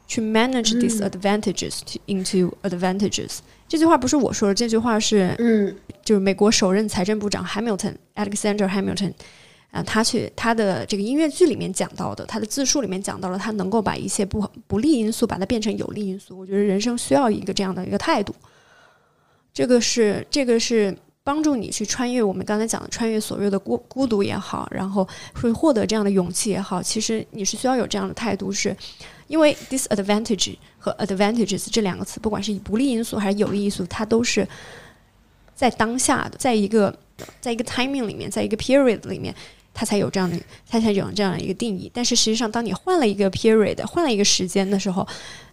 [0.08, 3.40] 去 manage 嗯 disadvantages to into advantages。
[3.68, 9.14] 这句话不是我说的，这句话是嗯就是美国首任财政部长 Hamilton Alexander Hamilton
[9.72, 16.40] 啊、他去他的这个音乐剧里面讲到的，他的自述里面讲到了，他能够把一些不不利因素把它变成有利因素。
[16.40, 18.34] 我觉得人生需要一个这样的一个态度，
[19.56, 28.76] 这个是这个是帮助你去穿越我们刚才讲的穿越所谓的孤孤独也好，然后会获得这样的勇气也好，其实你是需要有这样的态度是。
[29.28, 34.48] 因为 disadvantage 和 advantages 这两个词，不管是以不利因素还是有利因素，它都是
[35.56, 36.96] 在当下的，在一个
[37.42, 39.34] 在一个 timing 里面，在一个 period 里面，
[39.74, 41.90] 它才有这样的，它才有这样的一个定义。
[41.92, 45.08] 但是实际上，当你换了一个 period，换了一个时间的时候，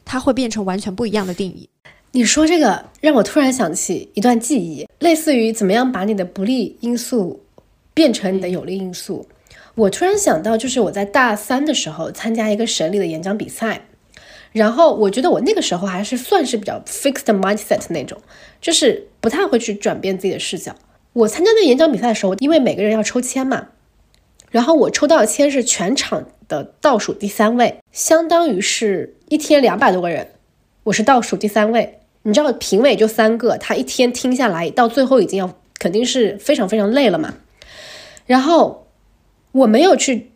[0.04, 1.66] 它会变成完全不一样的定义。
[2.14, 7.42] 你说这个让我突然想起一段记忆，类似于怎么样把你的不利因素
[7.94, 9.26] 变成你的有利因素。
[9.74, 13.86] 我突然想到，就是我在大三的时候参加一个省里的演讲比赛，
[14.52, 18.20] 然后我觉得我那个时候还是算是比较 fixed mindset 那种，
[18.60, 20.74] 就是不太会去转变自己的视角。
[21.14, 23.68] 我参加那个演讲比赛的时候，因为每个人要抽签嘛，
[24.50, 30.28] 然后我抽到的签是全场的倒数第三位，相当于是一天两百多个人，
[30.84, 32.00] 我是倒数第三位。
[32.24, 37.34] 你知道评委就三个，他一天听下来，到最后已经要肯定是非常非常累了嘛。
[38.26, 38.86] 然后
[39.52, 40.30] 我没有去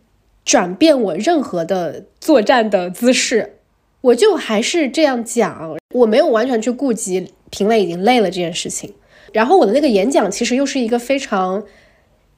[0.44, 3.58] 转变我任何的作战的姿势，
[4.00, 8.94] 我就还是这样讲，我没有完全去顾及评委已经累了这件事情。
[9.32, 11.64] 然后我的那个演讲其实又是一个非常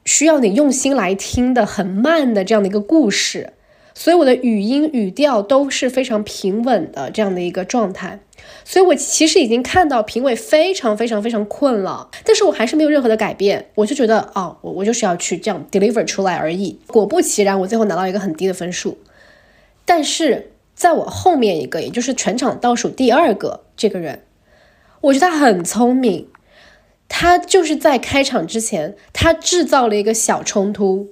[0.05, 3.53] 需要你用心来听的很慢的这样的一个故事，
[3.99, 8.17] 所以我的语音语调都是非常平稳的这样的一个状态。
[8.63, 16.79] 所以我其实已经看到评委非常非常非常困了，但是我还是没有任何的改变，我就觉得哦，我我就是要去这样 deliver 出来而已。
[16.87, 18.97] 果不其然，我最后拿到一个很低的分数。
[19.83, 24.21] 但是在我后面一个，也就是全场倒数第二个这个人，
[25.01, 26.29] 我觉得他很聪明，
[27.09, 31.09] 他就是在开场之前，他制造了一个小冲突。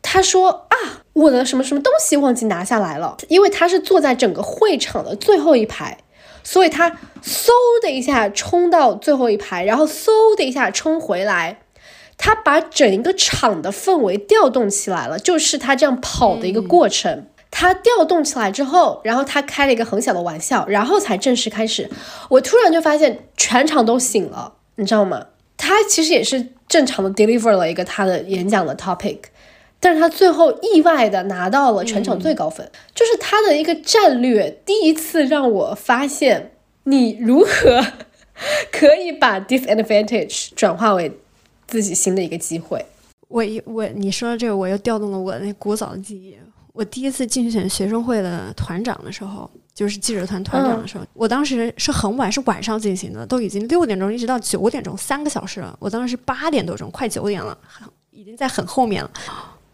[0.00, 5.98] 他说啊，我的什么什么东西忘记拿下来了，因为他是坐在整个会场的最后一排。
[6.44, 6.88] 所以他
[7.22, 7.50] 嗖
[7.82, 11.58] 的一下冲到最后一排，然后嗖的一下冲回来，
[12.16, 17.26] 他把整一个场的氛围调动起来了，就是他这样跑的一个过程。
[17.50, 21.90] 他调动起来之后，然后他开了一个很小的玩笑，然后才正式开始。
[22.30, 25.26] 我突然就发现全场都醒了，你知道吗？
[25.58, 29.18] 他其实也是正常的 deliver 了一个他的演讲的 topic。
[29.80, 36.52] 但是他最后意外的拿到了全场最高分，就是他的一个战略，第一次让我发现
[36.84, 37.84] 你如何
[38.72, 41.20] 可以把 disadvantage 转化为
[41.66, 42.84] 自己新的一个机会。
[43.28, 46.36] 我一我你说到这个，我又调动了我那古早的记忆。
[46.72, 55.76] 我第一次竞选学生会的团长的时候，就是记者团团长的时候，我当时是很晚，是晚上进行的，都已经六点钟一直到九点钟，三个小时了。
[55.80, 57.56] 我当时是八点多钟，快九点了，
[58.12, 59.10] 已经在很后面了。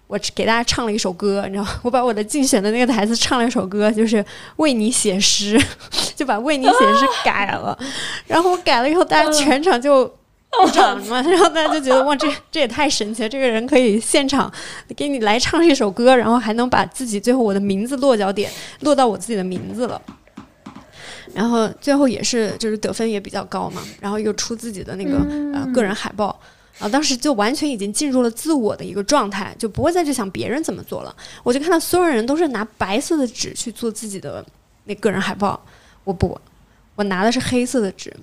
[0.07, 4.25] 我给大家唱了一首歌，你知道，我把我的竞选的那个台词唱了一首歌，就是
[4.57, 5.61] 为你写诗，
[6.15, 7.77] 就把为你写诗改了。
[8.29, 10.07] 然后我改了以后，大家全场就
[10.51, 13.29] 鼓掌嘛，然后大家就觉得哇，这这也太神奇了！
[13.29, 14.53] 这个人可以现场
[14.95, 18.51] 给你来唱一首歌，然后还能把自己最后我的名字落脚点
[18.81, 20.01] 落到我自己的名字了。
[21.33, 25.17] 然后最后也是就是得分也比较高嘛，然后又出自己的那个、
[25.53, 26.39] 呃个人海报。
[26.79, 31.17] 啊，当时就完全已经进入了自我的一个状态，就不会再去想别人怎么做了。
[31.43, 34.45] 我就看到所有人都是拿白色的纸去做自己的
[34.85, 35.65] 那个人海报，
[36.03, 36.39] 我不，
[36.97, 38.15] 我拿的是黑色的纸。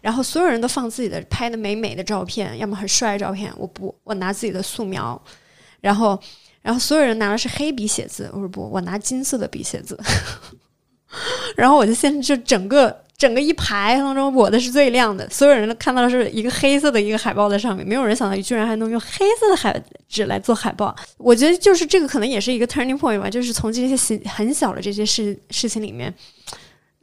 [0.00, 5.20] 然后所有人都放自己的拍的美美的照片，要么很帅的照片，我不，我拿自己的素描。
[5.80, 6.20] 然后，
[6.60, 9.96] 然后所有人拿的是黑笔写字，我说不，我拿金色的笔写字。
[11.56, 20.94] 然后我就现在就整个整个一排当中，我的是最亮的，所有人都看到的是一个黑色的一个海报在上面，没有人想到居然还能用黑色的海纸来做海报。
[21.18, 26.12] 我觉得就是这个可能也是一个 turning point 吧，就是从这些小很小的这些事事情里面，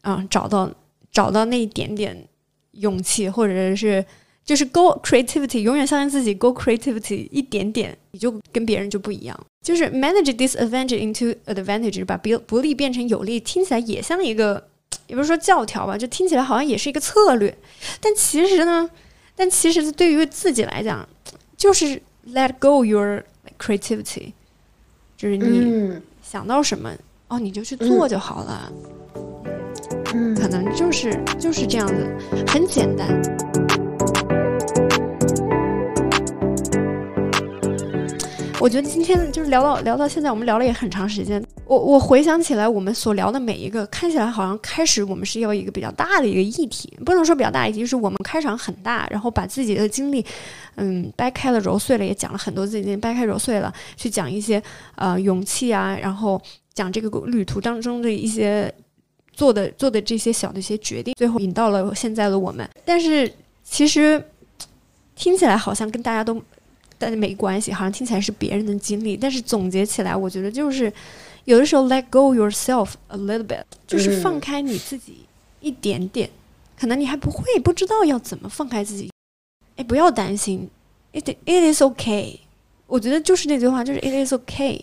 [0.02, 0.70] 啊、找到
[1.12, 2.28] 找到那一点点
[2.72, 4.04] 勇气，或者是
[4.50, 9.40] 就是 go creativity，永远相信自己 go creativity 一点点，你就跟别人就不一样。
[9.62, 14.68] 就是 manage disadvantage into advantage，把不不利变成有利，听起来也像一个，
[15.06, 17.56] 也不是说教条吧，就听起来好像也是一个策略。
[18.02, 18.90] 但其实呢，
[19.36, 21.08] 但其实对于自己来讲，
[21.56, 22.02] 就是
[22.34, 23.24] let go your
[23.60, 24.32] creativity，
[25.16, 26.92] 就是你嗯想到什么，
[27.28, 28.74] 哦，你就去做就好了。
[30.16, 31.94] 嗯可能就是就是这样子，
[32.48, 33.22] 很简单。
[38.62, 41.42] 我觉得今天就是聊到聊到现在，我们聊了也很长时间。
[41.66, 50.26] 我我回想起来，我们所聊的每一个，看起来好像开始我们是要一个比较大的一个议题，不能说比较大议题，就是我们开场很大，然后把自己的经历，
[50.76, 54.62] 嗯，掰开了揉碎了，也讲了很多自己的经，掰开揉碎了，去讲一些
[54.96, 56.42] 呃勇气啊，然后
[56.74, 58.72] 讲这个旅途当中的一些
[59.32, 62.70] 做的做的这些小的一些决定，最后引到了现在的我们。
[62.84, 63.32] 但是
[63.64, 64.22] 其实
[65.16, 66.42] 听起来好像跟大家都
[67.00, 69.18] 但是没关系，好像听起来是别人的经历。
[69.18, 70.94] 但是总结起来，我觉得就是
[71.46, 75.26] 有的时候 let go yourself a little bit，就是放开你自己
[75.62, 76.30] 一点点。
[76.78, 79.12] 可能你还不会不知道要怎么放开自己，
[79.78, 80.70] 哎，不要担心
[81.14, 82.38] ，it it is okay。
[82.88, 84.82] 我觉得就是那句话，就是 it is okay，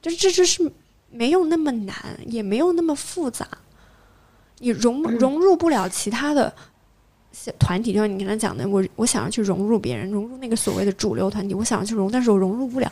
[0.00, 0.70] 就是这就是
[1.10, 3.46] 没有那么难，也没有那么复杂。
[4.58, 6.54] 你融融入不了其他的小
[7.58, 12.90] 团体，就像你刚才讲的，我我想要去融入别人，融入那个所谓的主流团体，我想要去融，但是我融入不了。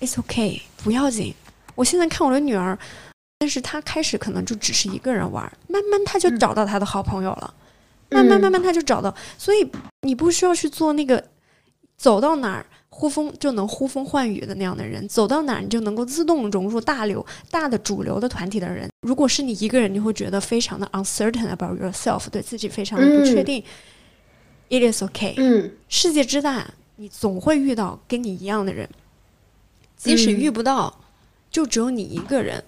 [0.00, 1.34] It's okay，不要紧。
[1.74, 2.78] 我现在看我的女儿，
[3.38, 7.54] 但是她开始可能就只是一个人玩，慢慢她就找到她的好朋友了，
[8.10, 9.70] 慢慢慢慢她就找到，所以
[10.02, 11.22] 你不需要去做那个
[11.96, 12.66] 走到哪儿。
[12.98, 18.90] 呼风就能呼风唤雨的那样的人，走到哪儿你就能够自动融入大流大的主流的团体的人。
[19.02, 23.62] 如果是你一个人，你会觉得非常的 uncertain about yourself，对自己非常的不确定。
[24.68, 25.70] It is okay，嗯。
[25.88, 28.90] 世界之大，你总会遇到跟你一样的人，
[29.96, 30.98] 即使遇不到，
[31.52, 32.64] 就只有你一个人，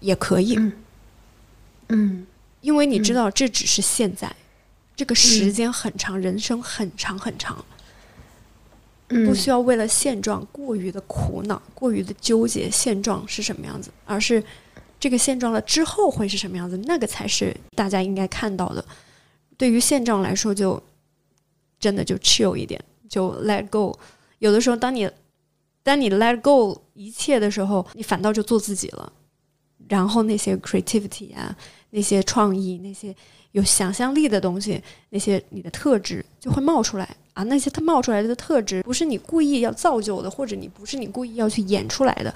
[0.00, 0.58] 也可以，
[1.88, 2.26] 嗯。
[2.62, 4.34] 因为你知道这只是现在，
[4.96, 7.62] 这个时间很长，人生很长很长。
[9.10, 14.42] 嗯，不需要为了现状过于的苦恼，过于的纠结现状是什么样子，而是
[14.98, 18.84] 这个现状了之后会是什么样子，那个才是大家应该看到的。
[19.56, 20.82] 对于现状来说就，
[21.78, 23.98] 真的就 chill 一点，就 let go。
[24.38, 25.10] 有的时候，当你
[25.82, 29.12] 当你 let go 一切的时候，你反倒就做自己了。
[29.88, 31.56] 然后那些 creativity 啊，
[31.90, 33.14] 那些创意，那些
[33.52, 34.80] 有想象力的东西，
[35.10, 37.42] 那些你的特质就会冒出来啊！
[37.44, 42.34] 那些它冒出来的特质，不是你故意要造就的，或者你不是你故意要去演出来的、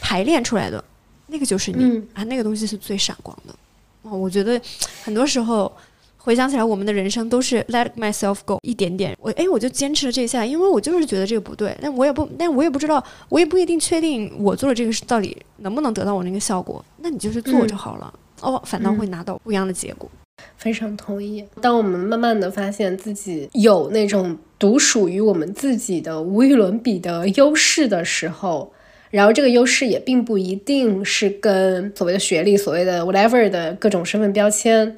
[0.00, 0.82] 排练出来的，
[1.28, 2.24] 那个就是你、嗯啊！
[2.24, 3.54] 那个东西是最闪光的。
[4.02, 4.60] 哦，我觉得
[5.04, 5.70] 很多时候
[6.16, 9.16] 回想起来，我们的人生都是 let myself go 一点点。
[9.20, 16.84] 我哎，我就坚持了这一下，因为我就是觉得这个不对，但我也不，但我也不知道，我也不一定确定我做的这个是到底能不能得到我那个效果。
[16.98, 18.12] 那你就是做就好了。
[18.40, 20.10] 哦，反倒会拿到不一样的结果。
[20.56, 21.44] 非常同意。
[21.60, 28.72] 当我们慢慢的发现自己有那种独属于我们自己的无与伦比的优势的时候，
[29.10, 34.96] 然后这个优势也并不一定是跟所谓的学历、所谓的 whatever 的各种身份标签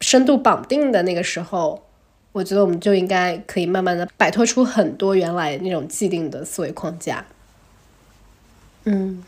[0.00, 1.82] 深度绑定的那个时候，
[2.30, 7.24] 我觉得我们就应该可以慢慢的摆脱出很多原来那种既定的思维框架。
[8.84, 9.24] 嗯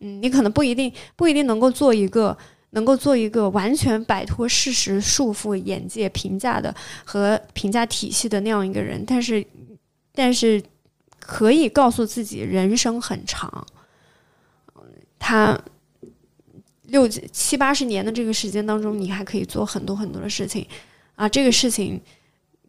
[0.00, 2.36] 嗯，你可能不一定不一定能够做一个
[2.70, 6.74] 能够做一个完全摆脱事实束缚、眼界评价的
[7.04, 9.44] 和评价体系的那样一个人，但是
[10.12, 10.62] 但是
[11.18, 13.66] 可以告诉自己，人生很长，
[15.18, 15.58] 他
[16.82, 20.66] 六七八十年的这个时间当中，你还可以做很多很多的事情。
[21.16, 22.00] 啊，这个事情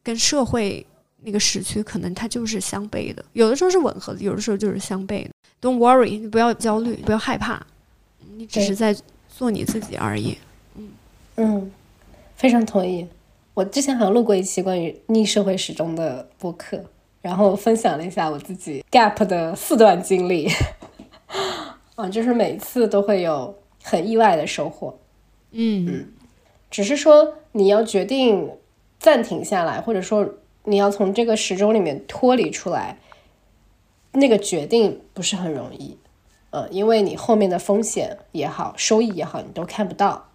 [0.01, 0.85] 跟社会
[1.21, 5.31] 那个时区可能它就是相悖的，有的时候是吻合的，有的时候就是相悖的。
[5.61, 7.65] Don't worry，你不要焦虑，不要害怕，
[8.35, 8.95] 你只是在
[9.29, 10.37] 做你自己而已。
[10.75, 10.89] 嗯，
[11.37, 11.71] 嗯，
[12.35, 13.07] 非常同意。
[13.53, 16.79] 我之前好像录过一期关于逆社会时钟的播客，
[17.23, 20.47] 然后分享了一下我自己 gap 的四段经历。
[21.95, 24.95] 啊，就是每次都会有很意外的收获。
[25.51, 26.05] 嗯
[26.69, 28.47] 只是说你要决定
[28.99, 30.29] 暂停下来，或者说
[30.65, 32.95] 你要从这个时钟里面脱离出来，
[34.17, 35.97] 那个决定不是很容易。
[36.49, 40.29] 呃，因为你后面的风险也好，收益也好，你都看不到。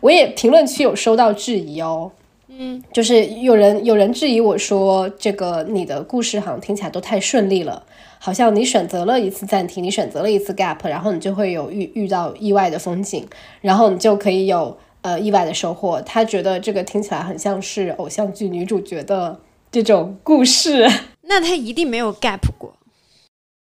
[0.00, 2.10] 我也评论区有收到质疑哦，
[2.48, 7.84] 嗯，就是有人有人质疑我说，这个你的故事好像听起来都太顺利了，
[8.18, 13.26] 好像你选择了一次暂停，你选择了一次 gap，然后你就会有遇遇到意外的风景，
[13.60, 16.00] 然后你就可以有呃意外的收获。
[16.00, 19.38] 他觉得这个听起来很像是偶像剧女主角的
[19.70, 20.88] 这种故事。
[21.22, 22.72] 那他一定没有 gap 过。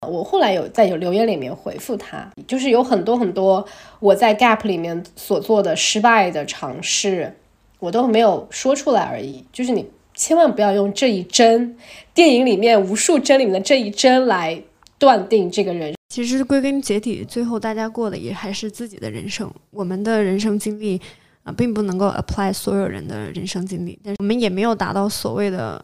[0.08, 3.66] 我后来有在有留言里面回复他，就是有很多很多
[4.00, 7.36] 我在 Gap 里面所做的失败的尝试，
[7.80, 9.44] 我都没有说出来而已。
[9.52, 11.76] 就是你千万不要用这一针，
[12.14, 14.62] 电影里面无数针里面的这一针来
[14.98, 15.94] 断定这个人。
[16.10, 19.52] 其实归根结底，最后大家过的也还是自己的人生。
[19.72, 21.02] 我们的人生经历
[21.44, 25.84] 啊、并不能够 apply 所有人的人生经历，但是我们也没有达到所谓的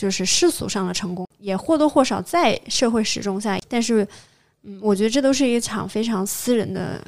[0.00, 3.58] 就是世俗上的成功，也或多或少在社会时钟下。
[3.68, 4.06] 但是，
[4.62, 7.04] 嗯，我觉得这都是一场非常私人的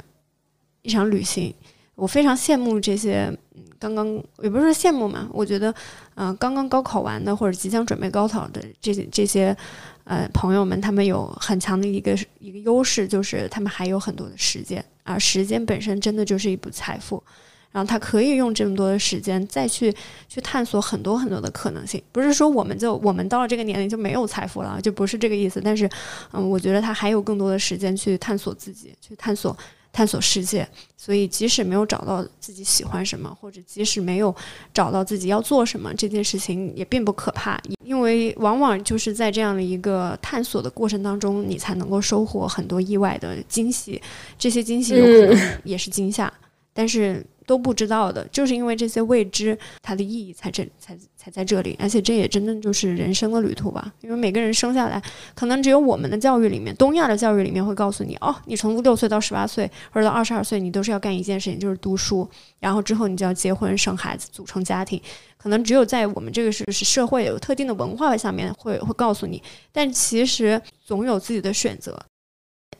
[0.83, 1.51] 一场旅行。
[1.95, 3.35] 我非常羡慕这些，
[3.79, 4.05] 刚刚
[4.43, 5.73] 也不是说羡慕嘛，我觉得，
[6.13, 9.57] 嗯、刚刚高考完的或者即将准备高考的这些这些，
[10.03, 17.23] 呃，朋友们，他们有很强的一个一个优势，就是他们还有很多的时间，而时间本身真的就是一笔财富。
[17.73, 19.93] 然后他可以用这么多的时间再去
[20.29, 25.59] 去探索很多很多的可能性，不是说我们就我们到了这个年龄就没有财富了，就不是这个意思。
[25.59, 25.89] 但是，
[26.31, 29.57] 嗯，我觉得他还有更多的时间去探索自己，去探索
[29.91, 30.67] 探索世界。
[30.95, 34.33] 所以，即使没有找到自己喜欢什么，或者即使没有
[34.71, 43.99] 找到自己要做什么，这件事情也并不可怕，因为往往就是在这样的一个探索的过程当中，你才能够收获很多意外的惊喜。
[44.37, 46.31] 这些惊喜有可能也是惊吓，
[46.71, 47.25] 但是。
[47.45, 53.93] 都不知道的，就是因为这些未知，它的意义才这才才在这里，而且这也真正就是人生的旅途吧。
[54.01, 55.01] 因为每个人生下来，
[55.35, 62.27] 可能只有我们的教育里面，东亚的教育里面会告诉你，哦，你从六岁到十八岁或者到二十二岁，你都是要干一件事情，就是读书，
[62.59, 65.01] 然后之后你就要结婚生孩子，组成家庭。
[65.37, 69.43] 可能只有在我们这个是是社会有特定的文化下面会会告诉你，
[69.73, 71.99] 但其实总有自己的选择，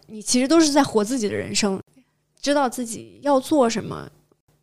[0.08, 1.78] 你其实都是在活自己的人生，
[2.42, 4.10] 知道自己要做什么。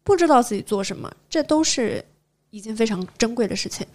[0.03, 2.05] 不知道自己做什么，这都是
[2.51, 3.87] 一件非常珍贵的事情，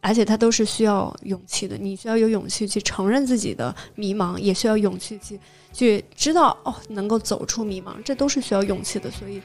[0.00, 1.76] 而且它都是需要勇气的。
[1.76, 5.40] 你需要有勇气去承认自己的迷茫，也需要勇气去
[5.72, 9.10] 去知道哦，能够走出迷茫，这都是需要勇气的。
[9.10, 9.42] 所以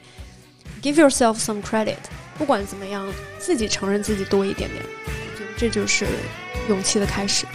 [0.82, 1.96] ，give yourself some credit。
[2.38, 6.06] 不管怎么样，自己承认自己多一点点，我觉得这就是
[6.68, 7.46] 勇气的开始。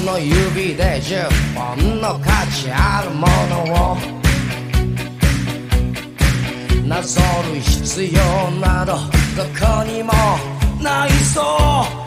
[0.00, 3.96] 10本の指で10本の価値あるものを
[6.86, 7.20] なぞ
[7.52, 10.12] る必要などどこにも
[10.82, 12.00] ないそう。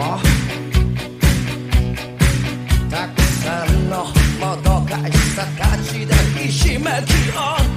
[0.00, 0.18] は
[2.90, 4.04] たくさんの
[4.40, 7.69] もどかしさたちでひしめき合う。